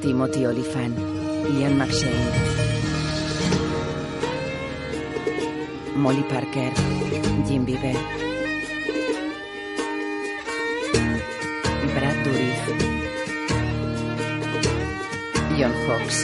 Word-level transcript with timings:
Timothy 0.00 0.46
Olyphant, 0.46 0.96
Ian 1.52 1.76
McShane, 1.76 2.28
Molly 5.96 6.22
Parker, 6.22 6.72
Jim 7.46 7.64
Beaver, 7.66 7.98
Brad 11.94 12.16
Dourif, 12.24 12.62
John 15.58 15.74
Hawkes, 15.84 16.18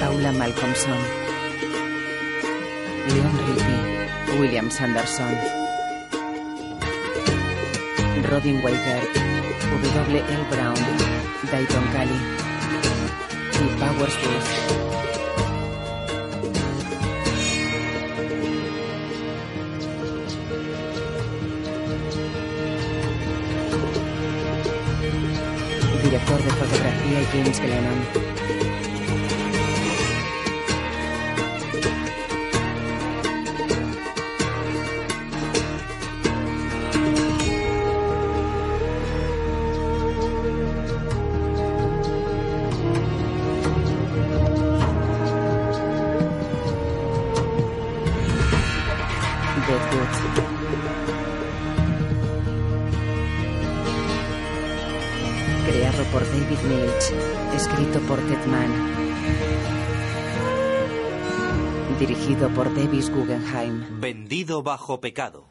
Paula 0.00 0.32
Malcolmson, 0.40 1.33
William 4.38 4.68
Sanderson, 4.70 5.36
Robin 8.30 8.60
Weigert, 8.62 9.14
W. 9.70 10.18
L. 10.18 10.44
Brown, 10.50 10.74
Dayton 11.50 11.84
Cali 11.92 12.18
y 13.52 13.66
Powers 13.78 14.16
Booth. 14.22 14.84
Director 26.02 26.42
de 26.42 26.50
fotografía 26.50 27.28
James 27.32 27.60
Glennon. 27.60 28.63
Vendido 64.24 64.62
bajo 64.62 65.02
pecado. 65.02 65.44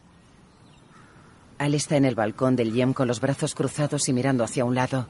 Al 1.59 1.75
está 1.75 1.95
en 1.95 2.05
el 2.05 2.15
balcón 2.15 2.55
del 2.55 2.73
Yem 2.73 2.93
con 2.93 3.07
los 3.07 3.21
brazos 3.21 3.53
cruzados 3.53 4.09
y 4.09 4.13
mirando 4.13 4.43
hacia 4.43 4.65
un 4.65 4.73
lado. 4.73 5.05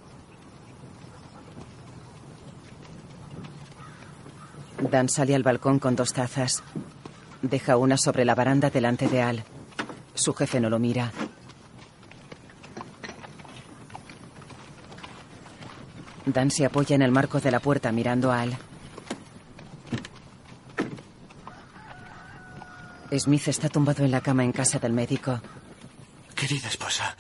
Dan 4.92 5.08
sale 5.08 5.34
al 5.34 5.44
balcón 5.44 5.80
con 5.80 5.96
dos 5.96 6.12
tazas. 6.12 6.62
Deja 7.42 7.78
una 7.78 7.96
sobre 7.96 8.26
la 8.26 8.36
baranda 8.36 8.70
delante 8.70 9.08
de 9.08 9.22
Al. 9.22 9.46
Su 10.14 10.34
jefe 10.34 10.60
no 10.60 10.70
lo 10.70 10.78
mira. 10.78 11.14
Dan 16.26 16.52
se 16.52 16.66
apoya 16.66 16.98
en 16.98 17.02
el 17.02 17.14
marco 17.14 17.40
de 17.40 17.52
la 17.52 17.62
puerta 17.62 17.94
mirando 17.94 18.30
a 18.30 18.42
Al. 18.42 18.58
Smith 23.20 23.48
está 23.48 23.70
tumbado 23.70 24.04
en 24.04 24.12
la 24.12 24.22
cama 24.22 24.44
en 24.44 24.52
casa 24.52 24.80
del 24.80 24.94
médico. 24.94 25.40
Querida 26.36 26.68
esposa, 26.68 27.16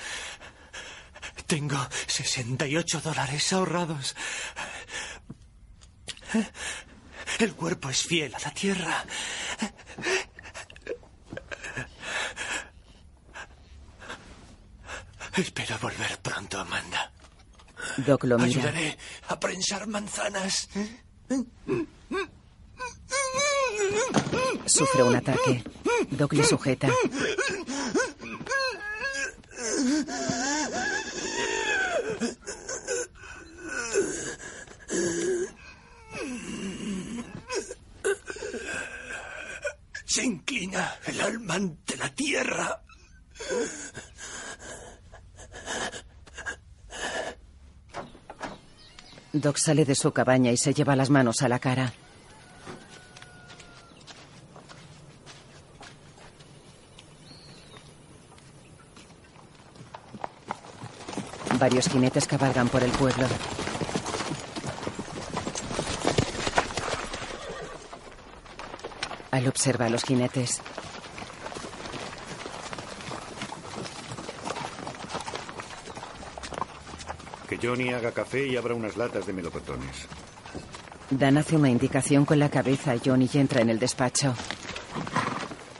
tengo 1.45 1.77
68 2.07 3.01
dólares 3.01 3.53
ahorrados. 3.53 4.15
El 7.39 7.53
cuerpo 7.53 7.89
es 7.89 8.03
fiel 8.03 8.33
a 8.35 8.39
la 8.39 8.51
tierra. 8.51 9.05
Espero 15.35 15.77
volver 15.79 16.19
pronto, 16.19 16.59
Amanda. 16.59 17.11
Doc 17.97 18.23
lo 18.25 18.37
mira. 18.37 18.49
Ayudaré 18.49 18.97
a 19.29 19.39
prensar 19.39 19.87
manzanas. 19.87 20.69
Sufre 24.65 25.03
un 25.03 25.15
ataque. 25.15 25.63
Doc 26.11 26.33
le 26.33 26.43
sujeta. 26.43 26.89
Se 40.05 40.23
inclina 40.23 40.95
el 41.05 41.21
alma 41.21 41.55
ante 41.55 41.97
la 41.97 42.09
tierra. 42.09 42.83
Doc 49.33 49.57
sale 49.57 49.83
de 49.83 49.95
su 49.95 50.11
cabaña 50.11 50.51
y 50.51 50.57
se 50.57 50.73
lleva 50.73 50.95
las 50.95 51.09
manos 51.09 51.41
a 51.41 51.49
la 51.49 51.57
cara. 51.57 51.91
Varios 61.63 61.87
jinetes 61.87 62.27
cabalgan 62.27 62.67
por 62.67 62.83
el 62.83 62.91
pueblo. 62.91 63.25
Al 69.31 69.47
observa 69.47 69.85
a 69.85 69.89
los 69.89 70.03
jinetes. 70.03 70.61
Que 77.47 77.57
Johnny 77.65 77.93
haga 77.93 78.11
café 78.11 78.45
y 78.45 78.57
abra 78.57 78.73
unas 78.73 78.97
latas 78.97 79.25
de 79.25 79.31
melocotones. 79.31 80.09
Dan 81.11 81.37
hace 81.37 81.55
una 81.55 81.69
indicación 81.69 82.25
con 82.25 82.39
la 82.39 82.49
cabeza 82.49 82.91
a 82.91 82.97
Johnny 82.97 83.29
y 83.33 83.37
entra 83.37 83.61
en 83.61 83.69
el 83.69 83.79
despacho. 83.79 84.35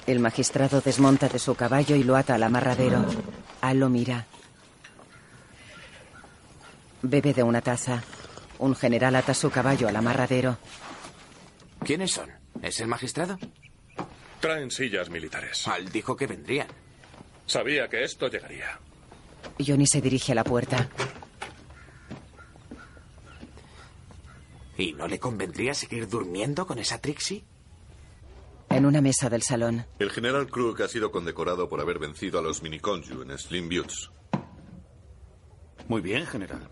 El 0.07 0.21
magistrado 0.21 0.79
desmonta 0.79 1.27
de 1.27 1.39
su 1.39 1.55
caballo 1.55 1.97
y 1.97 2.05
lo 2.05 2.15
ata 2.15 2.35
al 2.35 2.43
amarradero. 2.43 3.05
Al 3.59 3.79
lo 3.79 3.89
mira. 3.89 4.27
Bebe 7.03 7.33
de 7.33 7.43
una 7.43 7.61
taza. 7.61 8.01
Un 8.59 8.75
general 8.75 9.15
ata 9.17 9.33
su 9.33 9.51
caballo 9.51 9.89
al 9.89 9.95
amarradero. 9.97 10.57
¿Quiénes 11.83 12.11
son? 12.13 12.29
¿Es 12.61 12.79
el 12.79 12.87
magistrado? 12.87 13.37
Traen 14.39 14.71
sillas 14.71 15.09
militares. 15.09 15.67
Al 15.67 15.89
dijo 15.91 16.15
que 16.15 16.27
vendrían. 16.27 16.67
Sabía 17.45 17.89
que 17.89 18.03
esto 18.03 18.29
llegaría. 18.29 18.79
Johnny 19.59 19.85
se 19.85 19.99
dirige 20.01 20.31
a 20.31 20.35
la 20.35 20.45
puerta. 20.45 20.89
¿Y 24.77 24.93
no 24.93 25.07
le 25.07 25.19
convendría 25.19 25.73
seguir 25.73 26.07
durmiendo 26.07 26.65
con 26.65 26.79
esa 26.79 26.99
Trixie? 26.99 27.43
En 28.69 28.85
una 28.85 29.01
mesa 29.01 29.29
del 29.29 29.41
salón. 29.43 29.85
El 29.99 30.09
general 30.09 30.47
Crook 30.47 30.81
ha 30.81 30.87
sido 30.87 31.11
condecorado 31.11 31.67
por 31.67 31.81
haber 31.81 31.99
vencido 31.99 32.39
a 32.39 32.41
los 32.41 32.63
Miniconju 32.63 33.23
en 33.23 33.37
Slim 33.37 33.67
Buttes. 33.67 34.09
Muy 35.89 36.01
bien, 36.01 36.25
general. 36.25 36.69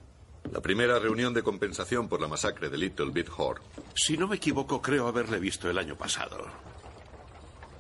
La 0.51 0.59
primera 0.61 0.99
reunión 0.99 1.33
de 1.33 1.43
compensación 1.43 2.09
por 2.09 2.19
la 2.21 2.27
masacre 2.27 2.69
de 2.69 2.77
Little 2.77 3.11
Bit 3.11 3.29
Horde. 3.37 3.61
Si 3.95 4.17
no 4.17 4.27
me 4.27 4.35
equivoco, 4.35 4.81
creo 4.81 5.07
haberle 5.07 5.39
visto 5.39 5.69
el 5.69 5.77
año 5.77 5.95
pasado. 5.95 6.45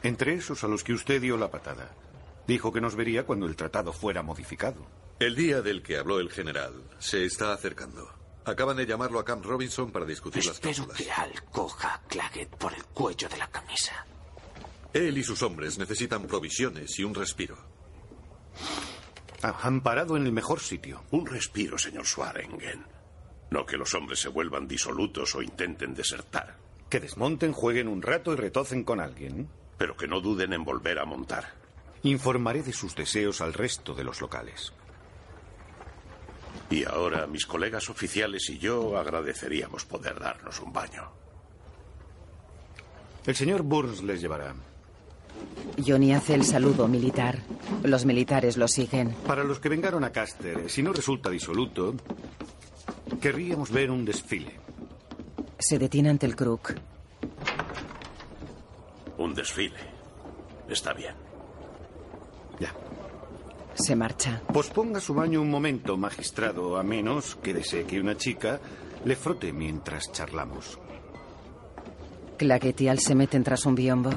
Entre 0.03 0.33
esos 0.33 0.63
a 0.63 0.67
los 0.67 0.83
que 0.83 0.93
usted 0.93 1.21
dio 1.21 1.37
la 1.37 1.51
patada. 1.51 1.91
Dijo 2.47 2.71
que 2.71 2.81
nos 2.81 2.95
vería 2.95 3.25
cuando 3.25 3.45
el 3.45 3.55
tratado 3.55 3.91
fuera 3.93 4.23
modificado. 4.23 4.87
El 5.19 5.35
día 5.35 5.61
del 5.61 5.83
que 5.83 5.97
habló 5.97 6.19
el 6.19 6.31
general 6.31 6.73
se 6.99 7.25
está 7.25 7.53
acercando. 7.53 8.09
Acaban 8.45 8.77
de 8.77 8.87
llamarlo 8.87 9.19
a 9.19 9.25
Camp 9.25 9.45
Robinson 9.45 9.91
para 9.91 10.05
discutir 10.05 10.43
las 10.45 10.55
Espero 10.55 10.85
cláusulas. 10.87 10.97
que 10.97 11.11
Al 11.11 11.43
coja 11.51 11.93
a 11.93 12.01
Claggett 12.07 12.49
por 12.57 12.73
el 12.73 12.83
cuello 12.85 13.29
de 13.29 13.37
la 13.37 13.47
camisa. 13.51 14.05
Él 14.93 15.17
y 15.17 15.23
sus 15.23 15.43
hombres 15.43 15.77
necesitan 15.77 16.23
provisiones 16.25 16.97
y 16.97 17.03
un 17.03 17.13
respiro. 17.13 17.57
Han 19.41 19.81
parado 19.81 20.17
en 20.17 20.25
el 20.25 20.31
mejor 20.31 20.59
sitio. 20.59 21.03
Un 21.11 21.25
respiro, 21.25 21.77
señor 21.77 22.05
Swarengen. 22.05 22.85
No 23.49 23.65
que 23.65 23.77
los 23.77 23.93
hombres 23.95 24.19
se 24.19 24.29
vuelvan 24.29 24.67
disolutos 24.67 25.35
o 25.35 25.41
intenten 25.41 25.93
desertar. 25.93 26.57
Que 26.89 26.99
desmonten, 26.99 27.51
jueguen 27.51 27.87
un 27.87 28.01
rato 28.01 28.33
y 28.33 28.35
retocen 28.35 28.83
con 28.83 28.99
alguien. 28.99 29.49
Pero 29.77 29.97
que 29.97 30.07
no 30.07 30.21
duden 30.21 30.53
en 30.53 30.63
volver 30.63 30.99
a 30.99 31.05
montar. 31.05 31.53
Informaré 32.03 32.63
de 32.63 32.73
sus 32.73 32.95
deseos 32.95 33.41
al 33.41 33.53
resto 33.53 33.93
de 33.93 34.03
los 34.03 34.21
locales. 34.21 34.73
Y 36.69 36.85
ahora 36.85 37.27
mis 37.27 37.45
colegas 37.45 37.89
oficiales 37.89 38.49
y 38.49 38.57
yo 38.57 38.97
agradeceríamos 38.97 39.85
poder 39.85 40.19
darnos 40.19 40.59
un 40.59 40.71
baño. 40.71 41.11
El 43.25 43.35
señor 43.35 43.61
Burns 43.63 44.01
les 44.03 44.21
llevará. 44.21 44.55
Johnny 45.85 46.13
hace 46.13 46.35
el 46.35 46.43
saludo 46.43 46.87
militar. 46.87 47.39
Los 47.83 48.05
militares 48.05 48.57
lo 48.57 48.67
siguen. 48.67 49.15
Para 49.25 49.43
los 49.43 49.59
que 49.59 49.69
vengaron 49.69 50.03
a 50.03 50.11
Caster, 50.11 50.69
si 50.69 50.83
no 50.83 50.93
resulta 50.93 51.29
disoluto, 51.29 51.95
querríamos 53.19 53.71
ver 53.71 53.89
un 53.89 54.05
desfile. 54.05 54.59
Se 55.57 55.79
detiene 55.79 56.09
ante 56.09 56.25
el 56.25 56.35
Crook. 56.35 56.73
Un 59.17 59.33
desfile. 59.33 59.79
Está 60.69 60.93
bien. 60.93 61.13
Ya. 62.59 62.73
Se 63.73 63.95
marcha. 63.95 64.41
Posponga 64.53 64.99
su 64.99 65.13
baño 65.13 65.41
un 65.41 65.49
momento, 65.49 65.97
magistrado, 65.97 66.77
a 66.77 66.83
menos 66.83 67.35
que 67.35 67.53
desee 67.53 67.85
que 67.85 67.99
una 67.99 68.17
chica 68.17 68.59
le 69.05 69.15
frote 69.15 69.51
mientras 69.53 70.11
charlamos. 70.11 70.79
Claggett 72.37 72.81
y 72.81 72.87
Al 72.87 72.99
se 72.99 73.15
meten 73.15 73.43
tras 73.43 73.65
un 73.65 73.75
biombo. 73.75 74.09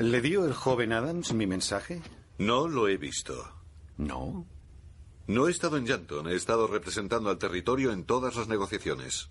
¿Le 0.00 0.22
dio 0.22 0.46
el 0.46 0.54
joven 0.54 0.94
Adams 0.94 1.34
mi 1.34 1.46
mensaje? 1.46 2.00
No 2.38 2.68
lo 2.68 2.88
he 2.88 2.96
visto. 2.96 3.34
No. 3.98 4.46
No 5.26 5.46
he 5.46 5.50
estado 5.50 5.76
en 5.76 5.84
Llanton, 5.84 6.26
he 6.26 6.36
estado 6.36 6.66
representando 6.66 7.28
al 7.28 7.36
territorio 7.36 7.92
en 7.92 8.04
todas 8.04 8.34
las 8.34 8.48
negociaciones. 8.48 9.28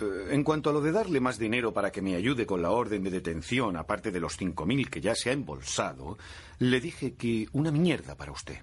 Eh, 0.00 0.28
en 0.30 0.44
cuanto 0.44 0.70
a 0.70 0.72
lo 0.72 0.80
de 0.80 0.92
darle 0.92 1.18
más 1.18 1.40
dinero 1.40 1.74
para 1.74 1.90
que 1.90 2.02
me 2.02 2.14
ayude 2.14 2.46
con 2.46 2.62
la 2.62 2.70
orden 2.70 3.02
de 3.02 3.10
detención, 3.10 3.76
aparte 3.76 4.12
de 4.12 4.20
los 4.20 4.36
cinco 4.36 4.64
mil 4.64 4.88
que 4.88 5.00
ya 5.00 5.16
se 5.16 5.30
ha 5.30 5.32
embolsado, 5.32 6.18
le 6.60 6.80
dije 6.80 7.16
que 7.16 7.48
una 7.50 7.72
mierda 7.72 8.16
para 8.16 8.30
usted. 8.30 8.60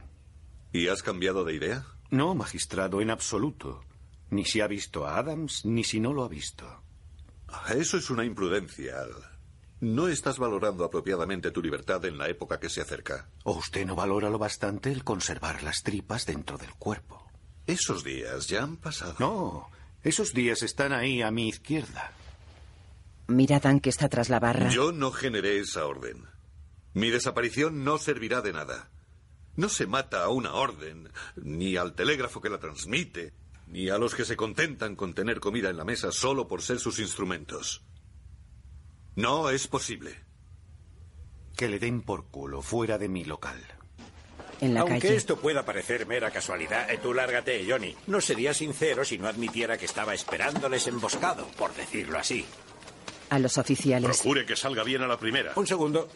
¿Y 0.72 0.88
has 0.88 1.04
cambiado 1.04 1.44
de 1.44 1.56
idea? 1.56 1.86
No, 2.10 2.36
magistrado, 2.36 3.02
en 3.02 3.10
absoluto. 3.10 3.84
Ni 4.30 4.46
si 4.46 4.62
ha 4.62 4.68
visto 4.68 5.06
a 5.06 5.18
Adams, 5.18 5.66
ni 5.66 5.84
si 5.84 6.00
no 6.00 6.14
lo 6.14 6.24
ha 6.24 6.30
visto. 6.30 6.66
Eso 7.76 7.98
es 7.98 8.10
una 8.10 8.24
imprudencia. 8.24 8.94
No 9.82 10.08
estás 10.08 10.38
valorando 10.38 10.84
apropiadamente 10.86 11.50
tu 11.50 11.60
libertad 11.60 12.06
en 12.06 12.20
la 12.20 12.30
época 12.30 12.60
que 12.60 12.70
se 12.70 12.82
acerca. 12.82 13.28
¿O 13.44 13.54
usted 13.54 13.84
no 13.84 13.96
valora 13.96 14.30
lo 14.30 14.38
bastante 14.38 14.92
el 14.92 15.04
conservar 15.04 15.64
las 15.64 15.82
tripas 15.82 16.28
dentro 16.28 16.60
del 16.60 16.70
cuerpo? 16.76 17.26
Esos 17.66 18.04
días 18.04 18.48
ya 18.48 18.62
han 18.62 18.78
pasado. 18.78 19.16
No, 19.18 19.72
esos 20.04 20.34
días 20.34 20.62
están 20.62 20.94
ahí 20.94 21.24
a 21.24 21.32
mi 21.32 21.50
izquierda. 21.50 22.12
Mira 23.26 23.58
a 23.58 23.60
Dan 23.60 23.80
que 23.80 23.90
está 23.90 24.08
tras 24.08 24.30
la 24.30 24.40
barra. 24.40 24.70
Yo 24.70 24.92
no 24.92 25.12
generé 25.12 25.58
esa 25.60 25.88
orden. 25.88 26.28
Mi 26.94 27.10
desaparición 27.10 27.84
no 27.84 27.98
servirá 27.98 28.42
de 28.42 28.54
nada. 28.54 28.92
No 29.56 29.68
se 29.68 29.88
mata 29.88 30.24
a 30.24 30.30
una 30.30 30.54
orden, 30.54 31.10
ni 31.36 31.76
al 31.76 31.96
telégrafo 31.96 32.40
que 32.40 32.50
la 32.50 32.60
transmite, 32.60 33.34
ni 33.66 33.90
a 33.90 33.98
los 33.98 34.14
que 34.14 34.26
se 34.26 34.38
contentan 34.38 34.96
con 34.96 35.16
tener 35.16 35.40
comida 35.40 35.72
en 35.72 35.78
la 35.78 35.86
mesa 35.86 36.12
solo 36.12 36.48
por 36.48 36.62
ser 36.62 36.78
sus 36.78 37.00
instrumentos. 37.00 37.84
No 39.16 39.50
es 39.50 39.68
posible. 39.68 40.16
Que 41.56 41.68
le 41.68 41.80
den 41.80 42.02
por 42.02 42.26
culo 42.28 42.62
fuera 42.62 42.98
de 42.98 43.10
mi 43.10 43.24
local. 43.26 43.62
En 44.62 44.74
la 44.76 44.82
Aunque 44.82 45.00
calle. 45.00 45.16
esto 45.16 45.38
pueda 45.38 45.66
parecer 45.66 46.06
mera 46.06 46.30
casualidad, 46.32 46.90
eh, 46.92 47.00
tú 47.02 47.14
lárgate, 47.14 47.66
Johnny. 47.68 47.96
No 48.08 48.22
sería 48.22 48.54
sincero 48.54 49.04
si 49.04 49.18
no 49.18 49.28
admitiera 49.28 49.78
que 49.78 49.86
estaba 49.86 50.14
esperándoles 50.14 50.86
emboscado, 50.88 51.48
por 51.58 51.74
decirlo 51.74 52.20
así. 52.20 52.46
A 53.30 53.40
los 53.40 53.58
oficiales. 53.58 54.18
Procure 54.18 54.46
que 54.46 54.56
salga 54.56 54.84
bien 54.84 55.02
a 55.02 55.08
la 55.08 55.18
primera. 55.18 55.54
Un 55.56 55.66
segundo. 55.66 56.10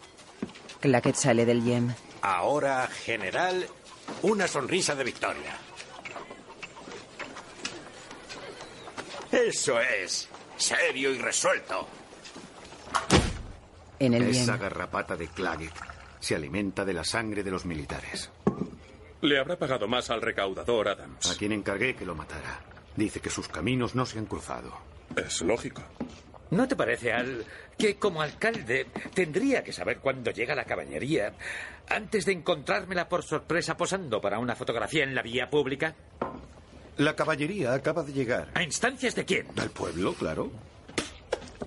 Claggett 0.80 1.15
sale 1.15 1.45
del 1.45 1.63
Yem. 1.63 1.94
Ahora, 2.21 2.88
general, 2.88 3.68
una 4.21 4.48
sonrisa 4.48 4.94
de 4.95 5.03
victoria. 5.03 5.57
Eso 9.31 9.80
es. 9.81 10.30
Serio 10.57 11.12
y 11.12 11.18
resuelto. 11.18 11.88
En 14.00 14.13
el 14.13 14.24
Esa 14.24 14.57
garrapata 14.57 15.15
de 15.15 15.27
Claggett 15.27 15.74
se 16.19 16.36
alimenta 16.36 16.83
de 16.83 16.94
la 16.94 17.03
sangre 17.03 17.44
de 17.44 17.51
los 17.51 17.65
militares. 17.65 18.31
Le 19.21 19.39
habrá 19.39 19.57
pagado 19.57 19.88
más 19.88 20.09
al 20.09 20.21
recaudador 20.21 20.89
Adams. 20.89 21.30
A 21.31 21.36
quien 21.36 21.51
encargué 21.51 21.95
que 21.95 22.06
lo 22.06 22.15
matara. 22.15 22.62
Dice 22.95 23.19
que 23.19 23.30
sus 23.30 23.47
caminos 23.47 23.95
no 23.95 24.06
se 24.06 24.19
han 24.19 24.25
cruzado. 24.25 24.71
Es 25.15 25.42
lógico. 25.42 25.81
¿No 26.51 26.68
te 26.68 26.75
parece, 26.75 27.12
Al, 27.12 27.44
que 27.77 27.97
como 27.97 28.21
alcalde 28.21 28.88
tendría 29.13 29.63
que 29.63 29.74
saber 29.74 30.00
cuándo 30.00 30.31
llega 30.31 30.56
la 30.56 30.65
caballería 30.65 31.33
antes 31.89 32.25
de 32.25 32.33
encontrármela 32.33 33.09
por 33.09 33.24
sorpresa 33.24 33.75
posando 33.75 34.21
para 34.21 34.39
una 34.39 34.56
fotografía 34.56 35.03
en 35.03 35.15
la 35.15 35.21
vía 35.21 35.50
pública? 35.50 35.95
La 36.98 37.15
caballería 37.15 37.74
acaba 37.74 38.03
de 38.03 38.13
llegar. 38.13 38.51
¿A 38.53 38.63
instancias 38.63 39.15
de 39.15 39.25
quién? 39.25 39.48
Al 39.57 39.69
pueblo, 39.71 40.13
claro. 40.13 40.51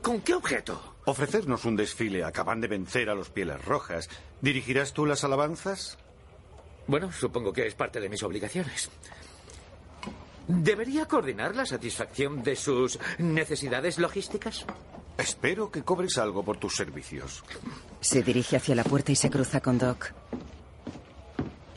¿Con 0.02 0.20
qué 0.20 0.34
objeto? 0.34 0.96
Ofrecernos 1.04 1.64
un 1.64 1.76
desfile. 1.76 2.24
Acaban 2.24 2.60
de 2.60 2.68
vencer 2.68 3.08
a 3.10 3.14
los 3.14 3.30
Pieles 3.30 3.64
Rojas. 3.64 4.08
¿Dirigirás 4.40 4.92
tú 4.92 5.06
las 5.06 5.24
alabanzas? 5.24 5.98
Bueno, 6.86 7.12
supongo 7.12 7.52
que 7.52 7.66
es 7.66 7.74
parte 7.74 8.00
de 8.00 8.08
mis 8.08 8.22
obligaciones. 8.22 8.90
¿Debería 10.46 11.06
coordinar 11.06 11.54
la 11.54 11.66
satisfacción 11.66 12.42
de 12.42 12.56
sus 12.56 12.98
necesidades 13.18 13.98
logísticas? 13.98 14.64
Espero 15.18 15.70
que 15.70 15.82
cobres 15.82 16.16
algo 16.16 16.42
por 16.42 16.58
tus 16.58 16.74
servicios. 16.74 17.44
Se 18.00 18.22
dirige 18.22 18.56
hacia 18.56 18.74
la 18.74 18.84
puerta 18.84 19.12
y 19.12 19.16
se 19.16 19.28
cruza 19.28 19.60
con 19.60 19.76
Doc. 19.76 20.12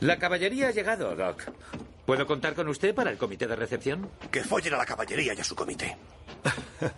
La 0.00 0.18
caballería 0.18 0.68
ha 0.68 0.70
llegado, 0.70 1.14
Doc. 1.14 1.42
¿Puedo 2.06 2.26
contar 2.26 2.54
con 2.54 2.68
usted 2.68 2.94
para 2.94 3.10
el 3.10 3.18
comité 3.18 3.46
de 3.46 3.56
recepción? 3.56 4.10
Que 4.30 4.42
follen 4.42 4.74
a 4.74 4.78
la 4.78 4.86
caballería 4.86 5.34
y 5.34 5.40
a 5.40 5.44
su 5.44 5.54
comité. 5.54 5.96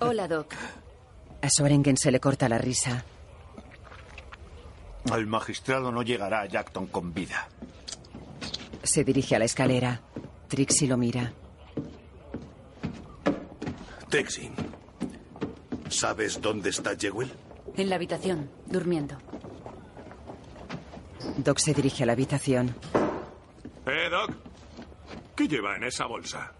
Hola, 0.00 0.28
Doc. 0.28 0.54
A 1.44 1.50
Sorengen 1.50 1.98
se 1.98 2.10
le 2.10 2.20
corta 2.20 2.48
la 2.48 2.56
risa. 2.56 3.04
El 5.14 5.26
magistrado 5.26 5.92
no 5.92 6.00
llegará 6.00 6.40
a 6.40 6.46
Jackton 6.46 6.86
con 6.86 7.12
vida. 7.12 7.48
Se 8.82 9.04
dirige 9.04 9.36
a 9.36 9.38
la 9.38 9.44
escalera. 9.44 10.00
Trixie 10.48 10.88
lo 10.88 10.96
mira. 10.96 11.34
Trixie, 14.08 14.50
¿sabes 15.90 16.40
dónde 16.40 16.70
está 16.70 16.96
Jewel? 16.96 17.30
En 17.76 17.90
la 17.90 17.96
habitación, 17.96 18.48
durmiendo. 18.64 19.18
Doc 21.36 21.58
se 21.58 21.74
dirige 21.74 22.04
a 22.04 22.06
la 22.06 22.12
habitación. 22.14 22.74
Eh, 23.84 24.08
Doc. 24.08 24.34
¿Qué 25.36 25.46
lleva 25.46 25.76
en 25.76 25.84
esa 25.84 26.06
bolsa? 26.06 26.54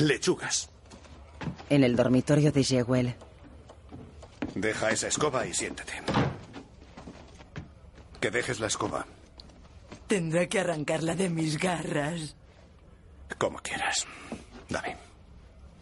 Lechugas. 0.00 0.73
En 1.70 1.84
el 1.84 1.96
dormitorio 1.96 2.52
de 2.52 2.62
Jewel. 2.64 3.14
Deja 4.54 4.90
esa 4.90 5.08
escoba 5.08 5.46
y 5.46 5.54
siéntate. 5.54 5.92
Que 8.20 8.30
dejes 8.30 8.60
la 8.60 8.66
escoba, 8.68 9.06
Tendré 10.06 10.48
que 10.48 10.60
arrancarla 10.60 11.14
de 11.14 11.30
mis 11.30 11.58
garras. 11.58 12.36
como 13.38 13.58
quieras. 13.58 14.06
Dame. 14.68 14.96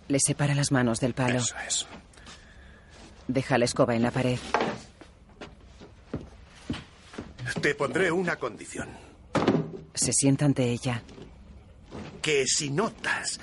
Le 0.09 0.21
separa 0.21 0.55
las 0.55 0.71
manos 0.73 1.01
del 1.01 1.13
palo. 1.15 1.39
Eso 1.39 1.55
es. 1.67 1.87
Deja 3.29 3.59
la 3.59 3.65
escoba 3.65 3.95
en 3.95 4.03
la 4.03 4.11
pared. 4.11 4.39
Te 7.61 7.75
pondré 7.75 8.11
una 8.11 8.37
condición. 8.37 8.89
Se 9.95 10.13
sienta 10.13 10.45
ante 10.45 10.65
ella. 10.71 11.03
Que 12.21 12.47
si 12.47 12.71
notas 12.71 13.39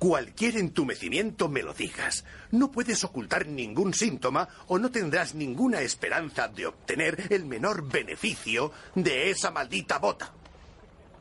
cualquier 0.00 0.56
entumecimiento 0.56 1.48
me 1.48 1.62
lo 1.62 1.74
digas. 1.74 2.24
No 2.50 2.72
puedes 2.72 3.04
ocultar 3.04 3.46
ningún 3.46 3.92
síntoma 3.92 4.48
o 4.68 4.78
no 4.78 4.90
tendrás 4.90 5.34
ninguna 5.34 5.82
esperanza 5.82 6.48
de 6.48 6.66
obtener 6.66 7.26
el 7.28 7.44
menor 7.44 7.86
beneficio 7.86 8.72
de 8.94 9.30
esa 9.30 9.50
maldita 9.50 9.98
bota. 9.98 10.32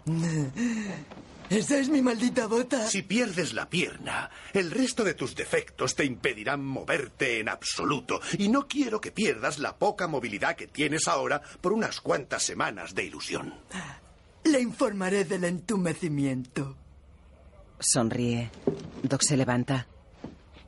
¿Esa 1.50 1.80
es 1.80 1.90
mi 1.90 2.02
maldita 2.02 2.46
bota? 2.46 2.88
Si 2.88 3.02
pierdes 3.02 3.54
la 3.54 3.70
pierna, 3.70 4.30
el 4.54 4.72
resto 4.72 5.04
de 5.04 5.16
tus 5.16 5.36
defectos 5.36 5.96
te 5.96 6.06
impedirán 6.06 6.64
moverte 6.64 7.40
en 7.40 7.50
absoluto. 7.50 8.22
Y 8.38 8.48
no 8.48 8.68
quiero 8.68 9.02
que 9.02 9.12
pierdas 9.12 9.60
la 9.60 9.76
poca 9.76 10.08
movilidad 10.08 10.56
que 10.56 10.68
tienes 10.68 11.08
ahora 11.08 11.42
por 11.60 11.74
unas 11.74 12.00
cuantas 12.00 12.44
semanas 12.44 12.96
de 12.96 13.04
ilusión. 13.04 13.56
Le 14.44 14.62
informaré 14.62 15.26
del 15.26 15.44
entumecimiento. 15.44 16.78
Sonríe. 17.80 18.52
Doc 19.04 19.22
se 19.22 19.38
levanta. 19.38 19.88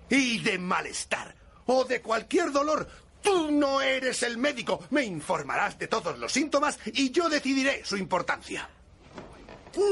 Y 0.10 0.40
de 0.40 0.58
malestar 0.58 1.36
o 1.66 1.84
de 1.84 2.02
cualquier 2.02 2.52
dolor. 2.52 2.88
Tú 3.22 3.52
no 3.52 3.82
eres 3.82 4.24
el 4.24 4.38
médico. 4.38 4.84
Me 4.90 5.04
informarás 5.04 5.78
de 5.78 5.88
todos 5.88 6.18
los 6.18 6.32
síntomas 6.32 6.80
y 6.86 7.12
yo 7.12 7.30
decidiré 7.30 7.86
su 7.86 7.98
importancia. 7.98 8.68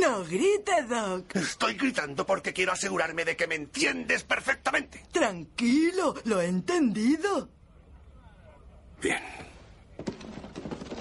No 0.01 0.25
grite, 0.25 0.83
Doc. 0.89 1.35
Estoy 1.35 1.75
gritando 1.75 2.25
porque 2.25 2.51
quiero 2.51 2.73
asegurarme 2.73 3.23
de 3.23 3.37
que 3.37 3.47
me 3.47 3.55
entiendes 3.55 4.23
perfectamente. 4.23 5.05
Tranquilo, 5.11 6.15
lo 6.25 6.41
he 6.41 6.47
entendido. 6.47 7.49
Bien. 9.01 9.21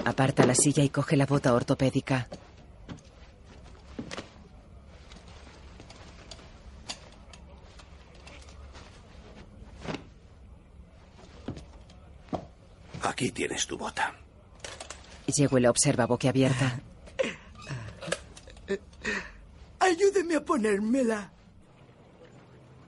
Aparta 0.04 0.46
la 0.46 0.54
silla 0.54 0.84
y 0.84 0.90
coge 0.90 1.16
la 1.16 1.26
bota 1.26 1.52
ortopédica. 1.54 2.28
Aquí 13.02 13.30
tienes 13.30 13.66
tu 13.66 13.76
bota. 13.78 14.14
Yegüe 15.26 15.60
la 15.60 15.70
observa 15.70 16.06
boquiabierta. 16.06 16.80
Ayúdeme 19.80 20.36
a 20.36 20.44
ponérmela. 20.44 21.30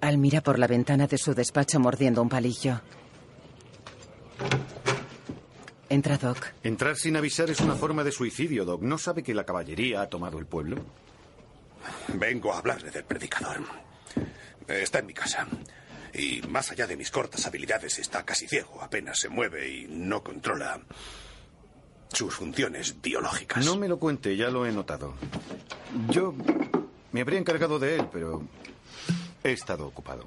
Al 0.00 0.18
mira 0.18 0.40
por 0.40 0.58
la 0.58 0.66
ventana 0.66 1.06
de 1.06 1.18
su 1.18 1.34
despacho 1.34 1.78
mordiendo 1.78 2.22
un 2.22 2.28
palillo. 2.28 2.80
Entra 5.90 6.16
Doc. 6.16 6.46
Entrar 6.62 6.96
sin 6.96 7.16
avisar 7.16 7.50
es 7.50 7.60
una 7.60 7.74
forma 7.74 8.04
de 8.04 8.12
suicidio, 8.12 8.64
Doc. 8.64 8.80
¿No 8.82 8.96
sabe 8.96 9.22
que 9.22 9.34
la 9.34 9.44
caballería 9.44 10.00
ha 10.00 10.08
tomado 10.08 10.38
el 10.38 10.46
pueblo? 10.46 10.76
Vengo 12.14 12.52
a 12.52 12.58
hablarle 12.58 12.90
del 12.90 13.04
predicador. 13.04 13.60
Está 14.66 15.00
en 15.00 15.06
mi 15.06 15.14
casa. 15.14 15.46
Y 16.14 16.42
más 16.48 16.70
allá 16.70 16.86
de 16.86 16.96
mis 16.96 17.10
cortas 17.10 17.46
habilidades, 17.46 17.98
está 17.98 18.24
casi 18.24 18.48
ciego. 18.48 18.82
Apenas 18.82 19.18
se 19.18 19.28
mueve 19.28 19.68
y 19.68 19.86
no 19.88 20.22
controla 20.22 20.80
sus 22.12 22.34
funciones 22.34 23.00
biológicas. 23.00 23.64
No 23.64 23.76
me 23.76 23.88
lo 23.88 23.98
cuente, 23.98 24.36
ya 24.36 24.48
lo 24.50 24.66
he 24.66 24.72
notado. 24.72 25.14
Yo 26.08 26.34
me 27.12 27.20
habría 27.20 27.38
encargado 27.38 27.78
de 27.78 27.96
él, 27.96 28.08
pero 28.12 28.42
he 29.44 29.52
estado 29.52 29.86
ocupado. 29.86 30.26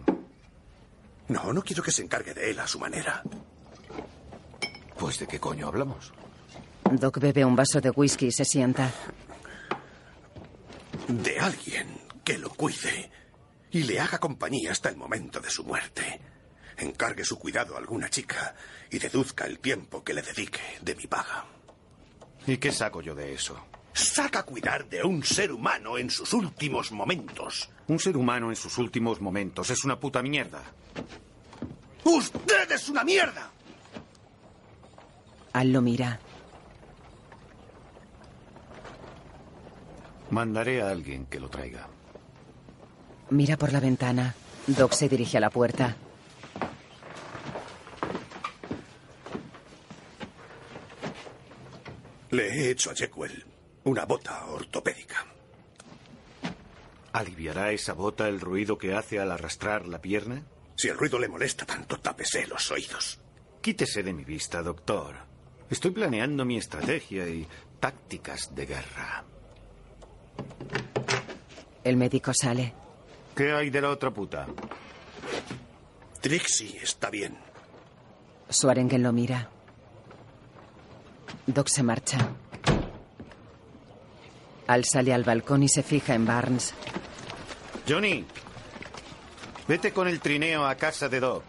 No, 1.27 1.53
no 1.53 1.61
quiero 1.61 1.83
que 1.83 1.91
se 1.91 2.03
encargue 2.03 2.33
de 2.33 2.51
él 2.51 2.59
a 2.59 2.67
su 2.67 2.79
manera. 2.79 3.23
Pues 4.97 5.19
de 5.19 5.27
qué 5.27 5.39
coño 5.39 5.67
hablamos. 5.67 6.13
Doc 6.91 7.19
bebe 7.19 7.43
un 7.43 7.55
vaso 7.55 7.81
de 7.81 7.89
whisky 7.89 8.27
y 8.27 8.31
se 8.31 8.45
sienta. 8.45 8.91
De 11.07 11.39
alguien 11.39 11.87
que 12.23 12.37
lo 12.37 12.49
cuide 12.49 13.11
y 13.73 13.83
le 13.83 13.99
haga 13.99 14.19
compañía 14.19 14.71
hasta 14.71 14.89
el 14.89 14.95
momento 14.95 15.39
de 15.39 15.49
su 15.49 15.63
muerte. 15.63 16.21
Encargue 16.77 17.25
su 17.25 17.37
cuidado 17.39 17.75
a 17.75 17.79
alguna 17.79 18.09
chica 18.09 18.55
y 18.89 18.99
deduzca 18.99 19.45
el 19.45 19.59
tiempo 19.59 20.03
que 20.03 20.13
le 20.13 20.21
dedique 20.21 20.61
de 20.81 20.95
mi 20.95 21.07
paga. 21.07 21.45
¿Y 22.45 22.57
qué 22.57 22.71
saco 22.71 23.01
yo 23.01 23.15
de 23.15 23.33
eso? 23.33 23.65
Saca 23.91 24.43
cuidar 24.43 24.87
de 24.87 25.03
un 25.03 25.23
ser 25.23 25.51
humano 25.51 25.97
en 25.97 26.09
sus 26.09 26.33
últimos 26.33 26.91
momentos. 26.91 27.69
Un 27.87 27.99
ser 27.99 28.15
humano 28.15 28.49
en 28.49 28.55
sus 28.55 28.77
últimos 28.77 29.19
momentos 29.19 29.69
es 29.71 29.83
una 29.83 29.99
puta 29.99 30.21
mierda. 30.21 30.63
¡Usted 32.03 32.71
es 32.71 32.89
una 32.89 33.03
mierda! 33.03 33.51
Al 35.53 35.71
lo 35.71 35.81
mira. 35.81 36.19
Mandaré 40.29 40.81
a 40.81 40.89
alguien 40.89 41.25
que 41.25 41.39
lo 41.39 41.49
traiga. 41.49 41.87
Mira 43.33 43.57
por 43.57 43.73
la 43.73 43.79
ventana. 43.79 44.35
Doc 44.67 44.93
se 44.93 45.09
dirige 45.09 45.37
a 45.37 45.39
la 45.39 45.49
puerta. 45.49 45.97
Le 52.29 52.47
he 52.47 52.69
hecho 52.69 52.91
a 52.91 52.93
Jekyll 52.93 53.43
una 53.85 54.05
bota 54.05 54.45
ortopédica. 54.45 55.25
¿Aliviará 57.13 57.71
esa 57.71 57.93
bota 57.93 58.27
el 58.27 58.39
ruido 58.39 58.77
que 58.77 58.93
hace 58.93 59.19
al 59.19 59.31
arrastrar 59.31 59.87
la 59.87 59.99
pierna? 59.99 60.43
Si 60.75 60.89
el 60.89 60.97
ruido 60.97 61.17
le 61.17 61.27
molesta 61.27 61.65
tanto, 61.65 61.99
tápese 61.99 62.45
los 62.45 62.69
oídos. 62.69 63.19
Quítese 63.61 64.03
de 64.03 64.13
mi 64.13 64.23
vista, 64.23 64.61
doctor. 64.61 65.15
Estoy 65.71 65.89
planeando 65.89 66.45
mi 66.45 66.57
estrategia 66.57 67.27
y 67.27 67.47
tácticas 67.79 68.53
de 68.53 68.65
guerra. 68.67 69.23
El 71.83 71.97
médico 71.97 72.31
sale. 72.31 72.82
¿Qué 73.35 73.51
hay 73.51 73.69
de 73.69 73.81
la 73.81 73.89
otra 73.89 74.11
puta? 74.11 74.45
Trixie 76.21 76.77
está 76.81 77.09
bien. 77.09 77.37
Suarengen 78.49 79.01
lo 79.03 79.11
mira. 79.11 79.49
Doc 81.47 81.67
se 81.67 81.83
marcha. 81.83 82.17
Al 84.67 84.85
sale 84.85 85.13
al 85.13 85.23
balcón 85.23 85.63
y 85.63 85.67
se 85.67 85.83
fija 85.83 86.13
en 86.13 86.25
Barnes. 86.25 86.73
Johnny, 87.87 88.25
vete 89.67 89.91
con 89.91 90.07
el 90.07 90.19
trineo 90.21 90.65
a 90.65 90.75
casa 90.75 91.09
de 91.09 91.19
Doc. 91.19 91.43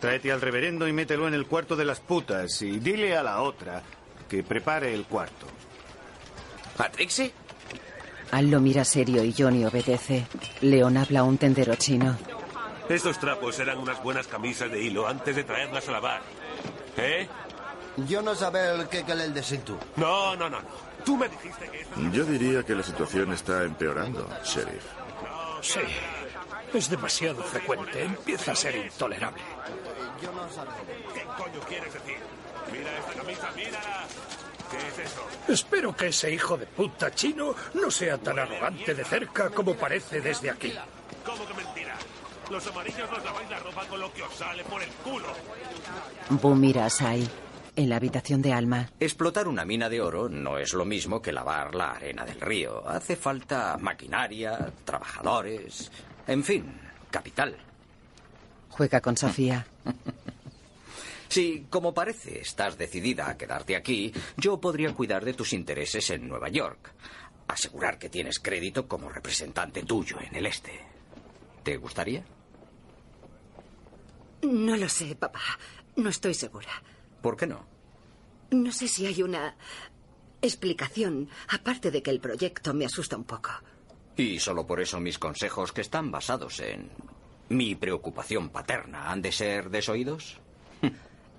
Tráete 0.00 0.32
al 0.32 0.40
reverendo 0.40 0.86
y 0.88 0.92
mételo 0.92 1.28
en 1.28 1.34
el 1.34 1.46
cuarto 1.46 1.76
de 1.76 1.84
las 1.84 2.00
putas 2.00 2.62
y 2.62 2.78
dile 2.78 3.16
a 3.16 3.22
la 3.22 3.42
otra 3.42 3.82
que 4.28 4.42
prepare 4.42 4.94
el 4.94 5.04
cuarto. 5.04 5.46
¿A 6.78 6.88
Trixie? 6.90 7.32
Al 8.34 8.50
lo 8.50 8.60
mira 8.60 8.84
serio 8.84 9.22
y 9.22 9.32
Johnny 9.32 9.64
obedece. 9.64 10.26
León 10.60 10.96
habla 10.96 11.20
a 11.20 11.22
un 11.22 11.38
tendero 11.38 11.76
chino. 11.76 12.18
Estos 12.88 13.16
trapos 13.20 13.60
eran 13.60 13.78
unas 13.78 14.02
buenas 14.02 14.26
camisas 14.26 14.68
de 14.72 14.82
hilo 14.82 15.06
antes 15.06 15.36
de 15.36 15.44
traerlas 15.44 15.88
a 15.88 15.92
lavar. 15.92 16.20
¿Eh? 16.96 17.28
Yo 18.08 18.22
no 18.22 18.34
saber 18.34 18.88
qué 18.88 19.04
que 19.04 19.12
el 19.12 19.32
decir 19.32 19.60
tú. 19.60 19.78
No, 19.94 20.34
no, 20.34 20.50
no, 20.50 20.60
no. 20.60 20.68
Tú 21.04 21.16
me 21.16 21.28
dijiste 21.28 21.70
que... 21.70 21.86
Yo 22.10 22.24
diría 22.24 22.64
que 22.64 22.74
la 22.74 22.82
situación 22.82 23.32
está 23.32 23.62
empeorando, 23.62 24.28
sheriff. 24.44 24.82
Sí. 25.60 25.78
Es 26.72 26.90
demasiado 26.90 27.40
frecuente. 27.44 28.02
Empieza 28.02 28.50
a 28.50 28.56
ser 28.56 28.74
intolerable. 28.74 29.42
¿Qué 30.20 31.22
coño 31.38 31.60
quieres 31.68 31.94
decir? 31.94 32.16
Mira 32.72 32.98
esta 32.98 33.12
camisa, 33.12 33.52
mírala. 33.54 34.06
¿Qué 34.78 34.88
es 35.02 35.10
eso? 35.10 35.26
Espero 35.48 35.94
que 35.94 36.08
ese 36.08 36.32
hijo 36.32 36.56
de 36.56 36.66
puta 36.66 37.14
chino 37.14 37.54
no 37.74 37.90
sea 37.90 38.18
tan 38.18 38.38
arrogante 38.38 38.94
de 38.94 39.04
cerca 39.04 39.50
como 39.50 39.74
parece 39.74 40.20
desde 40.20 40.50
aquí. 40.50 40.72
¿Cómo 41.24 41.46
que 41.46 41.54
mentira? 41.54 41.94
Los 42.50 42.66
amarillos 42.66 43.10
nos 43.10 43.24
laváis 43.24 43.50
la 43.50 43.58
ropa 43.58 43.86
con 43.86 44.00
lo 44.00 44.12
que 44.12 44.22
os 44.22 44.34
sale 44.34 44.64
por 44.64 44.82
el 44.82 44.90
culo. 44.90 45.28
Bu 46.30 46.54
mira 46.54 46.86
a 46.86 46.90
Sai. 46.90 47.28
En 47.76 47.88
la 47.88 47.96
habitación 47.96 48.40
de 48.40 48.52
Alma. 48.52 48.88
Explotar 49.00 49.48
una 49.48 49.64
mina 49.64 49.88
de 49.88 50.00
oro 50.00 50.28
no 50.28 50.58
es 50.58 50.74
lo 50.74 50.84
mismo 50.84 51.20
que 51.20 51.32
lavar 51.32 51.74
la 51.74 51.90
arena 51.92 52.24
del 52.24 52.40
río. 52.40 52.88
Hace 52.88 53.16
falta 53.16 53.76
maquinaria, 53.80 54.70
trabajadores, 54.84 55.90
en 56.28 56.44
fin, 56.44 56.72
capital. 57.10 57.56
Juega 58.70 59.00
con 59.00 59.16
Sofía. 59.16 59.66
Si, 61.28 61.66
como 61.70 61.94
parece, 61.94 62.40
estás 62.40 62.78
decidida 62.78 63.28
a 63.28 63.36
quedarte 63.36 63.76
aquí, 63.76 64.12
yo 64.36 64.60
podría 64.60 64.94
cuidar 64.94 65.24
de 65.24 65.34
tus 65.34 65.52
intereses 65.52 66.10
en 66.10 66.28
Nueva 66.28 66.48
York. 66.48 66.92
Asegurar 67.48 67.98
que 67.98 68.08
tienes 68.08 68.38
crédito 68.38 68.88
como 68.88 69.08
representante 69.08 69.82
tuyo 69.82 70.18
en 70.20 70.34
el 70.34 70.46
este. 70.46 70.80
¿Te 71.62 71.76
gustaría? 71.76 72.24
No 74.42 74.76
lo 74.76 74.88
sé, 74.88 75.14
papá. 75.14 75.40
No 75.96 76.10
estoy 76.10 76.34
segura. 76.34 76.82
¿Por 77.22 77.36
qué 77.36 77.46
no? 77.46 77.64
No 78.50 78.72
sé 78.72 78.88
si 78.88 79.06
hay 79.06 79.22
una 79.22 79.56
explicación, 80.42 81.28
aparte 81.48 81.90
de 81.90 82.02
que 82.02 82.10
el 82.10 82.20
proyecto 82.20 82.74
me 82.74 82.84
asusta 82.84 83.16
un 83.16 83.24
poco. 83.24 83.50
Y 84.16 84.38
solo 84.38 84.66
por 84.66 84.80
eso 84.80 85.00
mis 85.00 85.18
consejos, 85.18 85.72
que 85.72 85.80
están 85.80 86.10
basados 86.10 86.60
en 86.60 86.90
mi 87.48 87.74
preocupación 87.74 88.50
paterna, 88.50 89.10
han 89.10 89.22
de 89.22 89.32
ser 89.32 89.70
desoídos. 89.70 90.38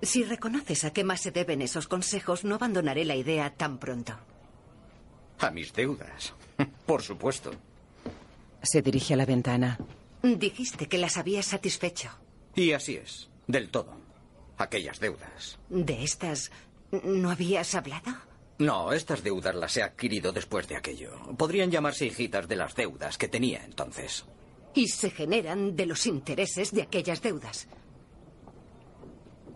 Si 0.06 0.24
reconoces 0.24 0.84
a 0.84 0.94
qué 0.94 1.04
más 1.04 1.22
se 1.22 1.32
deben 1.32 1.64
esos 1.64 1.88
consejos, 1.88 2.44
no 2.44 2.56
abandonaré 2.56 3.06
la 3.06 3.16
idea 3.16 3.50
tan 3.50 3.80
pronto. 3.80 4.14
A 5.40 5.50
mis 5.50 5.74
deudas. 5.74 6.34
Por 6.86 7.02
supuesto. 7.02 7.52
Se 8.62 8.84
dirige 8.84 9.16
a 9.16 9.18
la 9.18 9.26
ventana. 9.26 9.80
Dijiste 10.22 10.88
que 10.88 11.00
las 11.00 11.18
habías 11.18 11.48
satisfecho. 11.48 12.10
Y 12.56 12.72
así 12.72 12.96
es, 12.96 13.30
del 13.48 13.70
todo. 13.70 13.98
Aquellas 14.58 15.00
deudas. 15.00 15.58
¿De 15.70 16.04
estas 16.04 16.52
no 17.04 17.32
habías 17.32 17.74
hablado? 17.74 18.14
No, 18.60 18.94
estas 18.94 19.24
deudas 19.24 19.56
las 19.56 19.76
he 19.76 19.84
adquirido 19.84 20.32
después 20.32 20.68
de 20.68 20.78
aquello. 20.78 21.20
Podrían 21.36 21.72
llamarse 21.72 22.06
hijitas 22.06 22.48
de 22.48 22.56
las 22.56 22.76
deudas 22.76 23.18
que 23.18 23.28
tenía 23.28 23.66
entonces. 23.66 24.24
Y 24.76 24.88
se 24.88 25.10
generan 25.10 25.76
de 25.76 25.88
los 25.88 26.06
intereses 26.06 26.72
de 26.72 26.84
aquellas 26.84 27.22
deudas. 27.22 27.68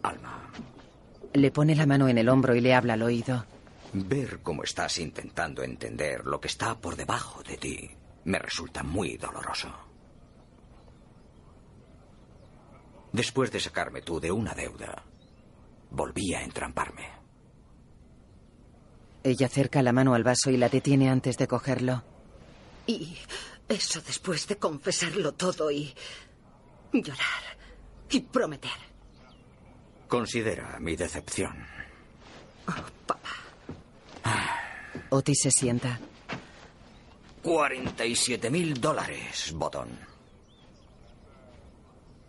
Alma. 0.04 0.52
Le 1.34 1.52
pone 1.52 1.76
la 1.76 1.86
mano 1.86 2.08
en 2.08 2.18
el 2.18 2.30
hombro 2.30 2.56
y 2.56 2.62
le 2.62 2.74
habla 2.74 2.94
al 2.94 3.04
oído. 3.04 3.46
Ver 3.94 4.40
cómo 4.44 4.64
estás 4.64 4.98
intentando 5.00 5.64
entender 5.64 6.26
lo 6.26 6.40
que 6.40 6.48
está 6.48 6.76
por 6.76 6.96
debajo 6.96 7.42
de 7.44 7.58
ti 7.58 7.90
me 8.26 8.40
resulta 8.40 8.84
muy 8.84 9.18
doloroso. 9.18 9.70
Después 13.12 13.52
de 13.52 13.60
sacarme 13.60 14.02
tú 14.02 14.20
de 14.20 14.32
una 14.32 14.54
deuda, 14.54 15.04
volví 15.90 16.34
a 16.36 16.44
entramparme. 16.44 17.10
Ella 19.24 19.48
acerca 19.48 19.82
la 19.82 19.92
mano 19.92 20.14
al 20.14 20.24
vaso 20.24 20.52
y 20.52 20.58
la 20.58 20.70
detiene 20.70 21.10
antes 21.10 21.38
de 21.38 21.48
cogerlo. 21.48 22.04
Y 22.86 23.18
eso 23.68 24.02
después 24.02 24.48
de 24.48 24.58
confesarlo 24.58 25.34
todo 25.34 25.72
y 25.72 25.94
llorar 26.94 27.58
y 28.12 28.20
prometer. 28.22 28.90
Considera 30.10 30.78
mi 30.80 30.98
decepción. 30.98 31.66
Oh, 32.68 32.74
papá. 33.06 33.30
Otis 35.12 35.40
se 35.44 35.52
sienta. 35.52 35.98
47 37.42 38.50
mil 38.50 38.74
dólares, 38.82 39.54
botón. 39.56 39.88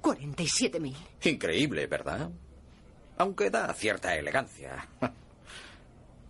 47 0.01 0.79
mil. 0.79 0.97
Increíble, 1.25 1.89
¿verdad? 1.89 2.31
aunque 3.21 3.51
da 3.51 3.73
cierta 3.75 4.17
elegancia. 4.17 4.89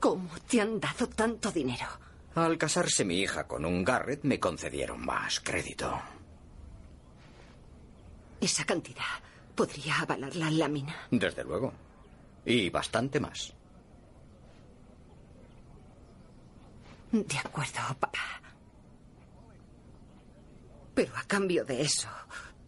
¿Cómo 0.01 0.31
te 0.49 0.61
han 0.61 0.81
dado 0.81 1.09
tanto 1.09 1.53
dinero? 1.53 1.87
Al 2.35 2.59
casarse 2.59 3.05
mi 3.05 3.21
hija 3.21 3.47
con 3.47 3.65
un 3.65 3.85
Garrett 3.85 4.25
me 4.25 4.41
concedieron 4.41 5.05
más 5.07 5.39
crédito. 5.39 6.01
Esa 8.41 8.65
cantidad 8.65 9.05
podría 9.61 10.01
avalar 10.01 10.35
la 10.37 10.51
lámina. 10.51 10.97
Desde 11.11 11.45
luego. 11.45 11.71
Y 12.47 12.71
bastante 12.71 13.21
más. 13.21 13.53
De 17.13 17.39
acuerdo, 17.39 17.81
papá. 17.99 18.41
Pero 20.95 21.15
a 21.15 21.25
cambio 21.25 21.63
de 21.67 21.83
eso, 21.83 22.09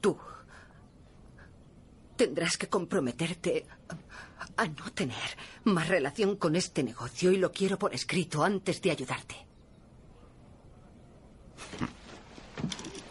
tú 0.03 0.19
tendrás 2.15 2.59
que 2.59 2.69
comprometerte 2.69 3.65
a 4.59 4.67
no 4.67 4.93
tener 4.93 5.39
más 5.65 5.89
relación 5.89 6.37
con 6.37 6.57
este 6.57 6.83
negocio 6.83 7.33
y 7.33 7.39
lo 7.39 7.53
quiero 7.53 7.79
por 7.79 7.95
escrito 7.95 8.45
antes 8.45 8.83
de 8.83 8.91
ayudarte. 8.91 9.37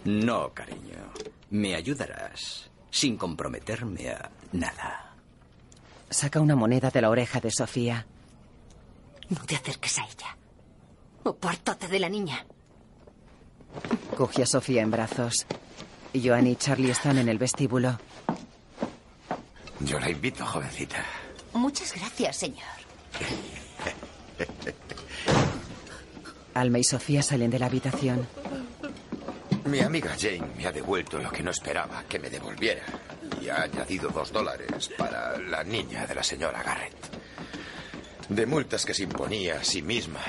No, 0.06 0.54
cariño. 0.54 1.12
Me 1.50 1.74
ayudarás 1.74 2.71
sin 2.92 3.18
comprometerme 3.18 4.12
a 4.12 4.30
nada. 4.52 5.16
Saca 6.10 6.42
una 6.42 6.56
moneda 6.56 6.92
de 6.92 7.02
la 7.02 7.10
oreja 7.10 7.40
de 7.40 7.50
Sofía. 7.50 8.06
No 9.30 9.44
te 9.46 9.56
acerques 9.56 9.98
a 9.98 10.04
ella. 10.04 10.38
O 11.24 11.36
pórtate 11.36 11.88
de 11.88 12.00
la 12.00 12.10
niña. 12.10 12.46
Coge 14.18 14.44
a 14.44 14.46
Sofía 14.46 14.82
en 14.82 14.92
brazos. 14.92 15.46
Joan 16.14 16.48
y 16.48 16.58
Charlie 16.58 16.92
están 16.92 17.18
en 17.18 17.30
el 17.30 17.38
vestíbulo. 17.38 17.98
Yo 19.80 19.98
la 20.00 20.10
invito, 20.10 20.46
jovencita. 20.46 20.98
Muchas 21.54 21.96
gracias, 21.96 22.36
señor. 22.36 22.68
Alma 26.54 26.80
y 26.80 26.84
Sofía 26.84 27.24
salen 27.24 27.50
de 27.50 27.60
la 27.60 27.68
habitación. 27.68 28.28
Mi 29.66 29.80
amiga 29.80 30.16
Jane 30.20 30.50
me 30.58 30.66
ha 30.66 30.72
devuelto 30.72 31.20
lo 31.20 31.32
que 31.32 31.44
no 31.44 31.52
esperaba 31.52 32.04
que 32.10 32.20
me 32.20 32.30
devolviera. 32.30 32.84
Y 33.42 33.50
ha 33.50 33.64
añadido 33.64 34.10
dos 34.10 34.32
dólares 34.32 34.90
para 34.98 35.38
la 35.38 35.64
niña 35.64 36.06
de 36.08 36.16
la 36.16 36.24
señora 36.24 36.64
Garrett. 36.64 36.96
De 38.30 38.46
multas 38.46 38.86
que 38.86 38.94
se 38.94 39.04
imponía 39.04 39.56
a 39.60 39.64
sí 39.64 39.82
misma 39.82 40.22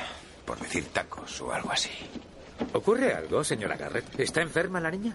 por 0.45 0.59
decir 0.59 0.87
tacos 0.93 1.41
o 1.41 1.53
algo 1.53 1.71
así. 1.71 1.91
¿Ocurre 2.73 3.15
algo, 3.15 3.43
señora 3.43 3.77
Garrett? 3.77 4.19
¿Está 4.21 4.43
enferma 4.43 4.81
la 4.81 4.91
niña? 4.91 5.15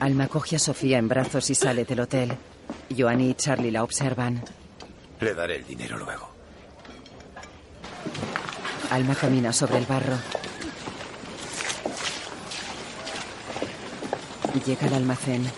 Alma 0.00 0.28
coge 0.28 0.56
a 0.56 0.58
Sofía 0.58 0.98
en 0.98 1.08
brazos 1.08 1.48
y 1.50 1.54
sale 1.54 1.84
del 1.84 2.00
hotel. 2.00 2.36
Joan 2.96 3.20
y 3.20 3.34
Charlie 3.34 3.70
la 3.70 3.82
observan. 3.82 4.42
Le 5.20 5.34
daré 5.34 5.56
el 5.56 5.66
dinero 5.66 5.96
luego. 5.98 6.30
Alma 8.90 9.14
camina 9.14 9.52
sobre 9.52 9.78
el 9.78 9.86
barro. 9.86 10.16
Llega 14.64 14.86
al 14.86 14.94
almacén. 14.94 15.50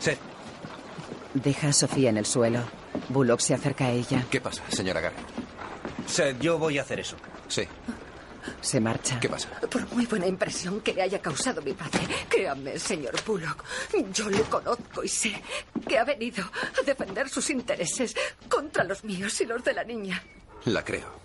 Seth. 0.00 0.18
Deja 1.34 1.68
a 1.68 1.72
Sofía 1.72 2.10
en 2.10 2.16
el 2.16 2.26
suelo. 2.26 2.60
Bullock 3.08 3.40
se 3.40 3.54
acerca 3.54 3.86
a 3.86 3.90
ella. 3.90 4.24
¿Qué 4.30 4.40
pasa, 4.40 4.62
señora 4.68 5.00
Garrett? 5.00 5.20
Seth, 6.06 6.40
yo 6.40 6.58
voy 6.58 6.78
a 6.78 6.82
hacer 6.82 7.00
eso. 7.00 7.16
Sí. 7.48 7.62
Se 8.60 8.80
marcha. 8.80 9.20
¿Qué 9.20 9.28
pasa? 9.28 9.48
Por 9.70 9.86
muy 9.92 10.06
buena 10.06 10.26
impresión 10.26 10.80
que 10.80 10.94
le 10.94 11.02
haya 11.02 11.20
causado 11.20 11.60
mi 11.62 11.72
padre, 11.72 12.00
créame, 12.28 12.78
señor 12.78 13.14
Bullock, 13.24 13.64
yo 14.12 14.30
le 14.30 14.40
conozco 14.42 15.04
y 15.04 15.08
sé 15.08 15.40
que 15.86 15.98
ha 15.98 16.04
venido 16.04 16.42
a 16.44 16.82
defender 16.84 17.28
sus 17.28 17.50
intereses 17.50 18.14
contra 18.48 18.82
los 18.84 19.04
míos 19.04 19.40
y 19.40 19.46
los 19.46 19.62
de 19.62 19.74
la 19.74 19.84
niña. 19.84 20.22
La 20.64 20.82
creo. 20.84 21.20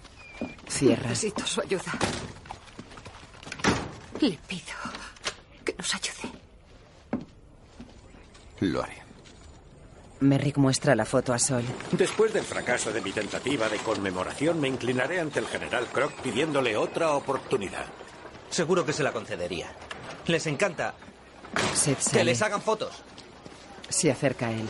Cierra. 0.67 1.09
Necesito 1.09 1.45
su 1.45 1.61
ayuda. 1.61 1.93
Le 4.19 4.37
pido 4.47 4.75
que 5.63 5.73
nos 5.73 5.95
ayude. 5.95 6.14
Lo 8.61 8.83
haré. 8.83 9.03
Merrick 10.21 10.57
muestra 10.57 10.95
la 10.95 11.05
foto 11.05 11.33
a 11.33 11.39
Sol. 11.39 11.63
Después 11.91 12.33
del 12.33 12.43
fracaso 12.45 12.91
de 12.93 13.01
mi 13.01 13.11
tentativa 13.11 13.67
de 13.69 13.77
conmemoración, 13.77 14.59
me 14.61 14.67
inclinaré 14.69 15.19
ante 15.19 15.39
el 15.39 15.47
general 15.47 15.87
Croc 15.91 16.13
pidiéndole 16.21 16.77
otra 16.77 17.11
oportunidad. 17.13 17.85
Seguro 18.49 18.85
que 18.85 18.93
se 18.93 19.03
la 19.03 19.11
concedería. 19.11 19.67
Les 20.27 20.47
encanta 20.47 20.93
Seth 21.73 21.97
que 21.97 22.03
sale. 22.03 22.23
les 22.25 22.41
hagan 22.41 22.61
fotos. 22.61 23.03
Se 23.89 24.09
acerca 24.09 24.47
a 24.47 24.51
él. 24.51 24.67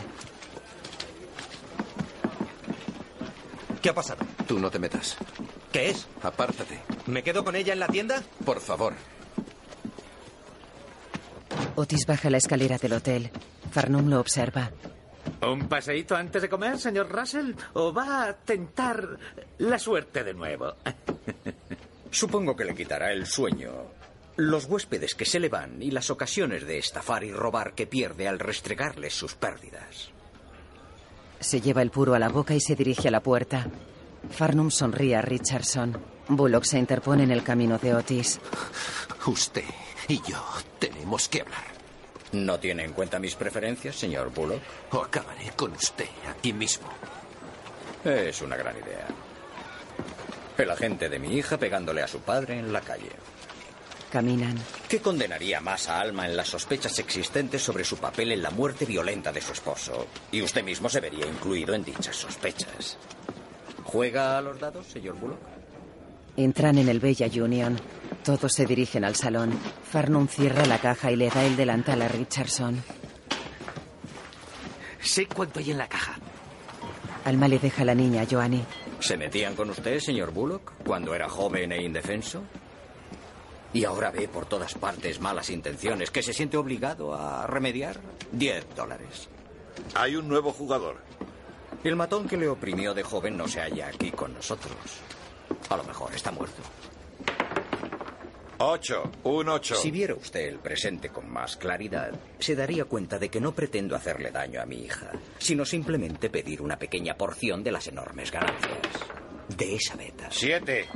¿Qué 3.80 3.90
ha 3.90 3.94
pasado? 3.94 4.24
Tú 4.48 4.58
no 4.58 4.70
te 4.70 4.78
metas. 4.78 5.16
¿Qué 5.72 5.90
es? 5.90 6.06
Apártate. 6.22 6.80
¿Me 7.06 7.22
quedo 7.22 7.44
con 7.44 7.54
ella 7.54 7.72
en 7.72 7.80
la 7.80 7.86
tienda? 7.86 8.22
Por 8.44 8.60
favor. 8.60 8.94
Otis 11.76 12.04
baja 12.06 12.30
la 12.30 12.38
escalera 12.38 12.78
del 12.78 12.94
hotel. 12.94 13.30
Farnum 13.70 14.08
lo 14.08 14.20
observa. 14.20 14.70
¿Un 15.42 15.68
paseíto 15.68 16.16
antes 16.16 16.42
de 16.42 16.48
comer, 16.48 16.78
señor 16.78 17.10
Russell? 17.10 17.52
¿O 17.74 17.92
va 17.92 18.24
a 18.24 18.32
tentar 18.34 19.18
la 19.58 19.78
suerte 19.78 20.24
de 20.24 20.34
nuevo? 20.34 20.74
Supongo 22.10 22.56
que 22.56 22.64
le 22.64 22.74
quitará 22.74 23.12
el 23.12 23.26
sueño. 23.26 23.72
Los 24.36 24.66
huéspedes 24.66 25.14
que 25.14 25.24
se 25.24 25.40
le 25.40 25.48
van 25.48 25.82
y 25.82 25.90
las 25.90 26.10
ocasiones 26.10 26.66
de 26.66 26.78
estafar 26.78 27.24
y 27.24 27.32
robar 27.32 27.74
que 27.74 27.86
pierde 27.86 28.28
al 28.28 28.38
restregarles 28.38 29.14
sus 29.14 29.34
pérdidas. 29.34 30.10
Se 31.40 31.60
lleva 31.60 31.82
el 31.82 31.90
puro 31.90 32.14
a 32.14 32.18
la 32.18 32.28
boca 32.28 32.54
y 32.54 32.60
se 32.60 32.76
dirige 32.76 33.08
a 33.08 33.10
la 33.10 33.22
puerta. 33.22 33.66
Farnum 34.30 34.70
sonríe 34.70 35.16
a 35.16 35.22
Richardson. 35.22 35.96
Bullock 36.28 36.64
se 36.64 36.78
interpone 36.78 37.24
en 37.24 37.30
el 37.30 37.42
camino 37.42 37.78
de 37.78 37.94
Otis. 37.94 38.40
Usted 39.26 39.64
y 40.08 40.20
yo 40.22 40.42
tenemos 40.78 41.28
que 41.28 41.42
hablar. 41.42 41.75
¿No 42.32 42.58
tiene 42.58 42.84
en 42.84 42.92
cuenta 42.92 43.18
mis 43.18 43.34
preferencias, 43.34 43.96
señor 43.96 44.32
Bullock? 44.32 44.60
O 44.92 45.02
acabaré 45.02 45.52
con 45.56 45.72
usted 45.72 46.08
aquí 46.28 46.52
mismo. 46.52 46.88
Es 48.04 48.40
una 48.42 48.56
gran 48.56 48.76
idea. 48.76 49.06
El 50.58 50.70
agente 50.70 51.08
de 51.08 51.18
mi 51.18 51.36
hija 51.36 51.58
pegándole 51.58 52.02
a 52.02 52.08
su 52.08 52.20
padre 52.20 52.58
en 52.58 52.72
la 52.72 52.80
calle. 52.80 53.10
Caminan. 54.10 54.56
¿Qué 54.88 55.00
condenaría 55.00 55.60
más 55.60 55.88
a 55.88 56.00
Alma 56.00 56.26
en 56.26 56.36
las 56.36 56.48
sospechas 56.48 56.98
existentes 56.98 57.60
sobre 57.62 57.84
su 57.84 57.96
papel 57.96 58.32
en 58.32 58.42
la 58.42 58.50
muerte 58.50 58.84
violenta 58.84 59.32
de 59.32 59.40
su 59.40 59.52
esposo? 59.52 60.06
Y 60.30 60.42
usted 60.42 60.62
mismo 60.62 60.88
se 60.88 61.00
vería 61.00 61.26
incluido 61.26 61.74
en 61.74 61.84
dichas 61.84 62.16
sospechas. 62.16 62.96
¿Juega 63.84 64.38
a 64.38 64.40
los 64.40 64.58
dados, 64.58 64.86
señor 64.86 65.16
Bullock? 65.16 65.38
Entran 66.36 66.78
en 66.78 66.88
el 66.88 67.00
Bella 67.00 67.26
Union. 67.26 67.78
Todos 68.26 68.54
se 68.54 68.66
dirigen 68.66 69.04
al 69.04 69.14
salón. 69.14 69.52
Farnum 69.84 70.26
cierra 70.26 70.66
la 70.66 70.80
caja 70.80 71.12
y 71.12 71.16
le 71.16 71.30
da 71.30 71.44
el 71.44 71.56
delantal 71.56 72.02
a 72.02 72.08
Richardson. 72.08 72.82
Sé 75.00 75.26
cuánto 75.26 75.60
hay 75.60 75.70
en 75.70 75.78
la 75.78 75.88
caja. 75.88 76.18
Alma 77.24 77.46
le 77.46 77.60
deja 77.60 77.82
a 77.82 77.84
la 77.84 77.94
niña 77.94 78.22
a 78.22 78.26
Joanny. 78.28 78.64
¿Se 78.98 79.16
metían 79.16 79.54
con 79.54 79.70
usted, 79.70 80.00
señor 80.00 80.32
Bullock, 80.32 80.72
cuando 80.84 81.14
era 81.14 81.28
joven 81.28 81.70
e 81.70 81.80
indefenso? 81.80 82.42
Y 83.72 83.84
ahora 83.84 84.10
ve 84.10 84.26
por 84.26 84.46
todas 84.46 84.74
partes 84.74 85.20
malas 85.20 85.48
intenciones 85.48 86.10
que 86.10 86.24
se 86.24 86.32
siente 86.32 86.56
obligado 86.56 87.14
a 87.14 87.46
remediar. 87.46 88.00
Diez 88.32 88.66
dólares. 88.74 89.28
Hay 89.94 90.16
un 90.16 90.26
nuevo 90.26 90.52
jugador. 90.52 90.96
El 91.84 91.94
matón 91.94 92.26
que 92.26 92.36
le 92.36 92.48
oprimió 92.48 92.92
de 92.92 93.04
joven 93.04 93.36
no 93.36 93.46
se 93.46 93.60
halla 93.60 93.86
aquí 93.86 94.10
con 94.10 94.34
nosotros. 94.34 94.74
A 95.68 95.76
lo 95.76 95.84
mejor 95.84 96.12
está 96.12 96.32
muerto. 96.32 96.60
Ocho. 98.58 99.10
Un 99.24 99.50
ocho. 99.50 99.74
Si 99.74 99.90
viera 99.90 100.14
usted 100.14 100.48
el 100.48 100.58
presente 100.58 101.10
con 101.10 101.28
más 101.30 101.56
claridad, 101.58 102.12
se 102.38 102.56
daría 102.56 102.86
cuenta 102.86 103.18
de 103.18 103.28
que 103.28 103.40
no 103.40 103.52
pretendo 103.52 103.94
hacerle 103.94 104.30
daño 104.30 104.62
a 104.62 104.66
mi 104.66 104.76
hija, 104.76 105.10
sino 105.38 105.66
simplemente 105.66 106.30
pedir 106.30 106.62
una 106.62 106.78
pequeña 106.78 107.16
porción 107.16 107.62
de 107.62 107.72
las 107.72 107.86
enormes 107.88 108.30
ganancias. 108.30 108.78
De 109.54 109.74
esa 109.74 109.94
beta. 109.96 110.28
Siete. 110.30 110.86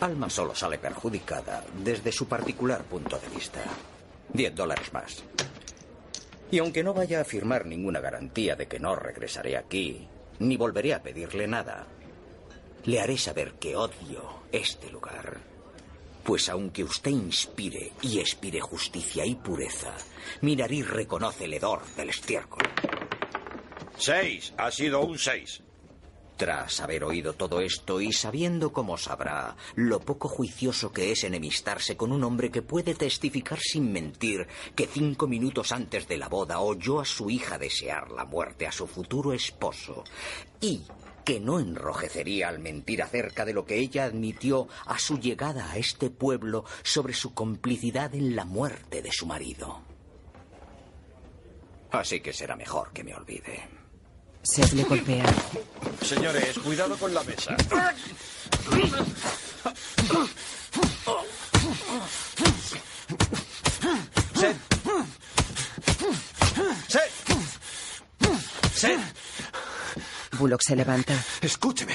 Alma 0.00 0.28
solo 0.28 0.54
sale 0.54 0.78
perjudicada 0.78 1.64
desde 1.84 2.10
su 2.10 2.26
particular 2.26 2.82
punto 2.82 3.16
de 3.18 3.28
vista. 3.28 3.60
Diez 4.32 4.52
dólares 4.54 4.92
más. 4.92 5.22
Y 6.50 6.58
aunque 6.58 6.82
no 6.82 6.92
vaya 6.92 7.20
a 7.20 7.24
firmar 7.24 7.66
ninguna 7.66 8.00
garantía 8.00 8.56
de 8.56 8.66
que 8.66 8.80
no 8.80 8.96
regresaré 8.96 9.56
aquí, 9.56 10.08
ni 10.40 10.56
volveré 10.56 10.94
a 10.94 11.02
pedirle 11.02 11.46
nada, 11.46 11.86
le 12.84 13.00
haré 13.00 13.16
saber 13.16 13.52
que 13.54 13.76
odio 13.76 14.40
este 14.50 14.90
lugar. 14.90 15.49
Pues 16.24 16.48
aunque 16.48 16.84
usted 16.84 17.10
inspire 17.10 17.92
y 18.02 18.18
expire 18.18 18.60
justicia 18.60 19.24
y 19.24 19.34
pureza, 19.34 19.94
mi 20.42 20.54
nariz 20.54 20.88
reconoce 20.88 21.44
el 21.44 21.54
hedor 21.54 21.82
del 21.96 22.10
estiércol. 22.10 22.62
Seis. 23.96 24.52
Ha 24.56 24.70
sido 24.70 25.00
un 25.00 25.18
seis. 25.18 25.62
Tras 26.40 26.80
haber 26.80 27.04
oído 27.04 27.34
todo 27.34 27.60
esto 27.60 28.00
y 28.00 28.14
sabiendo 28.14 28.72
cómo 28.72 28.96
sabrá 28.96 29.56
lo 29.74 30.00
poco 30.00 30.26
juicioso 30.26 30.90
que 30.90 31.12
es 31.12 31.24
enemistarse 31.24 31.98
con 31.98 32.12
un 32.12 32.24
hombre 32.24 32.50
que 32.50 32.62
puede 32.62 32.94
testificar 32.94 33.58
sin 33.60 33.92
mentir 33.92 34.46
que 34.74 34.86
cinco 34.86 35.26
minutos 35.26 35.70
antes 35.70 36.08
de 36.08 36.16
la 36.16 36.30
boda 36.30 36.60
oyó 36.60 36.98
a 36.98 37.04
su 37.04 37.28
hija 37.28 37.58
desear 37.58 38.10
la 38.10 38.24
muerte 38.24 38.66
a 38.66 38.72
su 38.72 38.86
futuro 38.86 39.34
esposo 39.34 40.02
y 40.62 40.80
que 41.24 41.40
no 41.40 41.60
enrojecería 41.60 42.48
al 42.48 42.58
mentir 42.58 43.02
acerca 43.02 43.44
de 43.44 43.52
lo 43.52 43.64
que 43.64 43.78
ella 43.78 44.04
admitió 44.04 44.68
a 44.86 44.98
su 44.98 45.18
llegada 45.18 45.70
a 45.70 45.76
este 45.76 46.10
pueblo 46.10 46.64
sobre 46.82 47.14
su 47.14 47.34
complicidad 47.34 48.14
en 48.14 48.36
la 48.36 48.44
muerte 48.44 49.02
de 49.02 49.12
su 49.12 49.26
marido. 49.26 49.82
Así 51.90 52.20
que 52.20 52.32
será 52.32 52.56
mejor 52.56 52.92
que 52.92 53.04
me 53.04 53.14
olvide. 53.14 53.68
Seth 54.42 54.72
le 54.72 54.84
golpea. 54.84 55.26
Señores, 56.02 56.58
cuidado 56.60 56.96
con 56.96 57.12
la 57.12 57.22
mesa. 57.24 57.56
Seth. 64.34 64.56
Seth. 66.88 67.10
Seth. 68.74 69.19
Bullock 70.40 70.62
se 70.62 70.74
levanta. 70.74 71.12
Escúcheme. 71.42 71.94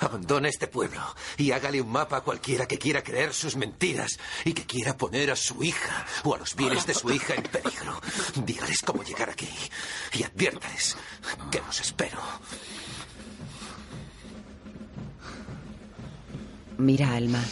Abandone 0.00 0.48
este 0.48 0.66
pueblo 0.66 1.00
y 1.36 1.52
hágale 1.52 1.80
un 1.80 1.88
mapa 1.88 2.16
a 2.16 2.20
cualquiera 2.22 2.66
que 2.66 2.78
quiera 2.78 3.04
creer 3.04 3.32
sus 3.32 3.54
mentiras 3.54 4.18
y 4.44 4.52
que 4.52 4.66
quiera 4.66 4.96
poner 4.96 5.30
a 5.30 5.36
su 5.36 5.62
hija 5.62 6.04
o 6.24 6.34
a 6.34 6.38
los 6.38 6.56
bienes 6.56 6.84
de 6.84 6.94
su 6.94 7.12
hija 7.12 7.34
en 7.34 7.44
peligro. 7.44 8.00
Dígales 8.44 8.80
cómo 8.84 9.04
llegar 9.04 9.30
aquí 9.30 9.48
y 10.14 10.24
adviértales 10.24 10.96
que 11.52 11.60
los 11.60 11.80
espero. 11.80 12.18
Mira 16.78 17.14
Alma. 17.14 17.44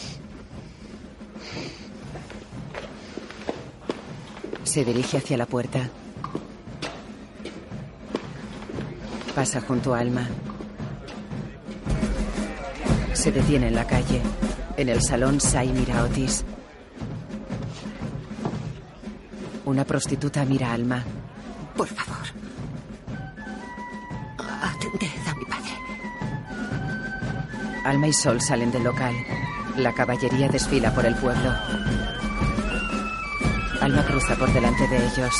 Se 4.65 4.83
dirige 4.83 5.17
hacia 5.17 5.37
la 5.37 5.45
puerta. 5.45 5.89
Pasa 9.35 9.61
junto 9.61 9.93
a 9.95 9.99
Alma. 9.99 10.27
Se 13.13 13.31
detiene 13.31 13.67
en 13.67 13.75
la 13.75 13.85
calle. 13.87 14.21
En 14.77 14.89
el 14.89 15.01
salón, 15.01 15.39
Sai 15.39 15.69
mira 15.69 15.99
a 15.99 16.03
Otis. 16.03 16.43
Una 19.65 19.85
prostituta 19.85 20.43
mira 20.43 20.71
a 20.71 20.73
Alma. 20.73 21.03
Por 21.77 21.87
favor. 21.87 22.27
Atended 24.37 25.27
a 25.27 25.35
mi 25.35 25.45
padre. 25.45 25.71
Alma 27.85 28.07
y 28.07 28.13
Sol 28.13 28.41
salen 28.41 28.71
del 28.71 28.83
local. 28.83 29.13
La 29.77 29.93
caballería 29.93 30.49
desfila 30.49 30.93
por 30.93 31.05
el 31.05 31.15
pueblo. 31.15 31.51
Alma 33.79 34.03
cruza 34.05 34.35
por 34.35 34.51
delante 34.51 34.87
de 34.87 34.97
ellos. 34.97 35.33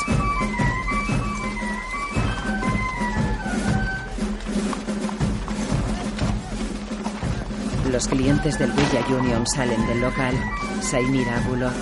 Los 7.92 8.08
clientes 8.08 8.58
del 8.58 8.72
Villa 8.72 9.06
Union 9.20 9.46
salen 9.46 9.86
del 9.86 10.00
local. 10.00 10.34
Sai 10.82 11.04
mira 11.08 11.38
a 11.38 11.42
Bullock. 11.42 11.76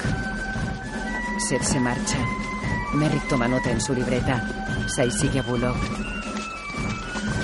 Seth 1.37 1.61
se 1.61 1.79
marcha. 1.79 2.17
Merrick 2.93 3.27
toma 3.27 3.47
nota 3.47 3.69
en 3.69 3.79
su 3.79 3.93
libreta. 3.93 4.43
Sai 4.87 5.11
sigue 5.11 5.39
a 5.39 5.43
Bullock. 5.43 5.77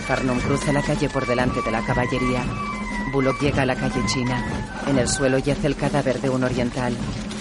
Farnum 0.08 0.40
cruza 0.40 0.74
la 0.74 0.82
calle 0.82 1.08
por 1.10 1.28
delante 1.28 1.62
de 1.62 1.72
la 1.72 1.86
caballería. 1.86 2.44
Bullock 3.12 3.40
llega 3.40 3.62
a 3.62 3.66
la 3.68 3.76
calle 3.76 4.04
china. 4.08 4.44
En 4.88 4.98
el 4.98 5.08
suelo 5.08 5.38
yace 5.38 5.68
el 5.68 5.76
cadáver 5.76 6.20
de 6.20 6.32
un 6.32 6.44
oriental. 6.44 6.98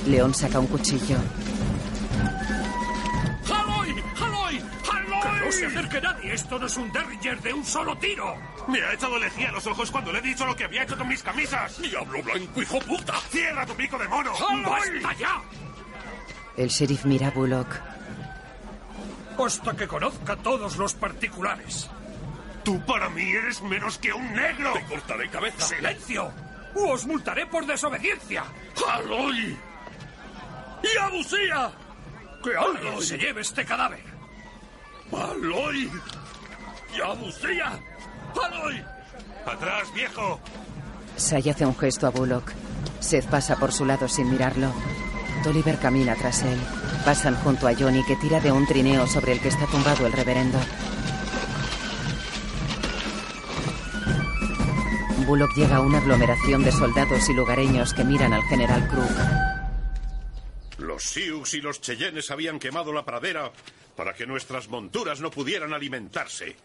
León 0.07 0.35
saca 0.35 0.61
un 0.61 0.67
cuchillo. 0.67 1.17
Nadie! 6.25 6.35
Esto 6.35 6.59
no 6.59 6.67
es 6.67 6.77
un 6.77 6.91
Derringer 6.93 7.41
de 7.41 7.53
un 7.53 7.65
solo 7.65 7.97
tiro. 7.99 8.37
Me 8.69 8.83
ha 8.83 8.93
echado 8.93 9.19
lejía 9.19 9.51
a 9.51 9.53
los 9.53 9.67
ojos 9.67 9.91
cuando 9.91 10.13
le 10.13 10.19
he 10.19 10.23
dicho 10.23 10.47
lo 10.47 10.57
que 10.57 10.65
había 10.65 10.83
hecho 10.83 10.97
con 10.97 11.09
mis 11.09 11.23
camisas. 11.23 11.81
¡Diablo 11.81 12.23
blanco, 12.23 12.63
hijo 12.63 12.79
puta! 12.81 13.15
¡Cierra 13.31 13.67
tu 13.67 13.75
pico 13.75 13.99
de 13.99 14.09
mono! 14.09 14.33
¡Basta 14.65 15.13
ya! 15.19 15.43
El 16.57 16.69
sheriff 16.69 17.05
mira 17.05 17.29
a 17.29 17.31
Bullock. 17.31 17.69
Hasta 19.39 19.77
que 19.77 19.89
conozca 19.89 20.37
todos 20.37 20.77
los 20.77 20.95
particulares. 20.95 21.91
Tú 22.63 22.81
para 22.87 23.09
mí 23.11 23.31
eres 23.33 23.61
menos 23.63 23.99
que 23.99 24.13
un 24.13 24.33
negro. 24.33 24.73
Te 24.73 24.85
cortaré 24.85 25.29
cabeza. 25.29 25.67
¡Silencio! 25.67 26.33
¡O 26.77 26.93
os 26.93 27.07
multaré 27.07 27.47
por 27.47 27.67
desobediencia! 27.67 28.45
¡Aloy! 28.89 29.57
¡Y 30.83 30.99
abusía! 30.99 31.73
¡Que 32.43 32.57
alguien 32.57 33.03
se 33.03 33.19
lleve 33.19 33.41
este 33.41 33.65
cadáver! 33.65 34.14
¡Aloy! 35.17 35.91
¡Y 36.97 37.01
abusía! 37.01 37.79
¡Aloy! 38.43 38.83
¡Atrás, 39.47 39.93
viejo! 39.95 40.41
Sai 41.17 41.49
hace 41.49 41.67
un 41.67 41.77
gesto 41.77 42.07
a 42.07 42.11
Bullock. 42.11 42.53
Seth 43.01 43.27
pasa 43.27 43.57
por 43.57 43.73
su 43.73 43.85
lado 43.85 44.09
sin 44.09 44.31
mirarlo. 44.31 44.73
Tolliver 45.43 45.79
camina 45.79 46.15
tras 46.17 46.43
él. 46.43 46.59
Pasan 47.05 47.37
junto 47.37 47.69
a 47.69 47.75
Johnny 47.75 48.03
que 48.05 48.17
tira 48.17 48.41
de 48.41 48.51
un 48.51 48.67
trineo 48.67 49.07
sobre 49.07 49.33
el 49.33 49.41
que 49.41 49.49
está 49.49 49.67
tumbado 49.67 50.07
el 50.07 50.13
reverendo. 50.13 50.59
Bullock 55.27 55.55
llega 55.55 55.77
a 55.77 55.81
una 55.81 55.99
aglomeración 55.99 56.63
de 56.65 56.73
soldados 56.73 57.29
y 57.29 57.35
lugareños 57.35 57.95
que 57.95 58.05
miran 58.05 58.33
al 58.33 58.43
general 58.45 58.87
Crook. 58.89 59.11
Los 60.79 61.03
Sioux 61.03 61.55
y 61.55 61.61
los 61.61 61.81
Cheyennes 61.81 62.31
habían 62.31 62.59
quemado 62.59 62.93
la 62.93 63.05
pradera 63.05 63.51
para 63.97 64.15
que 64.15 64.27
nuestras 64.27 64.69
monturas 64.69 65.21
no 65.21 65.31
pudieran 65.31 65.73
alimentarse. 65.73 66.57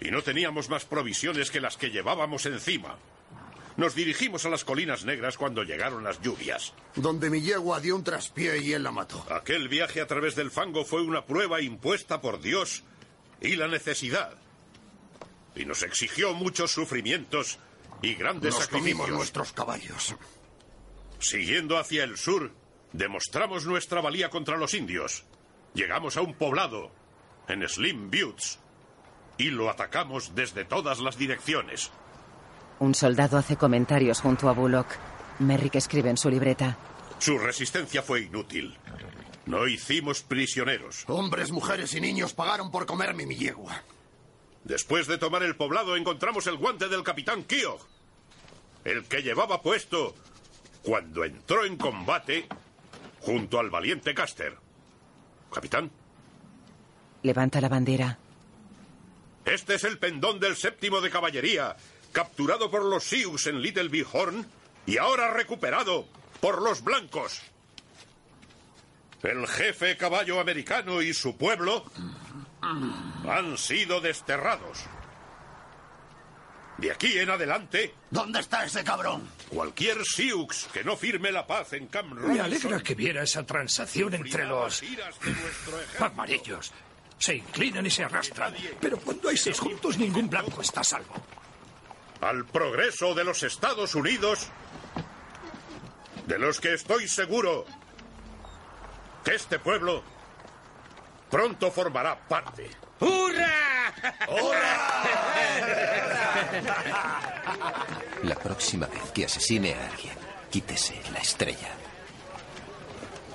Y 0.00 0.10
no 0.10 0.22
teníamos 0.22 0.68
más 0.68 0.84
provisiones 0.84 1.50
que 1.50 1.60
las 1.60 1.76
que 1.76 1.90
llevábamos 1.90 2.46
encima. 2.46 2.96
Nos 3.76 3.94
dirigimos 3.94 4.44
a 4.44 4.48
las 4.48 4.64
colinas 4.64 5.04
negras 5.04 5.36
cuando 5.36 5.62
llegaron 5.62 6.02
las 6.02 6.20
lluvias. 6.20 6.72
Donde 6.96 7.30
mi 7.30 7.40
yegua 7.40 7.80
dio 7.80 7.94
un 7.94 8.02
traspié 8.04 8.58
y 8.58 8.72
él 8.72 8.82
la 8.82 8.90
mató. 8.90 9.24
Aquel 9.30 9.68
viaje 9.68 10.00
a 10.00 10.06
través 10.06 10.34
del 10.34 10.50
fango 10.50 10.84
fue 10.84 11.02
una 11.02 11.24
prueba 11.24 11.60
impuesta 11.60 12.20
por 12.20 12.40
Dios 12.40 12.82
y 13.40 13.54
la 13.56 13.68
necesidad. 13.68 14.36
Y 15.54 15.64
nos 15.64 15.82
exigió 15.82 16.34
muchos 16.34 16.72
sufrimientos 16.72 17.58
y 18.02 18.14
grandes 18.14 18.54
Nos 18.54 18.64
sacrificios. 18.64 19.10
nuestros 19.10 19.52
caballos. 19.52 20.14
Siguiendo 21.20 21.78
hacia 21.78 22.04
el 22.04 22.16
sur, 22.16 22.52
demostramos 22.92 23.64
nuestra 23.66 24.00
valía 24.00 24.30
contra 24.30 24.56
los 24.56 24.74
indios. 24.74 25.24
Llegamos 25.74 26.16
a 26.16 26.22
un 26.22 26.34
poblado, 26.34 26.90
en 27.48 27.66
Slim 27.68 28.10
Buttes, 28.10 28.58
y 29.36 29.50
lo 29.50 29.70
atacamos 29.70 30.34
desde 30.34 30.64
todas 30.64 30.98
las 31.00 31.16
direcciones. 31.16 31.90
Un 32.80 32.94
soldado 32.94 33.38
hace 33.38 33.56
comentarios 33.56 34.20
junto 34.20 34.48
a 34.48 34.52
Bullock. 34.52 34.86
Merrick 35.40 35.76
escribe 35.76 36.10
en 36.10 36.16
su 36.16 36.30
libreta. 36.30 36.76
Su 37.18 37.38
resistencia 37.38 38.02
fue 38.02 38.22
inútil. 38.22 38.76
No 39.46 39.66
hicimos 39.66 40.22
prisioneros. 40.22 41.04
Hombres, 41.08 41.50
mujeres 41.50 41.94
y 41.94 42.00
niños 42.00 42.34
pagaron 42.34 42.70
por 42.70 42.86
comerme 42.86 43.26
mi 43.26 43.36
yegua. 43.36 43.82
Después 44.64 45.06
de 45.06 45.18
tomar 45.18 45.42
el 45.42 45.56
poblado 45.56 45.96
encontramos 45.96 46.46
el 46.46 46.56
guante 46.56 46.88
del 46.88 47.02
capitán 47.02 47.44
Keogh, 47.44 47.80
el 48.84 49.04
que 49.04 49.22
llevaba 49.22 49.62
puesto 49.62 50.14
cuando 50.82 51.24
entró 51.24 51.64
en 51.64 51.76
combate 51.76 52.46
junto 53.20 53.58
al 53.58 53.70
valiente 53.70 54.14
Caster. 54.14 54.56
Capitán, 55.52 55.90
Levanta 57.22 57.60
la 57.60 57.68
bandera. 57.68 58.18
este 59.44 59.74
es 59.74 59.84
el 59.84 59.98
pendón 59.98 60.38
del 60.38 60.56
séptimo 60.56 61.00
de 61.00 61.10
caballería, 61.10 61.76
capturado 62.12 62.70
por 62.70 62.84
los 62.84 63.04
Sioux 63.04 63.46
en 63.48 63.60
Little 63.60 63.88
Bighorn 63.88 64.46
y 64.86 64.98
ahora 64.98 65.32
recuperado 65.32 66.06
por 66.40 66.62
los 66.62 66.82
blancos. 66.84 67.42
El 69.22 69.46
jefe 69.48 69.96
caballo 69.96 70.38
americano 70.40 71.02
y 71.02 71.12
su 71.12 71.36
pueblo 71.36 71.84
han 73.28 73.58
sido 73.58 74.00
desterrados. 74.00 74.84
De 76.78 76.92
aquí 76.92 77.18
en 77.18 77.28
adelante, 77.28 77.92
¿Dónde 78.10 78.38
está 78.40 78.64
ese 78.64 78.84
cabrón? 78.84 79.28
cualquier 79.50 79.98
Sioux 80.04 80.68
que 80.72 80.84
no 80.84 80.96
firme 80.96 81.32
la 81.32 81.44
paz 81.46 81.72
en 81.72 81.88
Camp 81.88 82.12
Me 82.12 82.20
Robinson 82.20 82.40
alegra 82.44 82.80
que 82.82 82.94
viera 82.94 83.22
esa 83.24 83.44
transacción 83.44 84.14
entre 84.14 84.44
los 84.46 84.82
amarillos. 85.98 86.72
Se 87.18 87.34
inclinan 87.34 87.84
y 87.84 87.90
se 87.90 88.04
arrastran. 88.04 88.54
Pero 88.80 88.96
cuando 88.98 89.28
hay 89.28 89.36
seis 89.36 89.58
juntos, 89.58 89.98
ningún 89.98 90.30
blanco 90.30 90.62
está 90.62 90.80
a 90.82 90.84
salvo. 90.84 91.14
al 92.20 92.44
progreso 92.46 93.12
de 93.14 93.24
los 93.24 93.42
Estados 93.42 93.96
Unidos, 93.96 94.48
de 96.26 96.38
los 96.38 96.60
que 96.60 96.74
estoy 96.74 97.08
seguro 97.08 97.64
que 99.24 99.34
este 99.34 99.58
pueblo 99.58 100.04
pronto 101.28 101.72
formará 101.72 102.16
parte. 102.28 102.70
¡Hurra! 103.00 103.94
La 108.22 108.34
próxima 108.34 108.86
vez 108.86 109.10
que 109.14 109.24
asesine 109.24 109.74
a 109.74 109.88
alguien, 109.90 110.14
quítese 110.50 111.00
la 111.12 111.18
estrella. 111.18 111.68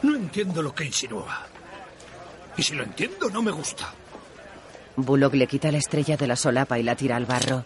No 0.01 0.15
entiendo 0.15 0.61
lo 0.61 0.73
que 0.75 0.85
insinúa. 0.85 1.47
Y 2.57 2.63
si 2.63 2.75
lo 2.75 2.83
entiendo, 2.83 3.29
no 3.29 3.41
me 3.41 3.51
gusta. 3.51 3.93
Bullock 4.95 5.33
le 5.33 5.47
quita 5.47 5.71
la 5.71 5.77
estrella 5.77 6.17
de 6.17 6.27
la 6.27 6.35
solapa 6.35 6.77
y 6.77 6.83
la 6.83 6.95
tira 6.95 7.15
al 7.15 7.25
barro. 7.25 7.63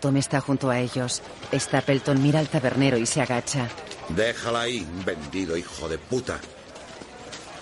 Tom 0.00 0.16
está 0.16 0.40
junto 0.40 0.70
a 0.70 0.78
ellos. 0.78 1.22
Stapleton 1.52 2.22
mira 2.22 2.38
al 2.38 2.48
tabernero 2.48 2.98
y 2.98 3.06
se 3.06 3.20
agacha. 3.20 3.68
Déjala 4.10 4.60
ahí, 4.62 4.86
vendido 5.04 5.56
hijo 5.56 5.88
de 5.88 5.98
puta. 5.98 6.38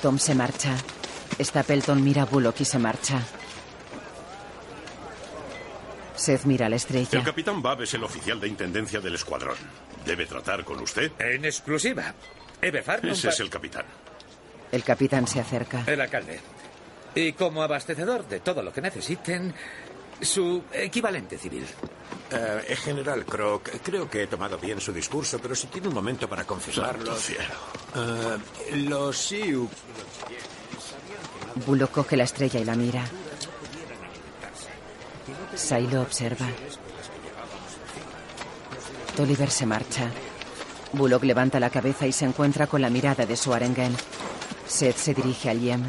Tom 0.03 0.19
se 0.19 0.35
marcha. 0.35 0.77
Stapleton 1.41 2.03
mira 2.05 2.23
a 2.23 2.27
Bullock 2.27 2.61
y 2.61 2.65
se 2.65 2.79
marcha. 2.79 3.23
Seth 6.27 6.45
mira 6.45 6.69
la 6.69 6.75
estrella. 6.75 7.09
El 7.13 7.23
capitán 7.23 7.63
Bab 7.63 7.83
es 7.83 7.95
el 7.95 8.03
oficial 8.03 8.41
de 8.41 8.49
intendencia 8.49 8.99
del 8.99 9.15
escuadrón. 9.15 9.57
¿Debe 10.05 10.27
tratar 10.27 10.65
con 10.65 10.81
usted? 10.81 11.13
En 11.21 11.45
exclusiva. 11.45 12.13
Eve 12.61 12.83
Farnum 12.83 13.13
Ese 13.13 13.29
es 13.29 13.39
el 13.39 13.49
capitán. 13.49 13.85
El 14.73 14.83
capitán 14.83 15.29
se 15.29 15.39
acerca. 15.39 15.85
El 15.87 16.01
alcalde. 16.01 16.41
Y 17.15 17.33
como 17.35 17.63
abastecedor 17.63 18.27
de 18.27 18.41
todo 18.41 18.61
lo 18.61 18.73
que 18.73 18.81
necesiten, 18.81 19.55
su 20.21 20.65
equivalente 20.73 21.39
civil. 21.39 21.65
Eh, 22.33 22.75
General 22.75 23.25
Croc, 23.25 23.71
creo 23.85 24.11
que 24.11 24.25
he 24.25 24.27
tomado 24.27 24.59
bien 24.59 24.81
su 24.81 24.93
discurso, 24.93 25.39
pero 25.39 25.55
si 25.55 25.69
tiene 25.69 25.87
un 25.87 25.95
momento 25.95 26.29
para 26.29 26.45
confirmarlo. 26.45 27.15
Eh, 27.15 28.77
los 28.79 29.17
Sioux. 29.17 29.71
Bullock 31.67 31.93
coge 31.93 32.17
la 32.17 32.25
estrella 32.25 32.59
y 32.59 32.65
la 32.65 32.75
mira. 32.75 33.05
Sai 35.57 35.87
lo 35.89 36.03
observa. 36.03 36.47
Tolliver 39.17 39.51
se 39.51 39.65
marcha. 39.67 40.11
Bullock 40.93 41.25
levanta 41.25 41.59
la 41.59 41.71
cabeza 41.71 42.07
y 42.07 42.13
se 42.13 42.27
encuentra 42.27 42.67
con 42.67 42.83
la 42.83 42.91
mirada 42.91 43.25
de 43.25 43.37
su 43.37 43.53
arenguén. 43.53 43.97
Seth 44.67 44.97
se 44.97 45.15
dirige 45.15 45.51
al 45.51 45.61
Yem. 45.61 45.83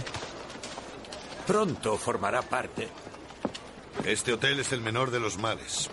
Pronto 1.45 1.97
formará 1.97 2.41
parte. 2.41 2.87
Este 4.05 4.33
hotel 4.33 4.61
es 4.61 4.71
el 4.71 4.81
menor 4.81 5.11
de 5.11 5.19
los 5.19 5.37
males. 5.37 5.89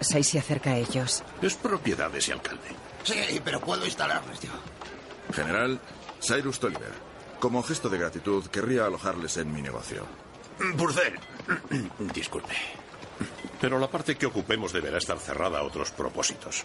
Sai 0.00 0.24
se 0.24 0.38
acerca 0.38 0.70
a 0.70 0.76
ellos. 0.78 1.22
Es 1.42 1.54
propiedad 1.56 2.10
de 2.10 2.18
ese 2.18 2.32
alcalde. 2.32 2.68
Sí, 3.02 3.40
pero 3.44 3.60
puedo 3.60 3.84
instalarles 3.84 4.40
yo. 4.40 4.50
General, 5.34 5.78
Cyrus 6.22 6.58
Tolliver. 6.58 6.92
Como 7.38 7.62
gesto 7.62 7.90
de 7.90 7.98
gratitud, 7.98 8.46
querría 8.46 8.86
alojarles 8.86 9.36
en 9.36 9.52
mi 9.52 9.60
negocio. 9.60 10.06
Burcel. 10.74 11.18
Disculpe. 12.14 12.54
Pero 13.60 13.78
la 13.78 13.88
parte 13.88 14.16
que 14.16 14.26
ocupemos 14.26 14.72
deberá 14.72 14.98
estar 14.98 15.18
cerrada 15.18 15.58
a 15.58 15.62
otros 15.62 15.90
propósitos. 15.90 16.64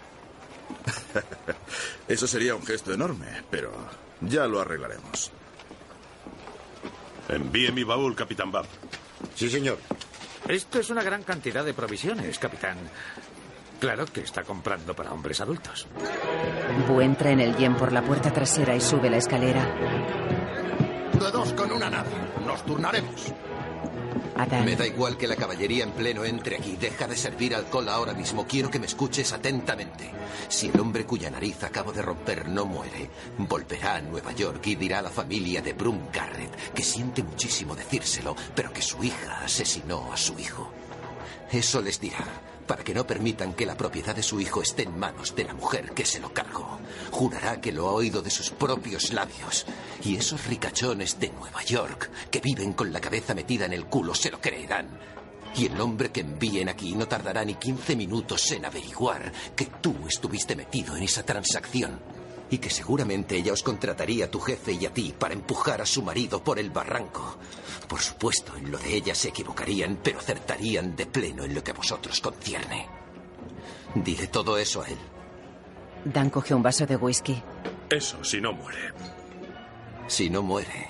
Eso 2.08 2.28
sería 2.28 2.56
un 2.56 2.66
gesto 2.66 2.94
enorme, 2.94 3.44
pero 3.50 3.72
ya 4.22 4.48
lo 4.48 4.62
arreglaremos. 4.62 5.32
Envíe 7.28 7.72
mi 7.72 7.84
baúl, 7.84 8.16
capitán 8.16 8.52
Bab. 8.52 8.66
Sí, 9.36 9.50
señor. 9.50 9.80
Esto 10.48 10.80
es 10.80 10.90
una 10.90 11.04
gran 11.04 11.24
cantidad 11.24 11.66
de 11.66 11.74
provisiones, 11.74 12.38
capitán. 12.38 12.78
Claro 13.80 14.06
que 14.06 14.22
está 14.22 14.44
comprando 14.44 14.96
para 14.96 15.12
hombres 15.12 15.42
adultos. 15.42 15.88
Bu 16.88 17.02
entra 17.02 17.32
en 17.32 17.40
el 17.40 17.58
Yem 17.58 17.76
por 17.76 17.92
la 17.92 18.04
puerta 18.04 18.32
trasera 18.32 18.76
y 18.76 18.82
sube 18.82 19.10
la 19.10 19.18
escalera. 19.18 19.66
De 21.14 21.32
dos 21.32 21.52
con 21.54 21.72
una 21.72 21.90
nada. 21.90 22.10
Nos 22.46 22.64
turnaremos. 22.66 23.34
Me 24.64 24.76
da 24.76 24.86
igual 24.86 25.18
que 25.18 25.28
la 25.28 25.36
caballería 25.36 25.84
en 25.84 25.92
pleno 25.92 26.26
entre 26.26 26.58
aquí. 26.58 26.78
Deja 26.80 27.08
de 27.08 27.16
servir 27.16 27.56
alcohol 27.56 27.90
ahora 27.90 28.14
mismo. 28.14 28.46
Quiero 28.46 28.70
que 28.70 28.80
me 28.80 28.86
escuches 28.86 29.32
atentamente. 29.34 30.12
Si 30.48 30.70
el 30.70 30.80
hombre 30.80 31.06
cuya 31.06 31.30
nariz 31.30 31.64
acabo 31.64 31.92
de 31.92 32.02
romper 32.02 32.48
no 32.48 32.66
muere, 32.66 33.10
volverá 33.38 33.96
a 33.96 34.02
Nueva 34.02 34.32
York 34.34 34.66
y 34.68 34.76
dirá 34.76 35.00
a 35.00 35.04
la 35.04 35.10
familia 35.10 35.62
de 35.62 35.74
Brum 35.74 36.00
Garrett 36.12 36.74
que 36.74 36.84
siente 36.84 37.24
muchísimo 37.24 37.76
decírselo, 37.76 38.36
pero 38.56 38.72
que 38.72 38.82
su 38.82 39.04
hija 39.04 39.42
asesinó 39.44 40.12
a 40.12 40.18
su 40.18 40.38
hijo. 40.40 40.70
Eso 41.52 41.82
les 41.82 42.00
dirá, 42.00 42.26
para 42.68 42.84
que 42.84 42.94
no 42.94 43.06
permitan 43.06 43.54
que 43.54 43.66
la 43.66 43.78
propiedad 43.78 44.16
de 44.16 44.24
su 44.24 44.40
hijo 44.40 44.62
esté 44.62 44.84
en 44.84 44.98
manos 44.98 45.36
de 45.36 45.44
la 45.44 45.54
mujer 45.54 45.92
que 45.92 46.06
se 46.06 46.20
lo 46.20 46.34
cargó. 46.34 46.80
Jurará 47.12 47.62
que 47.62 47.72
lo 47.72 47.88
ha 47.88 47.94
oído 47.94 48.22
de 48.22 48.30
sus 48.30 48.50
propios 48.50 49.14
labios. 49.14 49.66
Y 50.04 50.16
esos 50.16 50.46
ricachones 50.48 51.20
de 51.20 51.30
Nueva 51.30 51.64
York, 51.64 52.10
que 52.32 52.42
viven 52.42 52.74
con 52.74 52.92
la 52.92 53.02
cabeza 53.02 53.34
metida 53.34 53.66
en 53.66 53.74
el 53.74 53.86
culo, 53.86 54.16
se 54.16 54.32
lo 54.32 54.40
creerán. 54.40 55.00
Y 55.56 55.68
el 55.68 55.80
hombre 55.80 56.12
que 56.12 56.22
envíen 56.22 56.68
aquí 56.68 56.96
no 56.96 57.08
tardará 57.08 57.46
ni 57.46 57.56
15 57.56 57.96
minutos 57.96 58.52
en 58.52 58.66
averiguar 58.66 59.32
que 59.56 59.66
tú 59.66 59.96
estuviste 60.08 60.56
metido 60.56 60.98
en 60.98 61.04
esa 61.04 61.24
transacción. 61.24 62.15
Y 62.50 62.60
que 62.60 62.70
seguramente 62.70 63.36
ella 63.36 63.54
os 63.54 63.64
contrataría 63.64 64.26
a 64.26 64.32
tu 64.32 64.40
jefe 64.40 64.74
y 64.74 64.86
a 64.86 64.94
ti 64.94 65.14
para 65.18 65.34
empujar 65.34 65.82
a 65.82 65.86
su 65.86 66.04
marido 66.04 66.44
por 66.44 66.60
el 66.60 66.70
barranco. 66.70 67.38
Por 67.88 68.02
supuesto, 68.02 68.56
en 68.56 68.72
lo 68.72 68.78
de 68.78 68.96
ella 68.96 69.16
se 69.16 69.30
equivocarían, 69.30 70.00
pero 70.04 70.20
acertarían 70.20 70.96
de 70.96 71.06
pleno 71.06 71.44
en 71.44 71.56
lo 71.56 71.64
que 71.64 71.72
a 71.72 71.76
vosotros 71.76 72.22
concierne. 72.22 72.88
Dile 73.96 74.28
todo 74.28 74.58
eso 74.58 74.82
a 74.82 74.88
él. 74.88 74.98
Dan 76.06 76.30
coge 76.30 76.54
un 76.54 76.62
vaso 76.62 76.86
de 76.86 76.96
whisky. 76.98 77.42
Eso, 77.90 78.24
si 78.24 78.40
no 78.40 78.54
muere. 78.54 78.92
Si 80.08 80.30
no 80.30 80.44
muere. 80.44 80.90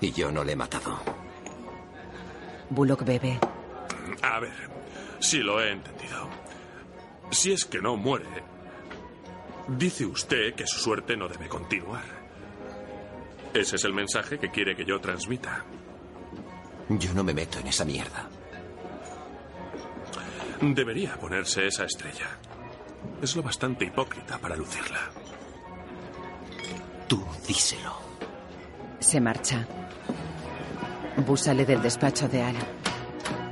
Y 0.00 0.12
yo 0.12 0.30
no 0.30 0.44
le 0.44 0.52
he 0.52 0.56
matado. 0.56 0.98
Bullock 2.68 3.04
bebe. 3.04 3.38
A 4.22 4.40
ver, 4.40 4.52
si 5.20 5.38
lo 5.38 5.62
he 5.62 5.70
entendido. 5.70 6.28
Si 7.30 7.52
es 7.52 7.64
que 7.64 7.80
no 7.80 7.96
muere, 7.96 8.26
dice 9.76 10.06
usted 10.06 10.54
que 10.54 10.66
su 10.66 10.78
suerte 10.78 11.16
no 11.16 11.28
debe 11.28 11.48
continuar. 11.48 12.04
Ese 13.54 13.76
es 13.76 13.84
el 13.84 13.92
mensaje 13.92 14.38
que 14.38 14.50
quiere 14.50 14.74
que 14.74 14.84
yo 14.84 15.00
transmita. 15.00 15.64
Yo 16.88 17.12
no 17.14 17.22
me 17.22 17.34
meto 17.34 17.58
en 17.58 17.68
esa 17.68 17.84
mierda. 17.84 18.28
Debería 20.60 21.16
ponerse 21.16 21.66
esa 21.66 21.84
estrella. 21.84 22.38
Es 23.20 23.36
lo 23.36 23.42
bastante 23.42 23.84
hipócrita 23.84 24.38
para 24.38 24.56
lucirla. 24.56 25.10
Tú 27.08 27.24
díselo. 27.46 27.94
Se 29.00 29.20
marcha. 29.20 29.66
Bu 31.26 31.36
sale 31.36 31.66
del 31.66 31.82
despacho 31.82 32.28
de 32.28 32.42
Al. 32.42 32.56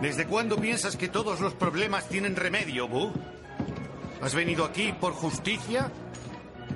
¿Desde 0.00 0.26
cuándo 0.26 0.56
piensas 0.56 0.96
que 0.96 1.08
todos 1.08 1.40
los 1.40 1.54
problemas 1.54 2.08
tienen 2.08 2.36
remedio, 2.36 2.88
Bu? 2.88 3.12
¿Has 4.22 4.34
venido 4.34 4.64
aquí 4.64 4.94
por 4.98 5.12
justicia 5.12 5.90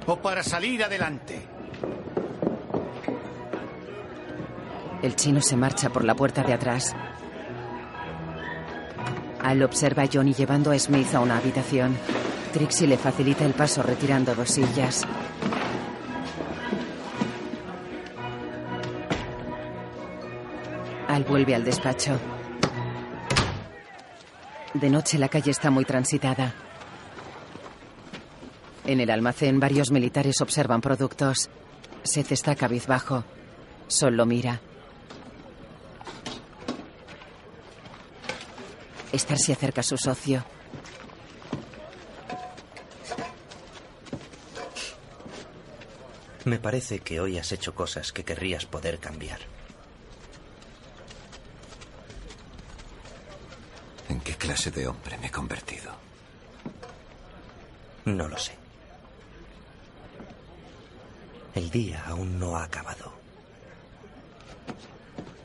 o 0.06 0.16
para 0.16 0.42
salir 0.42 0.82
adelante? 0.82 1.40
El 5.02 5.16
chino 5.16 5.40
se 5.40 5.56
marcha 5.56 5.90
por 5.90 6.04
la 6.04 6.14
puerta 6.14 6.42
de 6.42 6.54
atrás. 6.54 6.94
Al 9.42 9.62
observa 9.62 10.04
a 10.04 10.08
Johnny 10.10 10.32
llevando 10.32 10.70
a 10.70 10.78
Smith 10.78 11.14
a 11.14 11.20
una 11.20 11.36
habitación. 11.36 11.96
Trixie 12.52 12.86
le 12.86 12.96
facilita 12.96 13.44
el 13.44 13.52
paso 13.52 13.82
retirando 13.82 14.34
dos 14.34 14.50
sillas. 14.50 15.06
Al 21.08 21.24
vuelve 21.24 21.54
al 21.54 21.64
despacho. 21.64 22.18
De 24.72 24.88
noche 24.88 25.18
la 25.18 25.28
calle 25.28 25.50
está 25.50 25.70
muy 25.70 25.84
transitada. 25.84 26.63
En 28.86 29.00
el 29.00 29.10
almacén 29.10 29.60
varios 29.60 29.90
militares 29.90 30.40
observan 30.42 30.80
productos. 30.80 31.48
Seth 32.02 32.32
está 32.32 32.54
cabizbajo. 32.54 33.24
Sol 33.88 34.16
lo 34.16 34.26
mira. 34.26 34.60
Star 39.12 39.38
se 39.38 39.52
acerca 39.52 39.80
a 39.80 39.84
su 39.84 39.96
socio. 39.96 40.44
Me 46.44 46.58
parece 46.58 46.98
que 46.98 47.20
hoy 47.20 47.38
has 47.38 47.52
hecho 47.52 47.74
cosas 47.74 48.12
que 48.12 48.22
querrías 48.22 48.66
poder 48.66 48.98
cambiar. 48.98 49.38
¿En 54.10 54.20
qué 54.20 54.34
clase 54.34 54.70
de 54.70 54.86
hombre 54.86 55.16
me 55.18 55.28
he 55.28 55.30
convertido? 55.30 55.92
No 58.04 58.28
lo 58.28 58.36
sé. 58.36 58.63
El 61.54 61.70
día 61.70 62.04
aún 62.06 62.38
no 62.38 62.56
ha 62.56 62.64
acabado. 62.64 63.12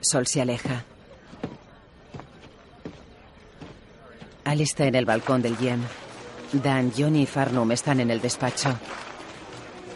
Sol 0.01 0.25
se 0.25 0.41
aleja. 0.41 0.83
Al 4.45 4.61
está 4.61 4.85
en 4.85 4.95
el 4.95 5.05
balcón 5.05 5.41
del 5.41 5.57
Yem. 5.57 5.81
Dan, 6.53 6.91
Johnny 6.97 7.23
y 7.23 7.25
Farnum 7.27 7.71
están 7.71 7.99
en 7.99 8.09
el 8.09 8.21
despacho. 8.21 8.75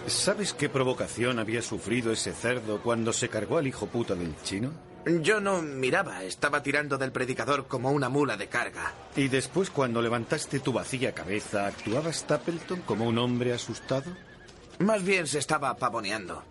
¿Sabes 0.06 0.54
qué 0.54 0.70
provocación 0.70 1.40
había 1.40 1.62
sufrido 1.62 2.12
ese 2.12 2.34
cerdo 2.34 2.82
cuando 2.82 3.14
se 3.14 3.30
cargó 3.30 3.58
al 3.58 3.66
hijo 3.66 3.88
puta 3.88 4.14
del 4.14 4.36
chino? 4.44 4.72
Yo 5.06 5.40
no 5.40 5.62
miraba, 5.62 6.24
estaba 6.24 6.62
tirando 6.62 6.98
del 6.98 7.12
predicador 7.12 7.68
como 7.68 7.92
una 7.92 8.10
mula 8.10 8.38
de 8.38 8.48
carga. 8.48 8.94
¿Y 9.16 9.28
después, 9.30 9.70
cuando 9.70 10.02
levantaste 10.02 10.60
tu 10.60 10.72
vacía 10.72 11.14
cabeza, 11.14 11.66
actuaba 11.66 12.14
Stapleton 12.14 12.82
como 12.82 13.06
un 13.06 13.18
hombre 13.18 13.54
asustado? 13.54 14.12
Más 14.80 15.04
bien 15.04 15.28
se 15.28 15.40
estaba 15.40 15.76
pavoneando. 15.76 16.44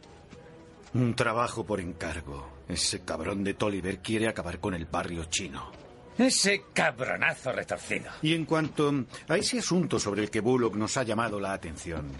Un 0.95 1.15
trabajo 1.15 1.65
por 1.65 1.81
encargo. 1.81 2.49
Ese 2.69 3.01
cabrón 3.01 3.45
de 3.45 3.55
Tolliver 3.55 3.99
quiere 3.99 4.29
acabar 4.29 4.61
con 4.61 4.75
el 4.75 4.87
barrio 4.87 5.25
chino. 5.25 5.71
Ese 6.19 6.65
cabronazo 6.73 7.53
retorcido. 7.53 8.11
Y 8.21 8.35
en 8.35 8.45
cuanto 8.45 8.93
a 9.29 9.37
ese 9.37 9.59
asunto 9.59 9.99
sobre 9.99 10.23
el 10.23 10.31
que 10.31 10.41
Bullock 10.41 10.77
nos 10.77 10.97
ha 10.97 11.03
llamado 11.03 11.41
la 11.41 11.55
atención. 11.55 12.11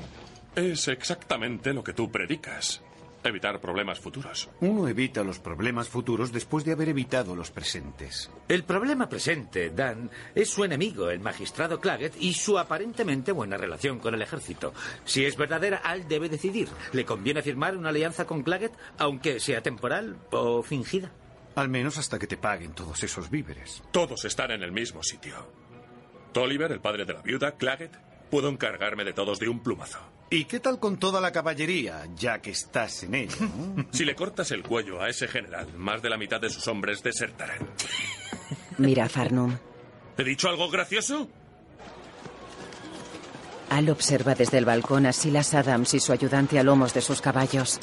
Es 0.57 0.89
exactamente 0.89 1.73
lo 1.73 1.85
que 1.85 1.93
tú 1.93 2.11
predicas. 2.11 2.83
Evitar 3.25 3.61
problemas 3.61 4.01
futuros. 4.01 4.51
Uno 4.61 4.89
evita 4.89 5.23
los 5.23 5.39
problemas 5.39 5.89
futuros 5.89 6.33
después 6.33 6.65
de 6.65 6.73
haber 6.73 6.89
evitado 6.89 7.37
los 7.37 7.53
presentes. 7.53 8.31
El 8.49 8.65
problema 8.65 9.09
presente, 9.09 9.71
Dan, 9.71 10.11
es 10.35 10.51
su 10.51 10.65
enemigo, 10.65 11.09
el 11.09 11.21
magistrado 11.21 11.81
Claggett, 11.81 12.15
y 12.19 12.35
su 12.35 12.59
aparentemente 12.59 13.31
buena 13.31 13.57
relación 13.57 14.01
con 14.01 14.15
el 14.15 14.23
ejército. 14.23 14.75
Si 15.05 15.25
es 15.25 15.37
verdadera, 15.37 15.79
Al 15.79 16.09
debe 16.09 16.29
decidir. 16.29 16.69
¿Le 16.93 17.05
conviene 17.05 17.43
firmar 17.43 17.77
una 17.77 17.91
alianza 17.91 18.27
con 18.27 18.43
Claggett, 18.43 18.73
aunque 18.99 19.39
sea 19.39 19.63
temporal 19.63 20.17
o 20.33 20.63
fingida? 20.63 21.13
Al 21.55 21.69
menos 21.69 21.99
hasta 21.99 22.19
que 22.19 22.27
te 22.27 22.37
paguen 22.37 22.73
todos 22.73 23.03
esos 23.05 23.31
víveres. 23.31 23.83
Todos 23.93 24.25
están 24.25 24.51
en 24.51 24.63
el 24.63 24.73
mismo 24.73 25.03
sitio. 25.03 25.37
Tolliver, 26.33 26.73
el 26.73 26.81
padre 26.81 27.05
de 27.05 27.13
la 27.13 27.23
viuda, 27.23 27.53
Claggett, 27.53 27.93
puedo 28.31 28.49
encargarme 28.49 29.05
de 29.05 29.13
todos 29.13 29.39
de 29.39 29.49
un 29.49 29.63
plumazo. 29.63 29.99
¿Y 30.33 30.47
qué 30.47 30.61
tal 30.61 30.79
con 30.79 30.97
toda 30.97 31.21
la 31.21 31.31
caballería, 31.31 32.09
ya 32.17 32.41
que 32.41 32.53
estás 32.53 33.03
en 33.03 33.15
ella? 33.17 33.37
si 33.91 34.07
le 34.07 34.15
cortas 34.15 34.51
el 34.51 34.63
cuello 34.63 35.03
a 35.03 35.11
ese 35.11 35.29
general, 35.29 35.69
más 35.77 36.01
de 36.01 36.09
la 36.09 36.17
mitad 36.17 36.41
de 36.41 36.49
sus 36.49 36.67
hombres 36.69 37.03
desertarán. 37.03 37.69
Mira 38.79 39.05
a 39.05 39.09
Farnum. 39.11 39.55
¿He 40.17 40.25
dicho 40.25 40.49
algo 40.49 40.71
gracioso? 40.71 41.29
Al 43.69 43.91
observa 43.91 44.35
desde 44.35 44.57
el 44.57 44.65
balcón 44.65 45.05
a 45.05 45.13
Silas 45.13 45.53
Adams 45.53 45.93
y 45.93 46.01
su 46.01 46.13
ayudante 46.13 46.59
a 46.59 46.63
lomos 46.63 46.95
de 46.95 47.03
sus 47.03 47.21
caballos. 47.21 47.79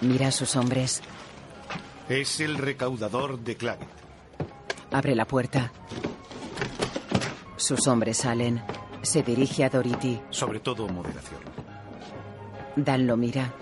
Mira 0.00 0.26
a 0.26 0.32
sus 0.32 0.56
hombres. 0.56 1.00
Es 2.08 2.40
el 2.40 2.58
recaudador 2.58 3.38
de 3.38 3.56
Claggett. 3.56 3.88
Abre 4.90 5.14
la 5.14 5.26
puerta. 5.26 5.72
Sus 7.56 7.86
hombres 7.86 8.16
salen. 8.16 8.60
Se 9.02 9.22
dirige 9.22 9.64
a 9.64 9.68
Dorothy. 9.68 10.20
Sobre 10.30 10.60
todo 10.60 10.88
moderación. 10.88 11.40
Dan 12.76 13.06
lo 13.06 13.16
mira. 13.16 13.52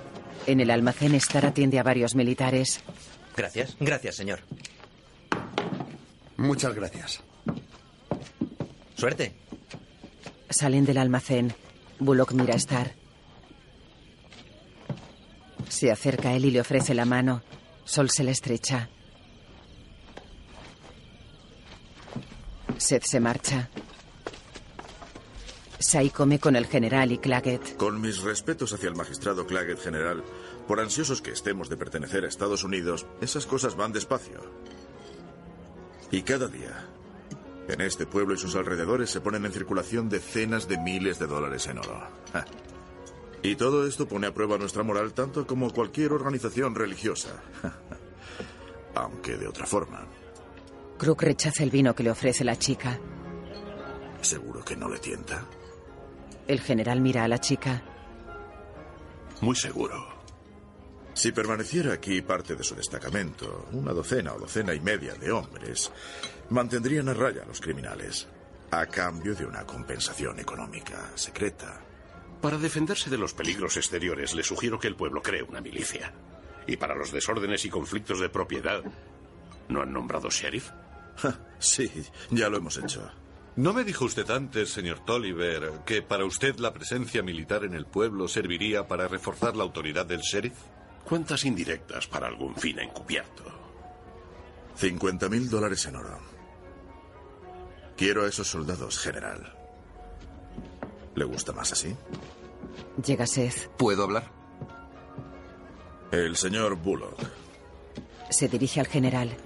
En 0.46 0.60
el 0.60 0.70
almacén 0.70 1.14
Star 1.16 1.46
atiende 1.46 1.78
a 1.78 1.82
varios 1.82 2.14
militares. 2.14 2.80
Gracias. 3.36 3.76
Gracias, 3.80 4.16
señor. 4.16 4.40
Muchas 6.36 6.74
gracias. 6.74 7.22
Suerte. 8.96 9.34
Salen 10.48 10.84
del 10.84 10.98
almacén. 10.98 11.52
Bullock 11.98 12.32
mira 12.32 12.54
a 12.54 12.56
Star. 12.56 12.94
Se 15.68 15.90
acerca 15.90 16.30
a 16.30 16.34
él 16.34 16.44
y 16.46 16.50
le 16.50 16.60
ofrece 16.60 16.94
la 16.94 17.04
mano. 17.04 17.42
Sol 17.84 18.10
se 18.10 18.24
le 18.24 18.30
estrecha. 18.32 18.88
Seth 22.76 23.04
se 23.04 23.20
marcha. 23.20 23.68
Sai 25.80 26.10
come 26.10 26.38
con 26.38 26.56
el 26.56 26.66
general 26.66 27.10
y 27.10 27.16
Claggett. 27.16 27.78
Con 27.78 28.02
mis 28.02 28.20
respetos 28.20 28.74
hacia 28.74 28.90
el 28.90 28.94
magistrado 28.94 29.46
Claggett 29.46 29.80
general, 29.80 30.22
por 30.68 30.78
ansiosos 30.78 31.22
que 31.22 31.30
estemos 31.30 31.70
de 31.70 31.78
pertenecer 31.78 32.24
a 32.24 32.28
Estados 32.28 32.64
Unidos, 32.64 33.06
esas 33.22 33.46
cosas 33.46 33.76
van 33.76 33.90
despacio. 33.90 34.42
Y 36.10 36.20
cada 36.20 36.48
día, 36.48 36.86
en 37.66 37.80
este 37.80 38.04
pueblo 38.04 38.34
y 38.34 38.36
sus 38.36 38.56
alrededores 38.56 39.08
se 39.08 39.22
ponen 39.22 39.46
en 39.46 39.52
circulación 39.52 40.10
decenas 40.10 40.68
de 40.68 40.76
miles 40.76 41.18
de 41.18 41.26
dólares 41.26 41.66
en 41.66 41.78
oro. 41.78 41.98
Ja. 42.34 42.44
Y 43.42 43.56
todo 43.56 43.86
esto 43.86 44.06
pone 44.06 44.26
a 44.26 44.34
prueba 44.34 44.58
nuestra 44.58 44.82
moral 44.82 45.14
tanto 45.14 45.46
como 45.46 45.72
cualquier 45.72 46.12
organización 46.12 46.74
religiosa. 46.74 47.42
Aunque 48.94 49.38
de 49.38 49.48
otra 49.48 49.64
forma. 49.64 50.06
Crook 50.98 51.22
rechaza 51.22 51.62
el 51.62 51.70
vino 51.70 51.94
que 51.94 52.02
le 52.02 52.10
ofrece 52.10 52.44
la 52.44 52.58
chica. 52.58 53.00
¿Seguro 54.20 54.62
que 54.62 54.76
no 54.76 54.86
le 54.90 54.98
tienta? 54.98 55.46
El 56.50 56.60
general 56.60 57.00
mira 57.00 57.22
a 57.22 57.28
la 57.28 57.38
chica. 57.38 57.80
Muy 59.40 59.54
seguro. 59.54 60.04
Si 61.14 61.30
permaneciera 61.30 61.92
aquí 61.92 62.22
parte 62.22 62.56
de 62.56 62.64
su 62.64 62.74
destacamento, 62.74 63.68
una 63.70 63.92
docena 63.92 64.34
o 64.34 64.38
docena 64.40 64.74
y 64.74 64.80
media 64.80 65.14
de 65.14 65.30
hombres, 65.30 65.92
mantendrían 66.48 67.08
a 67.08 67.14
raya 67.14 67.44
a 67.44 67.46
los 67.46 67.60
criminales, 67.60 68.26
a 68.72 68.84
cambio 68.86 69.36
de 69.36 69.46
una 69.46 69.64
compensación 69.64 70.40
económica 70.40 71.12
secreta. 71.14 71.82
Para 72.42 72.58
defenderse 72.58 73.10
de 73.10 73.18
los 73.18 73.32
peligros 73.32 73.76
exteriores, 73.76 74.34
le 74.34 74.42
sugiero 74.42 74.80
que 74.80 74.88
el 74.88 74.96
pueblo 74.96 75.22
cree 75.22 75.44
una 75.44 75.60
milicia. 75.60 76.12
Y 76.66 76.76
para 76.78 76.96
los 76.96 77.12
desórdenes 77.12 77.64
y 77.64 77.70
conflictos 77.70 78.18
de 78.18 78.28
propiedad, 78.28 78.82
¿no 79.68 79.82
han 79.82 79.92
nombrado 79.92 80.28
sheriff? 80.30 80.68
Sí, 81.60 81.88
ya 82.30 82.48
lo 82.48 82.56
hemos 82.56 82.76
hecho. 82.78 83.08
¿No 83.60 83.74
me 83.74 83.84
dijo 83.84 84.06
usted 84.06 84.30
antes, 84.30 84.72
señor 84.72 85.04
Tolliver, 85.04 85.82
que 85.84 86.00
para 86.00 86.24
usted 86.24 86.56
la 86.60 86.72
presencia 86.72 87.22
militar 87.22 87.62
en 87.62 87.74
el 87.74 87.84
pueblo 87.84 88.26
serviría 88.26 88.88
para 88.88 89.06
reforzar 89.06 89.54
la 89.54 89.64
autoridad 89.64 90.06
del 90.06 90.22
sheriff? 90.22 90.54
¿Cuántas 91.04 91.44
indirectas 91.44 92.06
para 92.06 92.26
algún 92.26 92.56
fin 92.56 92.78
encubierto? 92.78 93.44
50 94.76 95.28
mil 95.28 95.50
dólares 95.50 95.84
en 95.84 95.96
oro. 95.96 96.18
Quiero 97.98 98.24
a 98.24 98.28
esos 98.28 98.48
soldados, 98.48 98.98
general. 98.98 99.54
¿Le 101.14 101.26
gusta 101.26 101.52
más 101.52 101.70
así? 101.70 101.94
Llega 103.04 103.26
Seth. 103.26 103.68
¿Puedo 103.76 104.04
hablar? 104.04 104.24
El 106.10 106.34
señor 106.34 106.76
Bullock. 106.76 107.18
Se 108.30 108.48
dirige 108.48 108.80
al 108.80 108.86
general. 108.86 109.36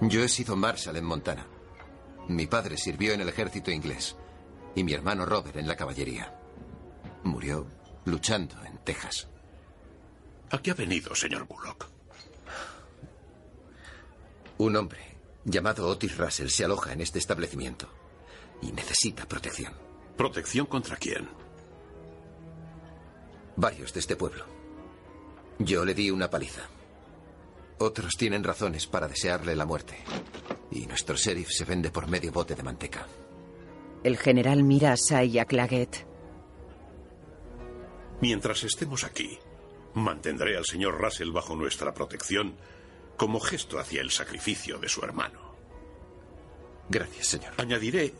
Yo 0.00 0.24
he 0.24 0.30
sido 0.30 0.56
Marshal 0.56 0.96
en 0.96 1.04
Montana. 1.04 1.46
Mi 2.28 2.46
padre 2.46 2.76
sirvió 2.76 3.12
en 3.12 3.20
el 3.20 3.28
ejército 3.28 3.70
inglés 3.70 4.16
y 4.74 4.84
mi 4.84 4.92
hermano 4.92 5.26
Robert 5.26 5.56
en 5.56 5.68
la 5.68 5.76
caballería. 5.76 6.34
Murió 7.22 7.66
luchando 8.04 8.56
en 8.64 8.78
Texas. 8.78 9.28
¿A 10.50 10.58
qué 10.58 10.70
ha 10.70 10.74
venido, 10.74 11.14
señor 11.14 11.46
Bullock? 11.46 11.88
Un 14.58 14.76
hombre 14.76 15.16
llamado 15.44 15.88
Otis 15.88 16.16
Russell 16.16 16.48
se 16.48 16.64
aloja 16.64 16.92
en 16.92 17.00
este 17.00 17.18
establecimiento 17.18 17.88
y 18.62 18.72
necesita 18.72 19.26
protección. 19.26 19.74
¿Protección 20.16 20.66
contra 20.66 20.96
quién? 20.96 21.28
Varios 23.56 23.92
de 23.92 24.00
este 24.00 24.16
pueblo. 24.16 24.44
Yo 25.58 25.84
le 25.84 25.94
di 25.94 26.10
una 26.10 26.30
paliza. 26.30 26.62
Otros 27.78 28.16
tienen 28.16 28.44
razones 28.44 28.86
para 28.86 29.08
desearle 29.08 29.56
la 29.56 29.66
muerte. 29.66 29.96
Y 30.70 30.86
nuestro 30.86 31.16
sheriff 31.16 31.50
se 31.50 31.64
vende 31.64 31.90
por 31.90 32.08
medio 32.08 32.32
bote 32.32 32.54
de 32.54 32.62
manteca. 32.62 33.06
El 34.02 34.16
general 34.16 34.62
mira 34.62 34.92
a 34.92 34.96
Sai 34.96 35.30
y 35.30 35.38
a 35.38 35.44
Claggett. 35.44 36.06
Mientras 38.20 38.64
estemos 38.64 39.04
aquí, 39.04 39.38
mantendré 39.94 40.56
al 40.56 40.64
señor 40.64 41.00
Russell 41.00 41.30
bajo 41.30 41.56
nuestra 41.56 41.92
protección 41.94 42.54
como 43.16 43.40
gesto 43.40 43.78
hacia 43.78 44.00
el 44.00 44.10
sacrificio 44.10 44.78
de 44.78 44.88
su 44.88 45.02
hermano. 45.02 45.54
Gracias, 46.88 47.26
señor. 47.26 47.52
Añadiré 47.56 48.12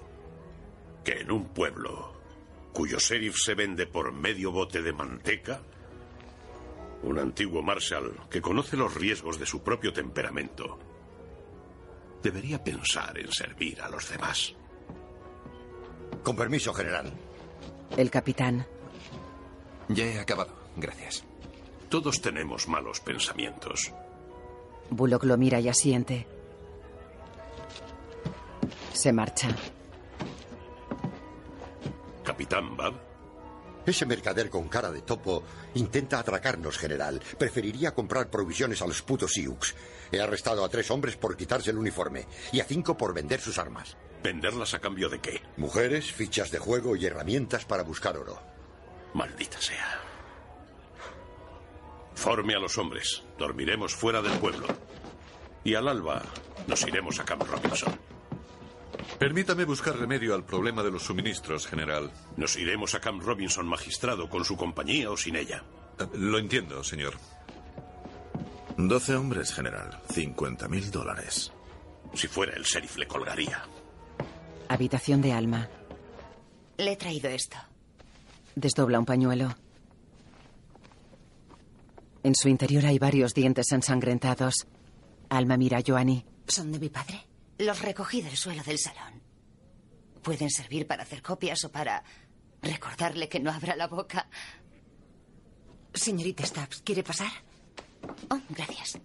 que 1.05 1.21
en 1.21 1.31
un 1.31 1.49
pueblo 1.49 2.15
cuyo 2.73 2.99
sheriff 2.99 3.37
se 3.37 3.55
vende 3.55 3.87
por 3.87 4.13
medio 4.13 4.51
bote 4.51 4.83
de 4.83 4.93
manteca, 4.93 5.63
un 7.03 7.19
antiguo 7.19 7.63
marshal 7.63 8.13
que 8.31 8.41
conoce 8.41 8.77
los 8.77 8.95
riesgos 8.95 9.39
de 9.39 9.47
su 9.47 9.63
propio 9.63 9.93
temperamento 9.93 10.79
debería 12.23 12.63
pensar 12.63 13.19
en 13.19 13.31
servir 13.31 13.81
a 13.83 13.89
los 13.91 14.09
demás. 14.09 14.55
Con 16.23 16.35
permiso, 16.35 16.73
general. 16.73 17.13
El 17.97 18.11
capitán. 18.11 18.67
Ya 19.89 20.05
he 20.05 20.19
acabado. 20.19 20.55
Gracias. 20.77 21.23
Todos 21.91 22.21
tenemos 22.23 22.67
malos 22.67 23.01
pensamientos. 23.01 23.93
Bullock 24.91 25.25
lo 25.25 25.37
mira 25.37 25.61
y 25.61 25.69
asiente. 25.69 26.27
Se 28.93 29.13
marcha. 29.13 29.49
Capitán 32.25 32.77
Bab. 32.77 33.14
Ese 33.87 34.07
mercader 34.07 34.51
con 34.51 34.69
cara 34.69 34.91
de 34.91 35.03
topo 35.03 35.43
intenta 35.75 36.19
atracarnos, 36.19 36.79
general. 36.79 37.21
Preferiría 37.39 37.95
comprar 37.95 38.31
provisiones 38.31 38.81
a 38.83 38.87
los 38.87 39.03
putos 39.03 39.33
Sioux. 39.33 39.75
He 40.11 40.21
arrestado 40.21 40.65
a 40.65 40.69
tres 40.69 40.91
hombres 40.91 41.17
por 41.17 41.37
quitarse 41.37 41.71
el 41.71 41.79
uniforme 41.79 42.27
y 42.53 42.61
a 42.61 42.65
cinco 42.65 42.97
por 42.97 43.13
vender 43.13 43.41
sus 43.41 43.59
armas. 43.59 43.97
¿Venderlas 44.23 44.73
a 44.73 44.79
cambio 44.79 45.09
de 45.09 45.21
qué? 45.21 45.43
Mujeres, 45.59 46.13
fichas 46.13 46.51
de 46.51 46.59
juego 46.59 46.97
y 46.97 47.05
herramientas 47.05 47.67
para 47.67 47.83
buscar 47.83 48.17
oro. 48.17 48.41
Maldita 49.13 49.61
sea. 49.61 50.01
Forme 52.15 52.55
a 52.55 52.59
los 52.59 52.79
hombres. 52.79 53.23
Dormiremos 53.39 53.95
fuera 53.95 54.23
del 54.23 54.33
pueblo. 54.39 54.67
Y 55.63 55.75
al 55.75 55.89
alba 55.89 56.23
nos 56.67 56.83
iremos 56.87 57.19
a 57.21 57.25
Camp 57.25 57.43
Robinson. 57.43 57.99
Permítame 59.19 59.65
buscar 59.65 59.97
remedio 59.97 60.35
al 60.35 60.45
problema 60.45 60.83
de 60.83 60.91
los 60.91 61.03
suministros, 61.05 61.67
general. 61.67 62.11
Nos 62.37 62.57
iremos 62.57 62.95
a 62.95 63.01
Camp 63.01 63.23
Robinson, 63.23 63.67
magistrado, 63.67 64.29
con 64.29 64.45
su 64.45 64.57
compañía 64.57 65.11
o 65.11 65.17
sin 65.17 65.37
ella. 65.37 65.65
Eh, 65.99 66.05
Lo 66.15 66.39
entiendo, 66.39 66.83
señor. 66.85 67.15
Doce 68.77 69.15
hombres, 69.15 69.53
general. 69.53 70.01
50 70.11 70.69
mil 70.69 70.91
dólares. 70.91 71.53
Si 72.15 72.27
fuera 72.29 72.55
el 72.55 72.63
sheriff, 72.65 72.97
le 72.97 73.07
colgaría. 73.07 73.63
Habitación 74.69 75.21
de 75.23 75.33
Alma. 75.33 75.69
Le 76.79 76.93
he 76.93 76.97
traído 76.97 77.29
esto. 77.31 77.57
Desdobla 78.57 78.99
un 78.99 79.05
pañuelo. 79.05 79.55
En 82.23 82.35
su 82.35 82.49
interior 82.49 82.87
hay 82.87 82.99
varios 82.99 83.35
dientes 83.35 83.71
ensangrentados. 83.73 84.67
Alma 85.29 85.57
mira 85.57 85.79
a 85.79 85.83
Joanny. 85.87 86.25
¿Son 86.49 86.73
de 86.73 86.79
mi 86.79 86.89
padre? 86.89 87.21
Los 87.59 87.81
recogí 87.81 88.21
del 88.21 88.37
suelo 88.37 88.63
del 88.63 88.79
salón. 88.79 89.23
Pueden 90.23 90.51
servir 90.51 90.87
para 90.87 91.03
hacer 91.03 91.23
copias 91.23 91.65
o 91.65 91.71
para 91.71 92.03
recordarle 92.63 93.29
que 93.29 93.41
no 93.41 93.53
abra 93.53 93.77
la 93.77 93.87
boca. 93.87 94.29
Señorita 95.93 96.45
Stubbs, 96.45 96.83
¿quiere 96.83 97.03
pasar? 97.03 97.31
Oh, 98.31 98.41
gracias. 98.51 98.99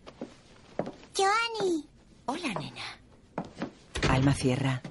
Joanny. 1.15 1.85
Hola, 2.25 2.53
nena. 2.53 2.99
Alma 4.09 4.33
cierra. 4.33 4.81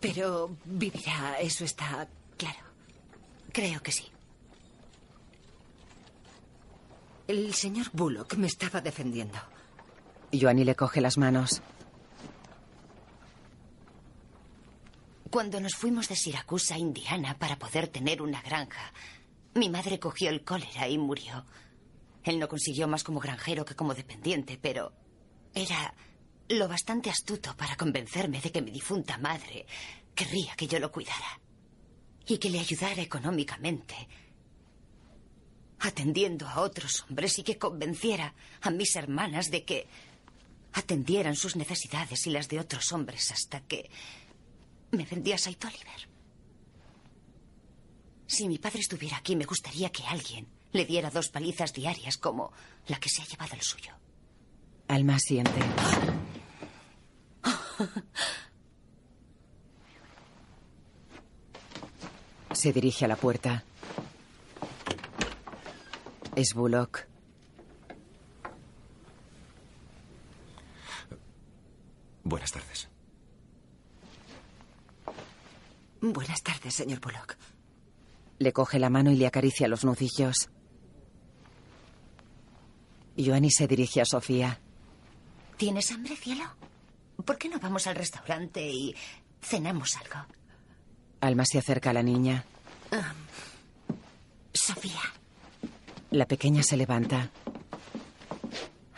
Pero 0.00 0.56
vivirá, 0.64 1.38
eso 1.40 1.64
está 1.64 2.08
claro. 2.36 2.58
Creo 3.52 3.82
que 3.82 3.92
sí. 3.92 4.10
El 7.28 7.54
señor 7.54 7.90
Bullock 7.92 8.34
me 8.34 8.46
estaba 8.46 8.80
defendiendo. 8.80 9.38
Joanny 10.32 10.64
le 10.64 10.74
coge 10.74 11.00
las 11.00 11.18
manos. 11.18 11.62
Cuando 15.30 15.60
nos 15.60 15.74
fuimos 15.74 16.08
de 16.08 16.16
Siracusa 16.16 16.76
Indiana 16.76 17.38
para 17.38 17.58
poder 17.58 17.88
tener 17.88 18.20
una 18.20 18.42
granja, 18.42 18.92
mi 19.54 19.70
madre 19.70 19.98
cogió 19.98 20.28
el 20.28 20.44
cólera 20.44 20.88
y 20.88 20.98
murió. 20.98 21.44
Él 22.22 22.38
no 22.38 22.48
consiguió 22.48 22.86
más 22.86 23.02
como 23.02 23.20
granjero 23.20 23.64
que 23.64 23.74
como 23.74 23.94
dependiente, 23.94 24.58
pero 24.60 24.92
era 25.54 25.94
lo 26.48 26.68
bastante 26.68 27.10
astuto 27.10 27.56
para 27.56 27.76
convencerme 27.76 28.40
de 28.40 28.52
que 28.52 28.62
mi 28.62 28.70
difunta 28.70 29.16
madre 29.18 29.66
querría 30.14 30.54
que 30.54 30.66
yo 30.66 30.78
lo 30.78 30.92
cuidara 30.92 31.40
y 32.26 32.38
que 32.38 32.50
le 32.50 32.60
ayudara 32.60 33.02
económicamente, 33.02 33.94
atendiendo 35.80 36.46
a 36.46 36.60
otros 36.60 37.04
hombres 37.08 37.38
y 37.38 37.42
que 37.42 37.58
convenciera 37.58 38.34
a 38.60 38.70
mis 38.70 38.94
hermanas 38.96 39.50
de 39.50 39.64
que 39.64 39.86
atendieran 40.72 41.36
sus 41.36 41.56
necesidades 41.56 42.26
y 42.26 42.30
las 42.30 42.48
de 42.48 42.60
otros 42.60 42.92
hombres 42.92 43.30
hasta 43.30 43.60
que 43.60 43.90
me 44.90 45.04
vendía 45.04 45.36
a 45.36 45.38
Saint 45.38 45.64
Oliver. 45.64 46.08
Si 48.26 48.48
mi 48.48 48.58
padre 48.58 48.80
estuviera 48.80 49.18
aquí, 49.18 49.36
me 49.36 49.44
gustaría 49.44 49.90
que 49.90 50.04
alguien 50.04 50.48
le 50.72 50.86
diera 50.86 51.10
dos 51.10 51.28
palizas 51.28 51.72
diarias 51.72 52.16
como 52.16 52.52
la 52.86 52.98
que 52.98 53.08
se 53.08 53.22
ha 53.22 53.26
llevado 53.26 53.54
el 53.54 53.62
suyo. 53.62 53.92
Alma 54.88 55.18
siente. 55.18 55.60
Se 62.52 62.72
dirige 62.72 63.04
a 63.04 63.08
la 63.08 63.16
puerta. 63.16 63.64
Es 66.36 66.54
Bullock. 66.54 67.11
Buenas 72.24 72.52
tardes. 72.52 72.88
Buenas 76.00 76.42
tardes, 76.42 76.74
señor 76.74 77.00
Bullock. 77.00 77.36
Le 78.38 78.52
coge 78.52 78.78
la 78.78 78.90
mano 78.90 79.10
y 79.10 79.16
le 79.16 79.26
acaricia 79.26 79.68
los 79.68 79.84
nudillos. 79.84 80.50
Joanny 83.16 83.50
se 83.50 83.66
dirige 83.68 84.00
a 84.00 84.04
Sofía. 84.04 84.60
¿Tienes 85.56 85.90
hambre, 85.92 86.16
cielo? 86.16 86.44
¿Por 87.24 87.38
qué 87.38 87.48
no 87.48 87.58
vamos 87.60 87.86
al 87.86 87.94
restaurante 87.94 88.68
y 88.68 88.94
cenamos 89.40 89.96
algo? 89.96 90.26
Alma 91.20 91.44
se 91.44 91.58
acerca 91.58 91.90
a 91.90 91.92
la 91.92 92.02
niña. 92.02 92.44
Sofía, 94.52 95.00
La 96.10 96.26
pequeña 96.26 96.62
se 96.62 96.76
levanta. 96.76 97.30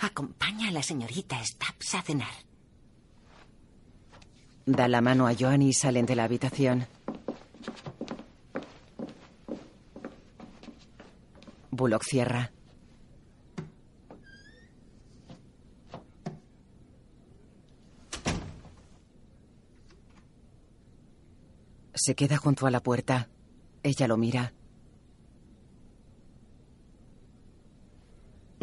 Acompaña 0.01 0.68
a 0.68 0.72
la 0.72 0.83
señorita 0.83 1.45
Stubbs 1.45 1.95
a 1.95 2.03
cenar. 2.03 2.33
Da 4.67 4.89
la 4.89 5.03
mano 5.03 5.27
a 5.27 5.35
Joanny 5.35 5.69
y 5.69 5.73
salen 5.75 6.07
de 6.07 6.17
la 6.17 6.25
habitación. 6.25 6.87
Bullock 11.71 12.03
cierra. 12.03 12.51
Se 21.93 22.15
queda 22.15 22.37
junto 22.39 22.67
a 22.67 22.71
la 22.71 22.83
puerta. 22.83 23.29
Ella 23.83 24.09
lo 24.09 24.17
mira. 24.17 24.53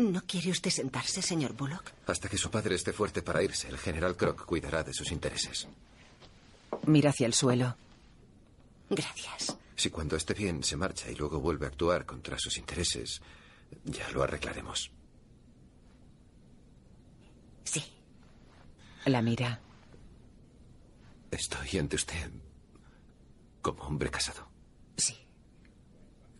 ¿No 0.01 0.23
quiere 0.25 0.49
usted 0.49 0.71
sentarse, 0.71 1.21
señor 1.21 1.53
Bullock? 1.53 1.91
Hasta 2.07 2.27
que 2.27 2.35
su 2.35 2.49
padre 2.49 2.73
esté 2.73 2.91
fuerte 2.91 3.21
para 3.21 3.43
irse, 3.43 3.67
el 3.69 3.77
general 3.77 4.17
Croc 4.17 4.45
cuidará 4.45 4.83
de 4.83 4.95
sus 4.95 5.11
intereses. 5.11 5.67
Mira 6.87 7.11
hacia 7.11 7.27
el 7.27 7.35
suelo. 7.35 7.75
Gracias. 8.89 9.55
Si 9.75 9.91
cuando 9.91 10.15
esté 10.15 10.33
bien 10.33 10.63
se 10.63 10.75
marcha 10.75 11.11
y 11.11 11.15
luego 11.15 11.39
vuelve 11.39 11.67
a 11.67 11.69
actuar 11.69 12.07
contra 12.07 12.39
sus 12.39 12.57
intereses, 12.57 13.21
ya 13.85 14.09
lo 14.09 14.23
arreglaremos. 14.23 14.89
Sí. 17.63 17.83
La 19.05 19.21
mira. 19.21 19.59
Estoy 21.29 21.77
ante 21.77 21.95
usted 21.95 22.31
como 23.61 23.83
hombre 23.83 24.09
casado. 24.09 24.47
Sí. 24.97 25.15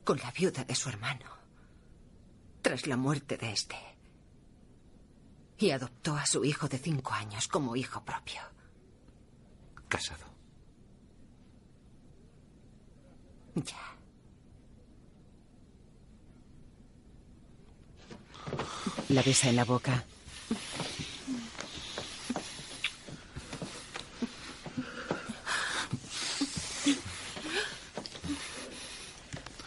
Con 0.03 0.17
la 0.17 0.31
viuda 0.31 0.63
de 0.63 0.73
su 0.73 0.89
hermano. 0.89 1.40
Tras 2.61 2.87
la 2.87 2.97
muerte 2.97 3.37
de 3.37 3.51
este. 3.51 3.75
Y 5.57 5.71
adoptó 5.71 6.15
a 6.15 6.25
su 6.25 6.43
hijo 6.43 6.67
de 6.67 6.77
cinco 6.77 7.13
años 7.13 7.47
como 7.47 7.75
hijo 7.75 8.03
propio. 8.03 8.41
Casado. 9.87 10.25
Ya. 13.55 13.75
La 19.09 19.21
besa 19.21 19.49
en 19.49 19.55
la 19.57 19.65
boca. 19.65 20.05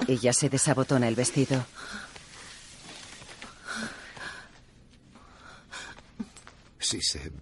Ella 0.07 0.33
se 0.33 0.49
desabotona 0.49 1.09
el 1.09 1.15
vestido. 1.15 1.65
Si 6.85 7.01
se 7.01 7.33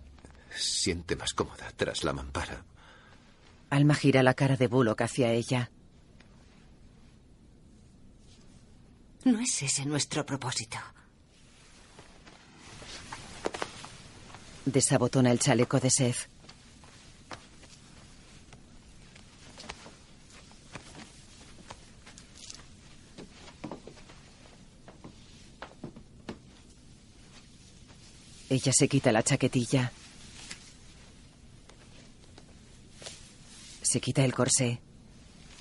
siente 0.54 1.16
más 1.16 1.34
cómoda 1.34 1.72
tras 1.74 2.04
la 2.04 2.12
mampara. 2.12 2.64
Alma 3.70 3.96
gira 3.96 4.22
la 4.22 4.34
cara 4.34 4.56
de 4.56 4.68
Bullock 4.68 5.02
hacia 5.02 5.32
ella. 5.32 5.68
No 9.24 9.40
es 9.40 9.60
ese 9.64 9.84
nuestro 9.84 10.24
propósito. 10.24 10.78
Desabotona 14.64 15.32
el 15.32 15.40
chaleco 15.40 15.80
de 15.80 15.90
Seth. 15.90 16.28
Ella 28.52 28.70
se 28.70 28.86
quita 28.86 29.10
la 29.12 29.22
chaquetilla. 29.22 29.90
Se 33.80 33.98
quita 33.98 34.22
el 34.26 34.34
corsé. 34.34 34.78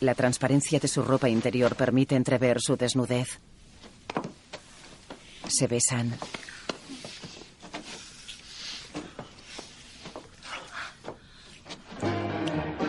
La 0.02 0.14
transparencia 0.14 0.78
de 0.78 0.90
su 0.90 1.02
ropa 1.02 1.30
interior 1.30 1.78
permite 1.78 2.18
entrever 2.18 2.60
su 2.60 2.76
desnudez. 2.76 3.40
Se 5.48 5.68
besan. 5.68 6.14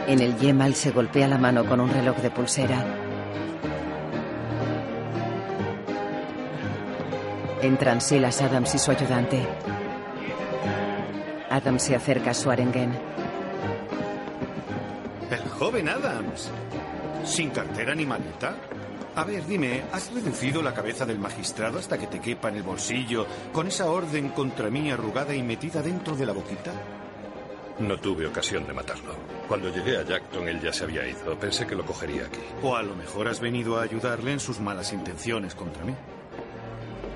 En 0.09 0.19
el 0.19 0.37
yemal 0.37 0.75
se 0.75 0.91
golpea 0.91 1.29
la 1.29 1.39
mano 1.39 1.65
con 1.65 1.79
un 1.79 1.91
reloj 1.91 2.17
de 2.17 2.31
pulsera. 2.33 2.99
Entran 7.63 8.01
Silas 8.01 8.43
Adams 8.43 8.75
y 8.75 8.79
su 8.81 8.91
ayudante. 8.91 9.47
Adams 11.53 11.83
se 11.83 11.95
acerca 11.95 12.31
a 12.31 12.35
Swarengen. 12.35 12.93
El 15.31 15.49
joven 15.51 15.87
Adams. 15.87 16.51
¿Sin 17.25 17.51
cartera 17.51 17.95
ni 17.95 18.07
maleta? 18.07 18.57
A 19.15 19.25
ver, 19.25 19.45
dime, 19.47 19.83
¿has 19.93 20.11
reducido 20.15 20.63
la 20.63 20.73
cabeza 20.73 21.05
del 21.05 21.19
magistrado 21.19 21.79
hasta 21.79 21.99
que 21.99 22.07
te 22.07 22.21
quepa 22.21 22.49
en 22.49 22.57
el 22.57 22.63
bolsillo 22.63 23.27
con 23.53 23.67
esa 23.67 23.91
orden 23.91 24.31
contra 24.31 24.71
mí 24.71 24.91
arrugada 24.91 25.35
y 25.35 25.43
metida 25.43 25.83
dentro 25.83 26.17
de 26.17 26.25
la 26.25 26.33
boquita? 26.33 26.73
No 27.81 27.99
tuve 28.01 28.27
ocasión 28.27 28.67
de 28.67 28.73
matarlo. 28.73 29.15
Cuando 29.47 29.69
llegué 29.69 29.99
a 29.99 30.05
Jackton 30.05 30.49
él 30.49 30.59
ya 30.59 30.73
se 30.73 30.85
había 30.85 31.07
ido. 31.07 31.39
Pensé 31.39 31.67
que 31.67 31.75
lo 31.75 31.85
cogería 31.85 32.25
aquí. 32.25 32.41
O 32.63 32.77
a 32.77 32.83
lo 32.83 32.97
mejor 32.97 33.29
has 33.29 33.41
venido 33.41 33.79
a 33.79 33.83
ayudarle 33.83 34.33
en 34.33 34.41
sus 34.41 34.59
malas 34.59 34.95
intenciones 34.95 35.55
contra 35.55 35.85
mí. 35.85 35.95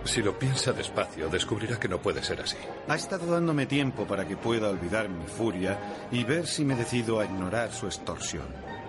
Si 0.07 0.23
lo 0.23 0.39
piensa 0.39 0.73
despacio, 0.73 1.29
descubrirá 1.29 1.79
que 1.79 1.89
no 1.89 1.99
puede 1.99 2.23
ser 2.23 2.41
así. 2.41 2.57
Ha 2.89 2.95
estado 2.95 3.27
dándome 3.27 3.67
tiempo 3.67 4.07
para 4.07 4.27
que 4.27 4.37
pueda 4.37 4.71
olvidar 4.71 5.09
mi 5.09 5.27
furia 5.27 5.79
y 6.13 6.23
ver 6.25 6.47
si 6.47 6.65
me 6.65 6.77
decido 6.77 7.21
a 7.21 7.25
ignorar 7.25 7.73
su 7.73 7.87
extorsión. 7.87 8.47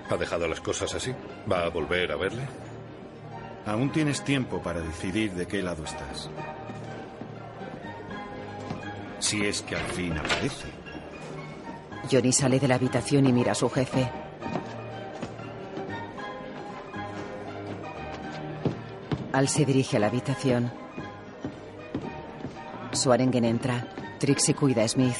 ¿Ha 0.09 0.15
dejado 0.15 0.47
las 0.47 0.61
cosas 0.61 0.93
así? 0.93 1.13
¿Va 1.51 1.65
a 1.65 1.69
volver 1.69 2.11
a 2.11 2.17
verle? 2.17 2.43
Aún 3.65 3.91
tienes 3.91 4.23
tiempo 4.23 4.61
para 4.61 4.79
decidir 4.79 5.33
de 5.33 5.47
qué 5.47 5.61
lado 5.61 5.83
estás. 5.83 6.29
Si 9.19 9.43
es 9.45 9.63
que 9.63 9.75
al 9.75 9.85
fin 9.87 10.17
aparece. 10.17 10.67
Johnny 12.09 12.31
sale 12.31 12.59
de 12.59 12.67
la 12.67 12.75
habitación 12.75 13.25
y 13.25 13.33
mira 13.33 13.51
a 13.51 13.55
su 13.55 13.69
jefe. 13.69 14.09
Al 19.33 19.49
se 19.49 19.65
dirige 19.65 19.97
a 19.97 19.99
la 19.99 20.07
habitación. 20.07 20.86
Swarengen 22.97 23.45
entra. 23.45 23.87
Trixie 24.19 24.55
cuida 24.55 24.83
a 24.83 24.87
Smith. 24.87 25.17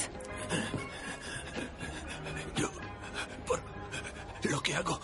Yo, 2.55 2.69
por 3.45 3.61
lo 4.49 4.61
que 4.61 4.75
hago, 4.75 4.99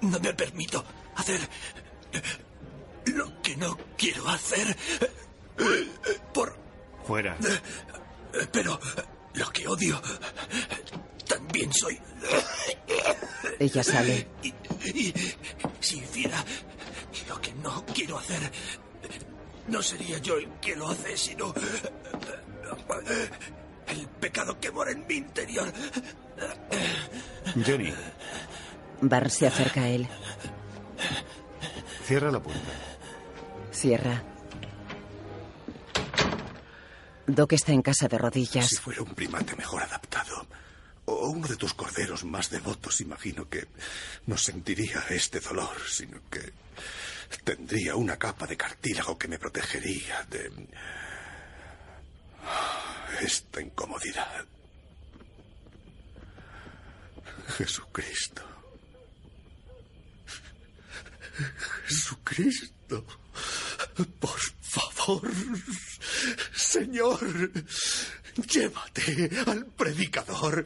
no 0.00 0.18
me 0.20 0.32
permito 0.34 0.84
hacer 1.16 1.40
lo 3.06 3.42
que 3.42 3.56
no 3.56 3.76
quiero 3.96 4.28
hacer. 4.28 4.76
Por... 6.32 6.56
Fuera. 7.04 7.36
Pero 8.52 8.80
lo 9.34 9.50
que 9.50 9.68
odio, 9.68 10.00
también 11.28 11.72
soy. 11.72 12.00
Ella 13.58 13.84
sale. 13.84 14.26
Y, 14.42 14.48
y 14.88 15.14
si 15.80 15.98
hiciera 15.98 16.42
lo 17.28 17.40
que 17.40 17.52
no 17.54 17.84
quiero 17.94 18.18
hacer, 18.18 18.50
no 19.68 19.82
sería 19.82 20.18
yo 20.18 20.36
el 20.36 20.48
que 20.60 20.76
lo 20.76 20.88
hace, 20.88 21.16
sino 21.16 21.54
el 23.88 24.06
pecado 24.20 24.58
que 24.60 24.70
mora 24.70 24.92
en 24.92 25.06
mi 25.06 25.14
interior. 25.16 25.72
Johnny, 27.66 27.92
Barr 29.00 29.30
se 29.30 29.46
acerca 29.46 29.82
a 29.82 29.88
él. 29.88 30.08
cierra 32.04 32.30
la 32.30 32.42
puerta. 32.42 32.72
Cierra. 33.72 34.22
Doc 37.26 37.52
está 37.52 37.72
en 37.72 37.82
casa 37.82 38.06
de 38.08 38.18
rodillas. 38.18 38.68
Si 38.68 38.76
fuera 38.76 39.02
un 39.02 39.14
primate 39.14 39.56
mejor 39.56 39.82
adaptado, 39.82 40.46
o 41.06 41.28
uno 41.28 41.46
de 41.48 41.56
tus 41.56 41.74
corderos 41.74 42.24
más 42.24 42.50
devotos, 42.50 43.00
imagino 43.00 43.48
que 43.48 43.66
no 44.26 44.36
sentiría 44.36 45.04
este 45.10 45.40
dolor, 45.40 45.76
sino 45.88 46.18
que 46.30 46.52
tendría 47.44 47.96
una 47.96 48.16
capa 48.16 48.46
de 48.46 48.56
cartílago 48.56 49.18
que 49.18 49.28
me 49.28 49.38
protegería 49.38 50.26
de 50.30 50.50
esta 53.20 53.60
incomodidad. 53.60 54.44
Jesucristo. 57.56 58.42
Jesucristo. 61.86 63.06
Por 64.18 64.40
favor, 64.60 65.30
Señor, 66.54 67.52
llévate 68.48 69.30
al 69.46 69.66
predicador. 69.66 70.64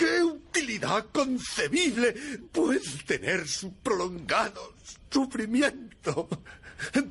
¿Qué 0.00 0.22
utilidad 0.22 1.08
concebible 1.12 2.14
puede 2.50 2.80
tener 3.06 3.46
su 3.46 3.74
prolongado 3.74 4.74
sufrimiento? 5.10 6.26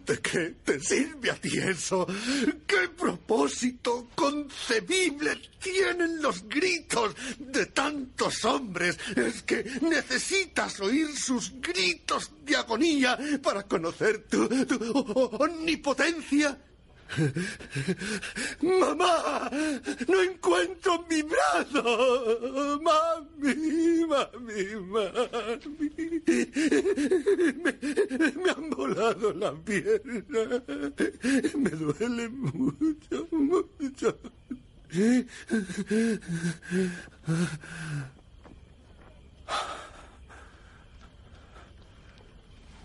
¿De 0.07 0.19
qué 0.19 0.55
te 0.65 0.79
sirve 0.79 1.29
a 1.29 1.35
ti 1.35 1.55
eso? 1.59 2.07
¿Qué 2.65 2.89
propósito 2.97 4.07
concebible 4.15 5.39
tienen 5.61 6.19
los 6.19 6.49
gritos 6.49 7.15
de 7.37 7.67
tantos 7.67 8.43
hombres? 8.45 8.97
Es 9.15 9.43
que 9.43 9.63
necesitas 9.81 10.79
oír 10.79 11.15
sus 11.15 11.61
gritos 11.61 12.31
de 12.43 12.55
agonía 12.55 13.19
para 13.43 13.67
conocer 13.67 14.25
tu, 14.27 14.49
tu 14.65 14.91
omnipotencia. 15.39 16.57
Mamá, 18.61 19.49
no 20.07 20.21
encuentro 20.21 21.05
mi 21.09 21.21
brazo. 21.23 22.79
Mami, 22.81 24.05
mami, 24.05 24.75
mami. 24.93 26.21
Me, 27.63 27.73
me 28.43 28.49
han 28.51 28.69
volado 28.69 29.33
la 29.33 29.51
pierna. 29.53 30.61
Me 31.57 31.69
duele 31.71 32.29
mucho, 32.29 33.27
mucho. 33.31 34.19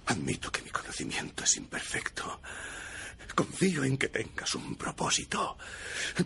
Admito 0.06 0.50
que 0.50 0.62
mi 0.62 0.70
conocimiento 0.70 1.44
es 1.44 1.56
imperfecto. 1.56 2.40
Confío 3.34 3.84
en 3.84 3.96
que 3.96 4.08
tengas 4.08 4.54
un 4.54 4.76
propósito. 4.76 5.56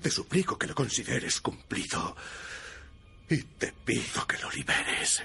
Te 0.00 0.10
suplico 0.10 0.58
que 0.58 0.66
lo 0.66 0.74
consideres 0.74 1.40
cumplido. 1.40 2.16
Y 3.28 3.42
te 3.42 3.72
pido 3.72 4.26
que 4.26 4.38
lo 4.38 4.50
liberes. 4.50 5.22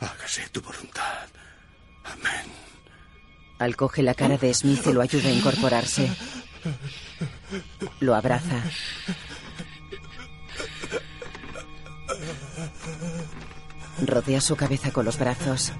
Hágase 0.00 0.48
tu 0.48 0.62
voluntad. 0.62 1.28
Amén. 2.04 2.46
Al 3.58 3.76
coge 3.76 4.02
la 4.02 4.14
cara 4.14 4.38
de 4.38 4.54
Smith 4.54 4.86
y 4.86 4.92
lo 4.92 5.02
ayuda 5.02 5.28
a 5.28 5.32
incorporarse. 5.32 6.10
Lo 8.00 8.14
abraza. 8.14 8.62
Rodea 14.06 14.40
su 14.40 14.56
cabeza 14.56 14.90
con 14.92 15.04
los 15.04 15.18
brazos. 15.18 15.72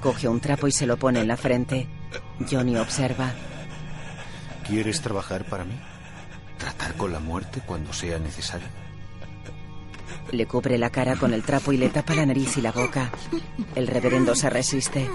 Coge 0.00 0.28
un 0.28 0.40
trapo 0.40 0.66
y 0.66 0.72
se 0.72 0.86
lo 0.86 0.96
pone 0.96 1.20
en 1.20 1.28
la 1.28 1.36
frente. 1.36 1.86
Johnny 2.50 2.76
observa. 2.76 3.32
¿Quieres 4.66 5.00
trabajar 5.00 5.44
para 5.44 5.64
mí? 5.64 5.78
¿Tratar 6.58 6.94
con 6.94 7.12
la 7.12 7.20
muerte 7.20 7.60
cuando 7.66 7.92
sea 7.92 8.18
necesario? 8.18 8.68
Le 10.32 10.46
cubre 10.46 10.78
la 10.78 10.90
cara 10.90 11.16
con 11.16 11.34
el 11.34 11.42
trapo 11.42 11.72
y 11.72 11.76
le 11.76 11.88
tapa 11.88 12.14
la 12.14 12.24
nariz 12.24 12.56
y 12.56 12.60
la 12.62 12.72
boca. 12.72 13.10
El 13.74 13.86
reverendo 13.86 14.34
se 14.34 14.48
resiste. 14.48 15.10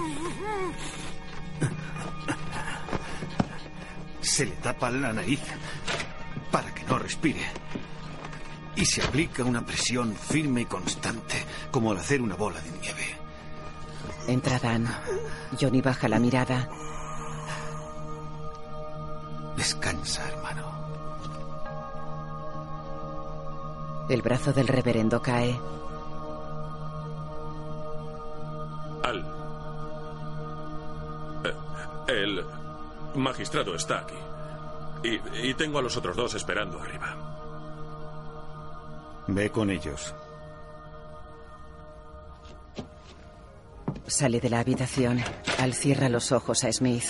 Se 4.20 4.44
le 4.44 4.52
tapa 4.52 4.90
la 4.90 5.12
nariz 5.12 5.40
para 6.50 6.72
que 6.74 6.84
no 6.84 6.98
respire. 6.98 7.40
Y 8.76 8.84
se 8.84 9.02
aplica 9.02 9.42
una 9.42 9.64
presión 9.64 10.14
firme 10.14 10.62
y 10.62 10.66
constante, 10.66 11.42
como 11.70 11.92
al 11.92 11.98
hacer 11.98 12.20
una 12.20 12.34
bola 12.34 12.60
de 12.60 12.70
nieve. 12.78 13.25
Entra 14.26 14.58
Dan. 14.58 14.86
Johnny 15.60 15.80
baja 15.80 16.08
la 16.08 16.18
mirada. 16.18 16.68
Descansa, 19.56 20.28
hermano. 20.28 20.66
El 24.08 24.22
brazo 24.22 24.52
del 24.52 24.68
reverendo 24.68 25.20
cae. 25.22 25.58
Al. 29.02 29.24
Eh, 31.44 31.54
El 32.08 32.44
magistrado 33.14 33.74
está 33.74 34.00
aquí. 34.00 34.14
Y, 35.02 35.48
y 35.50 35.54
tengo 35.54 35.78
a 35.78 35.82
los 35.82 35.96
otros 35.96 36.16
dos 36.16 36.34
esperando 36.34 36.80
arriba. 36.80 37.14
Ve 39.28 39.50
con 39.50 39.70
ellos. 39.70 40.14
Sale 44.06 44.40
de 44.40 44.50
la 44.50 44.60
habitación. 44.60 45.20
Al 45.58 45.74
cierra 45.74 46.08
los 46.08 46.32
ojos 46.32 46.64
a 46.64 46.72
Smith. 46.72 47.04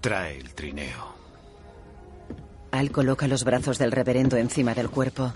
Trae 0.00 0.38
el 0.38 0.54
trineo. 0.54 1.14
Al 2.70 2.90
coloca 2.90 3.26
los 3.26 3.44
brazos 3.44 3.78
del 3.78 3.90
reverendo 3.90 4.36
encima 4.36 4.74
del 4.74 4.90
cuerpo. 4.90 5.32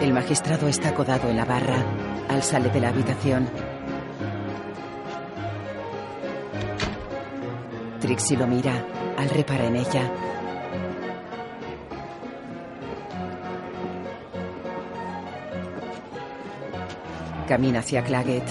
El 0.00 0.12
magistrado 0.12 0.68
está 0.68 0.90
acodado 0.90 1.28
en 1.28 1.36
la 1.36 1.44
barra. 1.44 1.82
Al 2.28 2.42
sale 2.42 2.70
de 2.70 2.80
la 2.80 2.88
habitación. 2.88 3.48
Trixie 8.00 8.36
lo 8.36 8.46
mira. 8.46 8.84
Al 9.16 9.30
repara 9.30 9.66
en 9.66 9.76
ella. 9.76 10.33
Camina 17.46 17.80
hacia 17.80 18.02
Claggett. 18.02 18.44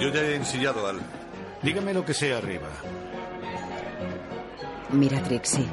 Yo 0.00 0.08
ya 0.08 0.20
he 0.20 0.36
ensillado 0.36 0.86
al. 0.86 1.00
Dígame 1.62 1.92
lo 1.94 2.04
que 2.04 2.14
sea 2.14 2.38
arriba. 2.38 2.68
Mira 4.90 5.18
a 5.18 5.22
Trixie. 5.22 5.66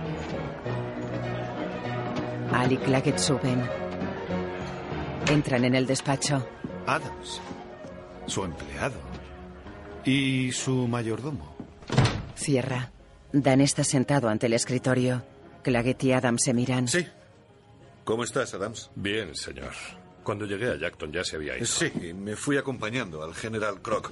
Al 2.53 2.71
y 2.71 2.77
Claggett 2.77 3.17
suben. 3.17 3.63
Entran 5.29 5.65
en 5.65 5.75
el 5.75 5.85
despacho. 5.85 6.45
Adams. 6.85 7.41
Su 8.25 8.43
empleado. 8.43 8.99
Y 10.05 10.51
su 10.51 10.87
mayordomo. 10.87 11.55
Cierra. 12.35 12.91
Dan 13.31 13.61
está 13.61 13.83
sentado 13.83 14.29
ante 14.29 14.47
el 14.47 14.53
escritorio. 14.53 15.23
Claggett 15.63 16.03
y 16.03 16.13
Adams 16.13 16.43
se 16.43 16.53
miran. 16.53 16.87
Sí. 16.87 17.05
¿Cómo 18.03 18.23
estás, 18.23 18.53
Adams? 18.53 18.89
Bien, 18.95 19.35
señor. 19.35 19.73
Cuando 20.23 20.45
llegué 20.45 20.71
a 20.71 20.75
Jackton 20.75 21.11
ya 21.11 21.23
se 21.23 21.35
había 21.37 21.57
ido. 21.57 21.65
Sí, 21.65 21.91
me 22.13 22.35
fui 22.35 22.57
acompañando 22.57 23.23
al 23.23 23.33
general 23.33 23.81
Croc. 23.81 24.11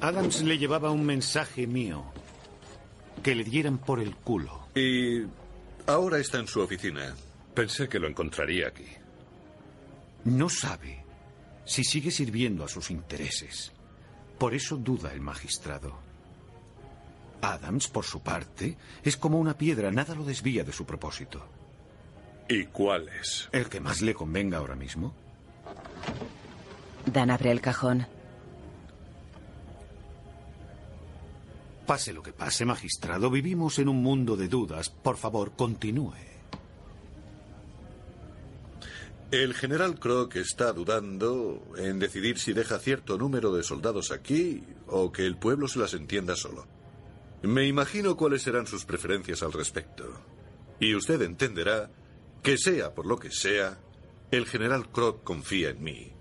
Adams 0.00 0.42
le 0.42 0.58
llevaba 0.58 0.90
un 0.90 1.04
mensaje 1.04 1.66
mío. 1.66 2.04
Que 3.22 3.34
le 3.34 3.44
dieran 3.44 3.78
por 3.78 4.00
el 4.00 4.16
culo. 4.16 4.68
Y 4.74 5.24
ahora 5.86 6.18
está 6.18 6.38
en 6.38 6.46
su 6.46 6.60
oficina. 6.60 7.14
Pensé 7.54 7.88
que 7.88 7.98
lo 7.98 8.08
encontraría 8.08 8.68
aquí. 8.68 8.86
No 10.24 10.48
sabe 10.48 11.04
si 11.64 11.84
sigue 11.84 12.10
sirviendo 12.10 12.64
a 12.64 12.68
sus 12.68 12.90
intereses. 12.90 13.72
Por 14.38 14.54
eso 14.54 14.76
duda 14.76 15.12
el 15.12 15.20
magistrado. 15.20 15.98
Adams, 17.42 17.88
por 17.88 18.04
su 18.04 18.22
parte, 18.22 18.76
es 19.02 19.16
como 19.16 19.38
una 19.38 19.56
piedra, 19.56 19.90
nada 19.90 20.14
lo 20.14 20.24
desvía 20.24 20.64
de 20.64 20.72
su 20.72 20.84
propósito. 20.84 21.46
¿Y 22.48 22.66
cuál 22.66 23.08
es? 23.08 23.48
El 23.52 23.68
que 23.68 23.80
más 23.80 24.00
le 24.02 24.14
convenga 24.14 24.58
ahora 24.58 24.76
mismo. 24.76 25.14
Dan 27.06 27.30
abre 27.30 27.50
el 27.50 27.60
cajón. 27.60 28.06
Pase 31.86 32.12
lo 32.12 32.22
que 32.22 32.32
pase, 32.32 32.64
magistrado, 32.64 33.30
vivimos 33.30 33.78
en 33.80 33.88
un 33.88 34.02
mundo 34.02 34.36
de 34.36 34.48
dudas. 34.48 34.90
Por 34.90 35.16
favor, 35.16 35.52
continúe. 35.56 36.14
El 39.30 39.54
general 39.54 39.98
Croc 39.98 40.34
está 40.36 40.72
dudando 40.72 41.62
en 41.76 42.00
decidir 42.00 42.38
si 42.38 42.52
deja 42.52 42.80
cierto 42.80 43.16
número 43.16 43.52
de 43.52 43.62
soldados 43.62 44.10
aquí 44.10 44.64
o 44.88 45.12
que 45.12 45.24
el 45.24 45.36
pueblo 45.36 45.68
se 45.68 45.78
las 45.78 45.94
entienda 45.94 46.34
solo. 46.34 46.66
Me 47.42 47.66
imagino 47.66 48.16
cuáles 48.16 48.42
serán 48.42 48.66
sus 48.66 48.84
preferencias 48.84 49.42
al 49.42 49.52
respecto. 49.52 50.04
Y 50.80 50.94
usted 50.94 51.22
entenderá 51.22 51.90
que 52.42 52.58
sea 52.58 52.92
por 52.92 53.06
lo 53.06 53.18
que 53.18 53.30
sea, 53.30 53.78
el 54.30 54.46
general 54.46 54.90
Croc 54.90 55.22
confía 55.24 55.70
en 55.70 55.82
mí. 55.82 56.12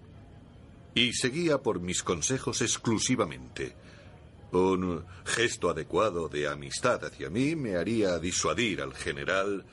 Y 0.96 1.14
se 1.14 1.30
guía 1.30 1.60
por 1.60 1.80
mis 1.80 2.04
consejos 2.04 2.62
exclusivamente. 2.62 3.76
Un 4.52 5.06
gesto 5.26 5.70
adecuado 5.70 6.28
de 6.28 6.48
amistad 6.48 7.06
hacia 7.06 7.30
mí 7.30 7.56
me 7.56 7.76
haría 7.76 8.18
disuadir 8.18 8.82
al 8.82 8.94
general 8.96 9.66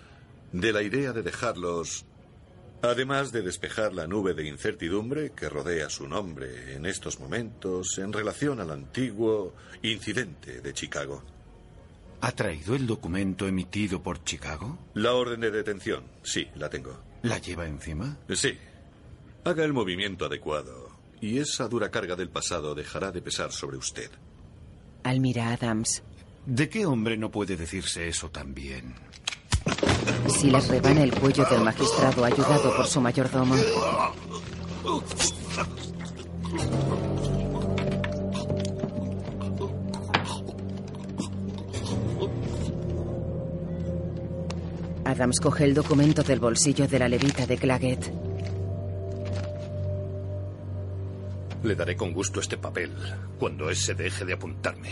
de 0.52 0.72
la 0.72 0.82
idea 0.82 1.12
de 1.12 1.22
dejarlos, 1.22 2.04
además 2.82 3.32
de 3.32 3.42
despejar 3.42 3.94
la 3.94 4.06
nube 4.06 4.34
de 4.34 4.46
incertidumbre 4.46 5.32
que 5.32 5.48
rodea 5.48 5.88
su 5.88 6.06
nombre 6.06 6.74
en 6.74 6.84
estos 6.84 7.18
momentos 7.18 7.96
en 7.98 8.12
relación 8.12 8.60
al 8.60 8.70
antiguo 8.70 9.54
incidente 9.82 10.60
de 10.60 10.74
Chicago. 10.74 11.22
¿Ha 12.20 12.32
traído 12.32 12.74
el 12.74 12.86
documento 12.86 13.46
emitido 13.46 14.02
por 14.02 14.22
Chicago? 14.24 14.78
La 14.94 15.14
orden 15.14 15.40
de 15.40 15.50
detención, 15.50 16.04
sí, 16.22 16.48
la 16.54 16.68
tengo. 16.68 16.98
¿La 17.28 17.38
lleva 17.38 17.66
encima? 17.66 18.16
Sí. 18.34 18.56
Haga 19.44 19.64
el 19.64 19.72
movimiento 19.72 20.26
adecuado 20.26 20.90
y 21.20 21.38
esa 21.38 21.68
dura 21.68 21.90
carga 21.90 22.16
del 22.16 22.28
pasado 22.28 22.74
dejará 22.74 23.10
de 23.10 23.22
pesar 23.22 23.52
sobre 23.52 23.76
usted. 23.76 24.10
Al 25.02 25.20
mira 25.20 25.48
a 25.48 25.52
Adams. 25.54 26.02
¿De 26.44 26.68
qué 26.68 26.86
hombre 26.86 27.16
no 27.16 27.30
puede 27.30 27.56
decirse 27.56 28.08
eso 28.08 28.30
también? 28.30 28.94
Si 30.28 30.50
les 30.50 30.68
rebana 30.68 31.02
el 31.02 31.12
cuello 31.14 31.44
del 31.50 31.62
magistrado 31.62 32.24
ayudado 32.24 32.76
por 32.76 32.86
su 32.86 33.00
mayordomo. 33.00 33.56
Adams 45.16 45.40
coge 45.40 45.64
el 45.64 45.72
documento 45.72 46.22
del 46.22 46.40
bolsillo 46.40 46.86
de 46.86 46.98
la 46.98 47.08
levita 47.08 47.46
de 47.46 47.56
Claggett. 47.56 48.12
Le 51.62 51.74
daré 51.74 51.96
con 51.96 52.12
gusto 52.12 52.38
este 52.38 52.58
papel 52.58 52.92
cuando 53.38 53.70
ese 53.70 53.94
deje 53.94 54.26
de 54.26 54.34
apuntarme. 54.34 54.90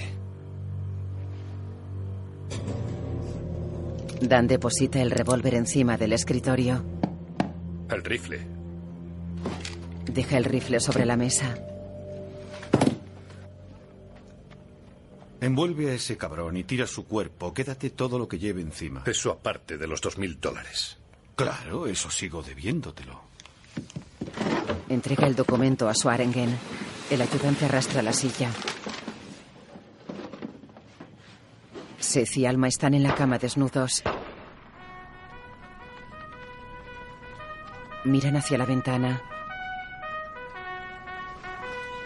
Dan 4.23 4.47
deposita 4.47 5.03
el 5.03 5.11
revólver 5.11 5.57
encima 5.57 5.99
del 5.99 6.15
escritorio. 6.15 6.83
El 7.91 8.03
rifle. 8.03 8.41
Deja 10.11 10.39
el 10.39 10.45
rifle 10.45 10.81
sobre 10.81 11.05
la 11.05 11.19
mesa. 11.19 11.55
Envuelve 15.45 15.91
a 15.91 15.93
ese 15.93 16.17
cabrón 16.17 16.57
y 16.57 16.65
tira 16.65 16.87
su 16.87 17.05
cuerpo. 17.05 17.53
Quédate 17.53 17.91
todo 17.91 18.19
lo 18.19 18.27
que 18.27 18.39
lleve 18.39 18.63
encima. 18.63 19.03
Eso 19.05 19.31
aparte 19.31 19.77
de 19.77 19.87
los 19.87 20.01
dos 20.01 20.17
mil 20.17 20.41
dólares. 20.41 20.97
Claro, 21.37 21.87
eso 21.87 22.11
sigo 22.11 22.43
debiéndotelo. 22.43 23.21
Entrega 24.89 25.27
el 25.27 25.37
documento 25.37 25.87
a 25.87 25.95
Swarengen. 25.95 26.49
El 27.11 27.21
ayudante 27.21 27.67
arrastra 27.67 28.01
la 28.01 28.15
silla. 28.15 28.51
Seth 31.99 32.39
y 32.39 32.47
Alma 32.47 32.69
están 32.69 32.95
en 32.95 33.03
la 33.03 33.15
cama 33.15 33.37
desnudos. 33.37 34.03
Miran 38.05 38.37
hacia 38.37 38.57
la 38.57 38.65
ventana. 38.65 39.23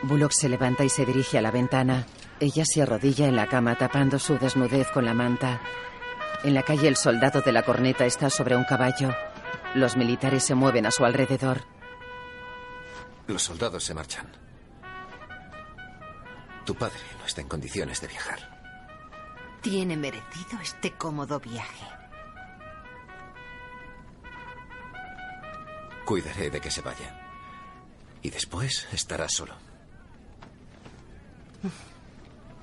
Bullock 0.02 0.32
se 0.32 0.48
levanta 0.48 0.82
y 0.82 0.88
se 0.88 1.06
dirige 1.06 1.38
a 1.38 1.42
la 1.42 1.52
ventana. 1.52 2.04
Ella 2.40 2.64
se 2.64 2.82
arrodilla 2.82 3.26
en 3.26 3.34
la 3.34 3.48
cama 3.48 3.74
tapando 3.74 4.18
su 4.18 4.38
desnudez 4.38 4.88
con 4.92 5.04
la 5.04 5.12
manta. 5.12 5.60
En 6.44 6.54
la 6.54 6.62
calle 6.62 6.86
el 6.86 6.96
soldado 6.96 7.40
de 7.40 7.50
la 7.50 7.64
corneta 7.64 8.06
está 8.06 8.30
sobre 8.30 8.54
un 8.54 8.62
caballo. 8.62 9.10
Los 9.74 9.96
militares 9.96 10.44
se 10.44 10.54
mueven 10.54 10.86
a 10.86 10.92
su 10.92 11.04
alrededor. 11.04 11.64
Los 13.26 13.42
soldados 13.42 13.82
se 13.82 13.92
marchan. 13.92 14.26
Tu 16.64 16.76
padre 16.76 17.00
no 17.18 17.26
está 17.26 17.40
en 17.40 17.48
condiciones 17.48 18.00
de 18.00 18.06
viajar. 18.06 18.38
Tiene 19.60 19.96
merecido 19.96 20.60
este 20.62 20.92
cómodo 20.92 21.40
viaje. 21.40 21.86
Cuidaré 26.04 26.50
de 26.50 26.60
que 26.60 26.70
se 26.70 26.82
vaya. 26.82 27.20
Y 28.22 28.30
después 28.30 28.86
estará 28.92 29.28
solo. 29.28 29.54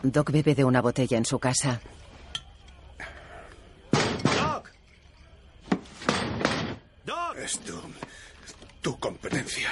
Doc 0.03 0.31
bebe 0.31 0.55
de 0.55 0.63
una 0.63 0.81
botella 0.81 1.17
en 1.17 1.25
su 1.25 1.39
casa. 1.39 1.79
¡Doc! 4.23 4.71
¡Doc! 7.05 7.37
Es 7.37 7.59
tu, 7.59 7.81
tu 8.81 8.99
competencia. 8.99 9.69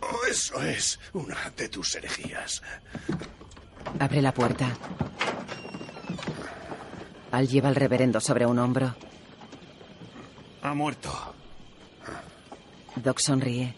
O 0.00 0.26
eso 0.26 0.62
es 0.62 0.98
una 1.12 1.50
de 1.56 1.68
tus 1.68 1.94
herejías. 1.96 2.62
Abre 3.98 4.22
la 4.22 4.32
puerta. 4.32 4.76
Al 7.30 7.46
lleva 7.48 7.68
al 7.68 7.74
reverendo 7.74 8.20
sobre 8.20 8.46
un 8.46 8.58
hombro. 8.58 8.94
Ha 10.62 10.74
muerto. 10.74 11.34
Doc 12.96 13.18
sonríe. 13.18 13.74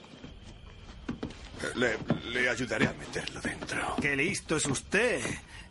Le, 1.77 1.99
le 2.31 2.49
ayudaré 2.49 2.87
a 2.87 2.93
meterlo 2.93 3.41
dentro. 3.41 3.97
¡Qué 4.01 4.17
listo 4.17 4.57
es 4.57 4.67
usted! 4.67 5.23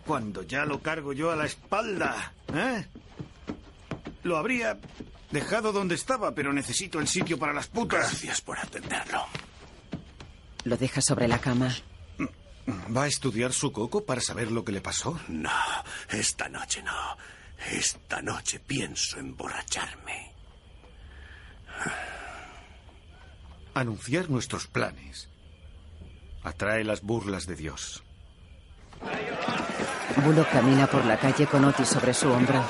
Cuando 0.05 0.43
ya 0.43 0.65
lo 0.65 0.81
cargo 0.81 1.13
yo 1.13 1.31
a 1.31 1.35
la 1.35 1.45
espalda. 1.45 2.33
¿Eh? 2.53 2.85
Lo 4.23 4.37
habría 4.37 4.77
dejado 5.31 5.71
donde 5.71 5.95
estaba, 5.95 6.33
pero 6.33 6.53
necesito 6.53 6.99
el 6.99 7.07
sitio 7.07 7.37
para 7.37 7.53
las 7.53 7.67
putas. 7.67 8.09
Gracias 8.09 8.41
por 8.41 8.57
atenderlo. 8.57 9.25
Lo 10.63 10.77
deja 10.77 11.01
sobre 11.01 11.27
la 11.27 11.39
cama. 11.39 11.73
¿Va 12.95 13.03
a 13.03 13.07
estudiar 13.07 13.53
su 13.53 13.71
coco 13.71 14.05
para 14.05 14.21
saber 14.21 14.51
lo 14.51 14.63
que 14.63 14.71
le 14.71 14.81
pasó? 14.81 15.19
No, 15.27 15.49
esta 16.09 16.49
noche 16.49 16.83
no. 16.83 17.17
Esta 17.71 18.21
noche 18.21 18.59
pienso 18.59 19.19
emborracharme. 19.19 20.29
anunciar 23.73 24.29
nuestros 24.29 24.67
planes. 24.67 25.29
Atrae 26.43 26.83
las 26.83 27.01
burlas 27.01 27.45
de 27.47 27.55
Dios. 27.55 28.01
Bullock 30.23 30.49
camina 30.49 30.87
por 30.87 31.05
la 31.05 31.17
calle 31.17 31.45
con 31.47 31.63
Otis 31.65 31.87
sobre 31.87 32.13
su 32.13 32.31
hombro. 32.31 32.63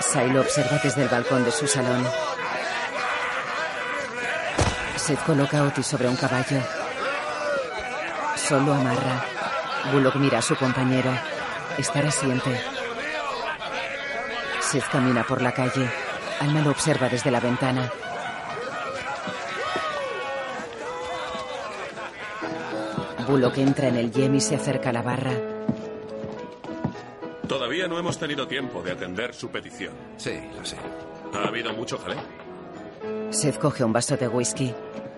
Sai 0.00 0.30
lo 0.30 0.40
observa 0.40 0.78
desde 0.82 1.02
el 1.02 1.08
balcón 1.08 1.44
de 1.44 1.52
su 1.52 1.66
salón. 1.66 2.06
Seth 4.96 5.22
coloca 5.24 5.58
a 5.58 5.62
Otis 5.64 5.86
sobre 5.86 6.08
un 6.08 6.16
caballo. 6.16 6.60
Solo 8.36 8.74
amarra. 8.74 9.24
Bullock 9.92 10.16
mira 10.16 10.38
a 10.38 10.42
su 10.42 10.56
compañero. 10.56 11.12
Estar 11.78 12.06
asiente. 12.06 12.60
Seth 14.60 14.88
camina 14.90 15.24
por 15.24 15.40
la 15.40 15.52
calle. 15.52 15.90
Alma 16.40 16.60
lo 16.60 16.70
observa 16.70 17.08
desde 17.08 17.30
la 17.30 17.40
ventana. 17.40 17.90
Bullock 23.26 23.58
entra 23.58 23.88
en 23.88 23.96
el 23.96 24.12
yem 24.12 24.34
y 24.34 24.40
se 24.40 24.56
acerca 24.56 24.90
a 24.90 24.92
la 24.92 25.02
barra. 25.02 25.32
Todavía 27.48 27.86
no 27.88 27.98
hemos 27.98 28.18
tenido 28.18 28.46
tiempo 28.46 28.82
de 28.82 28.92
atender 28.92 29.34
su 29.34 29.48
petición. 29.50 29.92
Sí, 30.16 30.32
lo 30.56 30.64
sé. 30.64 30.76
¿Ha 31.34 31.48
habido 31.48 31.72
mucho 31.72 31.98
jaleo? 31.98 32.20
Seth 33.30 33.58
coge 33.58 33.84
un 33.84 33.92
vaso 33.92 34.16
de 34.16 34.28
whisky. 34.28 34.74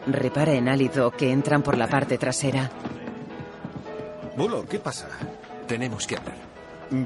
Repara 0.07 0.53
en 0.53 0.69
Alido 0.69 1.11
que 1.11 1.31
entran 1.31 1.63
por 1.63 1.77
la 1.79 1.87
parte 1.89 2.19
trasera. 2.19 2.71
Bullock, 4.37 4.69
¿qué 4.69 4.79
pasa? 4.79 5.09
Tenemos 5.67 6.07
que 6.07 6.17
hablar. 6.17 6.37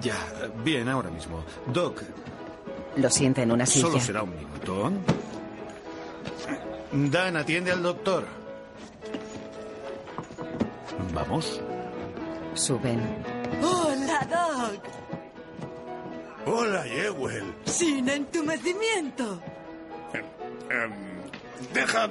Ya, 0.00 0.16
bien, 0.64 0.88
ahora 0.88 1.10
mismo. 1.10 1.44
Doc, 1.66 2.02
Lo 2.96 3.10
sienta 3.10 3.42
en 3.42 3.52
una 3.52 3.64
silla. 3.66 3.86
solo 3.86 4.00
será 4.00 4.22
un 4.22 4.34
minuto. 4.34 4.90
Dan, 6.92 7.36
atiende 7.36 7.70
al 7.70 7.82
doctor. 7.82 8.24
Vamos. 11.12 11.60
Suben. 12.54 13.00
Hola, 13.62 14.26
Doc. 14.30 14.82
Hola, 16.46 16.82
Jewel. 16.84 17.54
Sin 17.64 18.08
entumecimiento. 18.08 19.40
Em, 20.70 20.92
deja 21.72 22.08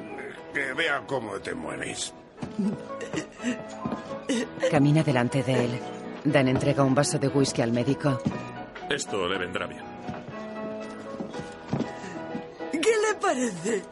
que 0.53 0.73
vea 0.73 1.03
cómo 1.07 1.39
te 1.39 1.53
mueves. 1.53 2.13
Camina 4.71 5.03
delante 5.03 5.43
de 5.43 5.65
él. 5.65 5.79
Dan 6.23 6.47
entrega 6.47 6.83
un 6.83 6.95
vaso 6.95 7.17
de 7.19 7.27
whisky 7.27 7.61
al 7.61 7.71
médico. 7.71 8.19
Esto 8.89 9.27
le 9.27 9.37
vendrá 9.37 9.67
bien. 9.67 9.83
¿Qué 12.71 12.79
le 12.79 13.15
parece? 13.19 13.83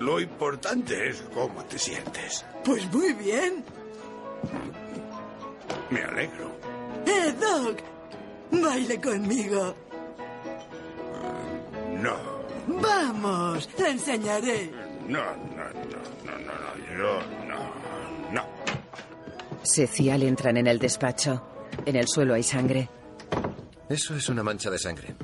Lo 0.00 0.20
importante 0.20 1.08
es 1.08 1.22
cómo 1.32 1.64
te 1.64 1.78
sientes. 1.78 2.44
Pues 2.64 2.90
muy 2.92 3.12
bien. 3.14 3.64
Me 5.90 6.02
alegro. 6.02 6.50
Eh, 7.06 7.32
Doc. 7.40 7.78
Baile 8.50 9.00
conmigo. 9.00 9.74
No, 12.00 12.36
Vamos, 12.68 13.68
le 13.78 13.90
enseñaré. 13.90 14.70
no, 15.08 15.18
no, 15.18 15.64
no, 15.64 16.00
no, 16.24 16.38
no, 16.38 16.52
no, 16.52 16.98
yo 16.98 17.20
no, 17.46 18.32
no. 18.32 18.42
Seth 19.62 20.00
y 20.00 20.10
Al 20.10 20.22
entran 20.24 20.56
en 20.56 20.66
el 20.66 20.78
despacho. 20.78 21.42
En 21.84 21.96
el 21.96 22.06
suelo 22.08 22.34
hay 22.34 22.42
sangre. 22.42 22.88
Eso 23.88 24.16
es 24.16 24.28
una 24.28 24.42
mancha 24.42 24.70
de 24.70 24.78
sangre. 24.78 25.14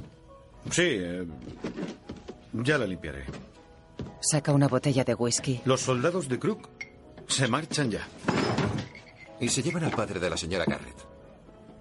Sí, 0.70 0.82
eh, 0.86 1.26
ya 2.52 2.78
la 2.78 2.86
limpiaré. 2.86 3.24
Saca 4.20 4.52
una 4.52 4.68
botella 4.68 5.02
de 5.04 5.14
whisky. 5.14 5.60
Los 5.64 5.80
soldados 5.80 6.28
de 6.28 6.38
Crook 6.38 6.68
se 7.26 7.48
marchan 7.48 7.90
ya. 7.90 8.06
Y 9.42 9.48
se 9.48 9.60
llevan 9.60 9.82
al 9.82 9.90
padre 9.90 10.20
de 10.20 10.30
la 10.30 10.36
señora 10.36 10.64
Garrett. 10.64 11.04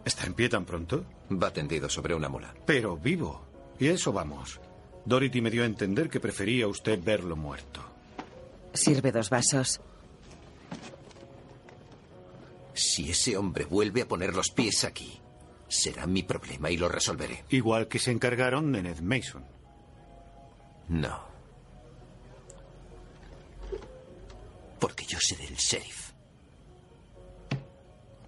¿Está 0.03 0.25
en 0.25 0.33
pie 0.33 0.49
tan 0.49 0.65
pronto? 0.65 1.05
Va 1.31 1.53
tendido 1.53 1.87
sobre 1.89 2.15
una 2.15 2.27
mula. 2.27 2.55
Pero 2.65 2.97
vivo. 2.97 3.45
Y 3.79 3.87
a 3.87 3.93
eso 3.93 4.11
vamos. 4.11 4.59
Dorothy 5.05 5.41
me 5.41 5.51
dio 5.51 5.61
a 5.61 5.67
entender 5.67 6.09
que 6.09 6.19
prefería 6.19 6.67
usted 6.67 6.99
verlo 7.03 7.35
muerto. 7.35 7.81
Sirve 8.73 9.11
dos 9.11 9.29
vasos. 9.29 9.79
Si 12.73 13.11
ese 13.11 13.37
hombre 13.37 13.65
vuelve 13.65 14.01
a 14.01 14.07
poner 14.07 14.33
los 14.33 14.49
pies 14.49 14.83
aquí, 14.83 15.21
será 15.67 16.07
mi 16.07 16.23
problema 16.23 16.71
y 16.71 16.77
lo 16.77 16.89
resolveré. 16.89 17.45
Igual 17.49 17.87
que 17.87 17.99
se 17.99 18.09
encargaron 18.09 18.71
de 18.71 18.81
Ned 18.81 19.01
Mason. 19.01 19.45
No. 20.89 21.30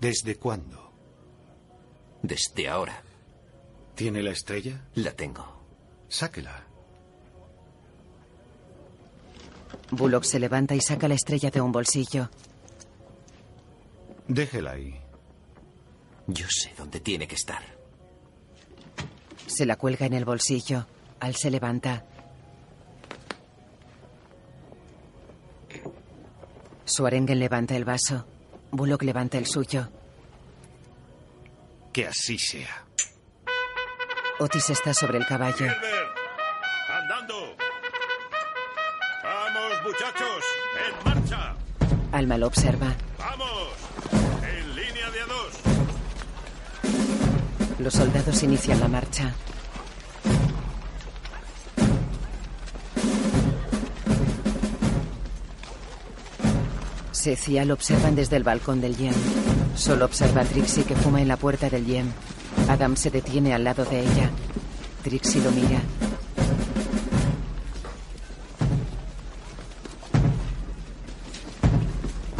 ¿Desde 0.03 0.35
cuándo? 0.35 0.91
Desde 2.21 2.67
ahora. 2.67 3.01
¿Tiene 3.95 4.21
la 4.21 4.31
estrella? 4.31 4.81
La 4.95 5.13
tengo. 5.13 5.45
Sáquela. 6.09 6.67
Bullock 9.91 10.25
se 10.25 10.41
levanta 10.41 10.75
y 10.75 10.81
saca 10.81 11.07
la 11.07 11.13
estrella 11.13 11.51
de 11.51 11.61
un 11.61 11.71
bolsillo. 11.71 12.29
Déjela 14.27 14.71
ahí. 14.71 14.93
Yo 16.27 16.47
sé 16.49 16.73
dónde 16.77 16.99
tiene 16.99 17.25
que 17.25 17.35
estar. 17.35 17.63
Se 19.47 19.65
la 19.65 19.77
cuelga 19.77 20.05
en 20.05 20.15
el 20.15 20.25
bolsillo. 20.25 20.85
Al 21.21 21.33
se 21.37 21.49
levanta. 21.49 22.03
Swarengen 26.83 27.39
levanta 27.39 27.77
el 27.77 27.85
vaso. 27.85 28.32
Bullock 28.73 29.03
levanta 29.03 29.37
el 29.37 29.45
suyo. 29.45 29.87
Que 31.93 32.07
así 32.07 32.39
sea. 32.39 32.83
Otis 34.39 34.71
está 34.71 34.95
sobre 34.95 35.19
el 35.19 35.27
caballo. 35.27 35.67
Andando. 36.89 37.55
Vamos, 39.23 39.83
muchachos, 39.85 40.43
en 40.87 41.05
marcha. 41.05 41.53
Alma 42.11 42.37
lo 42.39 42.47
observa. 42.47 42.95
Vamos, 43.19 43.69
en 44.41 44.75
línea 44.75 45.11
de 45.11 45.21
a 45.21 45.25
dos. 45.27 45.59
Los 47.77 47.93
soldados 47.93 48.41
inician 48.41 48.79
la 48.79 48.87
marcha. 48.87 49.35
Seth 57.23 57.47
y 57.47 57.57
Al 57.57 57.71
observan 57.71 58.15
desde 58.15 58.35
el 58.35 58.43
balcón 58.43 58.81
del 58.81 58.97
Yem. 58.97 59.13
Solo 59.75 60.03
observa 60.03 60.41
a 60.41 60.43
Trixie 60.43 60.83
que 60.83 60.93
fuma 60.93 61.21
en 61.21 61.29
la 61.29 61.37
puerta 61.37 61.69
del 61.69 61.85
Yem. 61.85 62.11
Adam 62.67 62.97
se 62.97 63.11
detiene 63.11 63.53
al 63.53 63.63
lado 63.63 63.85
de 63.85 64.01
ella. 64.01 64.29
Trixie 65.03 65.41
lo 65.41 65.49
mira. 65.51 65.79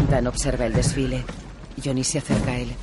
Dan 0.09 0.27
observa 0.27 0.65
el 0.65 0.73
desfile. 0.73 1.23
Johnny 1.81 2.03
se 2.03 2.17
acerca 2.17 2.51
a 2.51 2.57
él. 2.57 2.75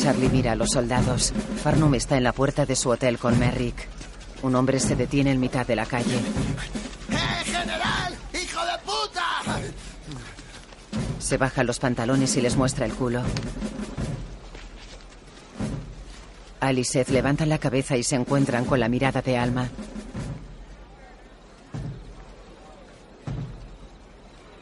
Charlie 0.00 0.30
mira 0.30 0.52
a 0.52 0.56
los 0.56 0.70
soldados. 0.70 1.34
Farnum 1.62 1.94
está 1.94 2.16
en 2.16 2.24
la 2.24 2.32
puerta 2.32 2.64
de 2.64 2.74
su 2.74 2.88
hotel 2.88 3.18
con 3.18 3.38
Merrick. 3.38 3.86
Un 4.42 4.54
hombre 4.54 4.80
se 4.80 4.96
detiene 4.96 5.30
en 5.30 5.40
mitad 5.40 5.66
de 5.66 5.76
la 5.76 5.84
calle. 5.84 6.22
Se 11.28 11.36
baja 11.36 11.62
los 11.62 11.78
pantalones 11.78 12.34
y 12.38 12.40
les 12.40 12.56
muestra 12.56 12.86
el 12.86 12.94
culo. 12.94 13.20
Al 16.58 16.78
y 16.78 16.84
Seth 16.84 17.10
levantan 17.10 17.50
la 17.50 17.58
cabeza 17.58 17.98
y 17.98 18.02
se 18.02 18.16
encuentran 18.16 18.64
con 18.64 18.80
la 18.80 18.88
mirada 18.88 19.20
de 19.20 19.36
Alma. 19.36 19.68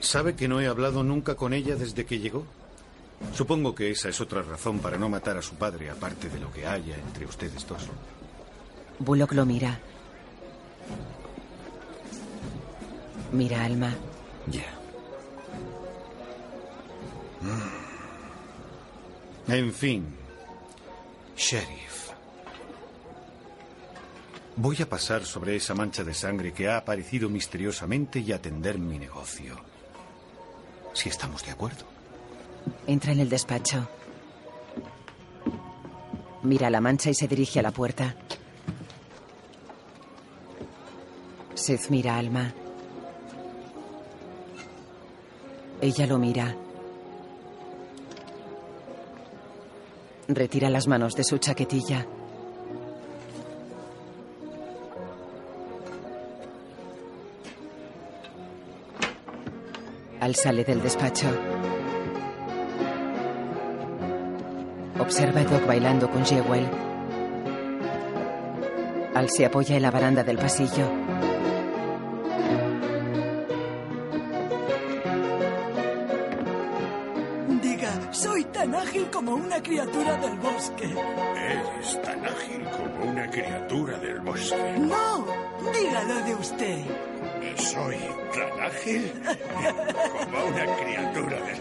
¿Sabe 0.00 0.34
que 0.34 0.48
no 0.48 0.60
he 0.60 0.66
hablado 0.66 1.04
nunca 1.04 1.36
con 1.36 1.54
ella 1.54 1.76
desde 1.76 2.04
que 2.04 2.18
llegó? 2.18 2.44
Supongo 3.32 3.72
que 3.72 3.92
esa 3.92 4.08
es 4.08 4.20
otra 4.20 4.42
razón 4.42 4.80
para 4.80 4.98
no 4.98 5.08
matar 5.08 5.36
a 5.36 5.42
su 5.42 5.54
padre, 5.54 5.88
aparte 5.88 6.28
de 6.28 6.40
lo 6.40 6.52
que 6.52 6.66
haya 6.66 6.96
entre 6.96 7.26
ustedes 7.26 7.64
dos. 7.64 7.86
Bullock 8.98 9.34
lo 9.34 9.46
mira. 9.46 9.78
Mira 13.30 13.64
Alma. 13.64 13.94
Ya. 14.50 14.75
En 19.48 19.72
fin, 19.72 20.06
sheriff. 21.36 22.10
Voy 24.56 24.80
a 24.80 24.88
pasar 24.88 25.24
sobre 25.24 25.54
esa 25.56 25.74
mancha 25.74 26.02
de 26.02 26.14
sangre 26.14 26.52
que 26.52 26.68
ha 26.68 26.78
aparecido 26.78 27.28
misteriosamente 27.28 28.20
y 28.20 28.32
atender 28.32 28.78
mi 28.78 28.98
negocio. 28.98 29.54
Si 30.94 31.10
estamos 31.10 31.44
de 31.44 31.52
acuerdo. 31.52 31.84
Entra 32.86 33.12
en 33.12 33.20
el 33.20 33.28
despacho. 33.28 33.86
Mira 36.42 36.70
la 36.70 36.80
mancha 36.80 37.10
y 37.10 37.14
se 37.14 37.28
dirige 37.28 37.60
a 37.60 37.62
la 37.62 37.70
puerta. 37.70 38.14
Seth 41.54 41.90
mira 41.90 42.14
a 42.14 42.18
Alma. 42.18 42.54
Ella 45.82 46.06
lo 46.06 46.18
mira. 46.18 46.65
Retira 50.28 50.68
las 50.70 50.88
manos 50.88 51.14
de 51.14 51.22
su 51.22 51.38
chaquetilla. 51.38 52.04
Al 60.20 60.34
sale 60.34 60.64
del 60.64 60.82
despacho. 60.82 61.28
Observa 64.98 65.42
a 65.42 65.44
Doc 65.44 65.64
bailando 65.64 66.10
con 66.10 66.24
Jewel. 66.24 66.66
Al 69.14 69.30
se 69.30 69.46
apoya 69.46 69.76
en 69.76 69.82
la 69.82 69.92
baranda 69.92 70.24
del 70.24 70.38
pasillo. 70.38 70.90
Criatura 79.86 80.16
del 80.16 80.38
bosque. 80.38 80.84
Eres 80.84 82.02
tan 82.02 82.24
ágil 82.26 82.64
como 82.70 83.10
una 83.10 83.30
criatura 83.30 83.98
del 83.98 84.20
bosque. 84.20 84.78
No, 84.78 85.26
dígalo 85.72 86.14
de 86.24 86.34
usted. 86.34 86.84
Soy 87.56 87.96
tan 88.34 88.60
ágil 88.60 89.12
como 89.22 90.46
una 90.46 90.66
criatura 90.76 91.36
del 91.40 91.56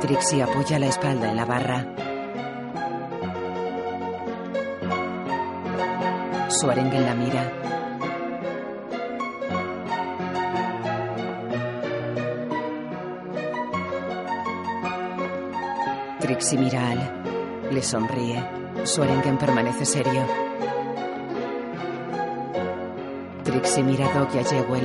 Trixie 0.00 0.42
apoya 0.42 0.78
la 0.78 0.86
espalda 0.86 1.30
en 1.30 1.36
la 1.36 1.44
barra. 1.46 1.86
Su 6.50 6.70
arengue 6.70 7.00
la 7.00 7.14
mira. 7.14 7.73
Trixie 16.34 16.58
mira 16.58 16.90
Al. 16.90 16.98
Le 17.70 17.80
sonríe. 17.80 18.44
Su 18.82 19.04
arengue 19.04 19.32
permanece 19.34 19.84
serio. 19.84 20.26
Trixie 23.44 23.84
mira 23.84 24.08
a 24.08 24.18
Doc 24.18 24.34
y 24.34 24.38
a 24.38 24.44
Jewel. 24.44 24.84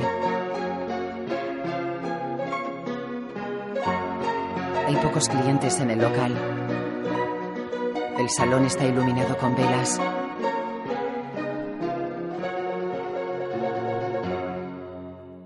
Hay 4.86 4.94
pocos 5.02 5.28
clientes 5.28 5.80
en 5.80 5.90
el 5.90 5.98
local. 5.98 6.36
El 8.16 8.30
salón 8.30 8.66
está 8.66 8.84
iluminado 8.86 9.36
con 9.36 9.56
velas. 9.56 10.00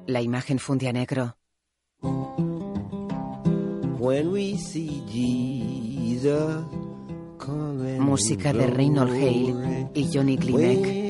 La 0.06 0.20
imagen 0.20 0.58
funde 0.58 0.86
a 0.86 0.92
negro. 0.92 1.38
When 3.98 4.32
we 4.32 4.58
see 4.58 5.00
Música 8.00 8.52
de 8.52 8.66
Reynold 8.66 9.12
Hale 9.12 9.90
y 9.94 10.08
Johnny 10.12 10.38
Klimek. 10.38 11.04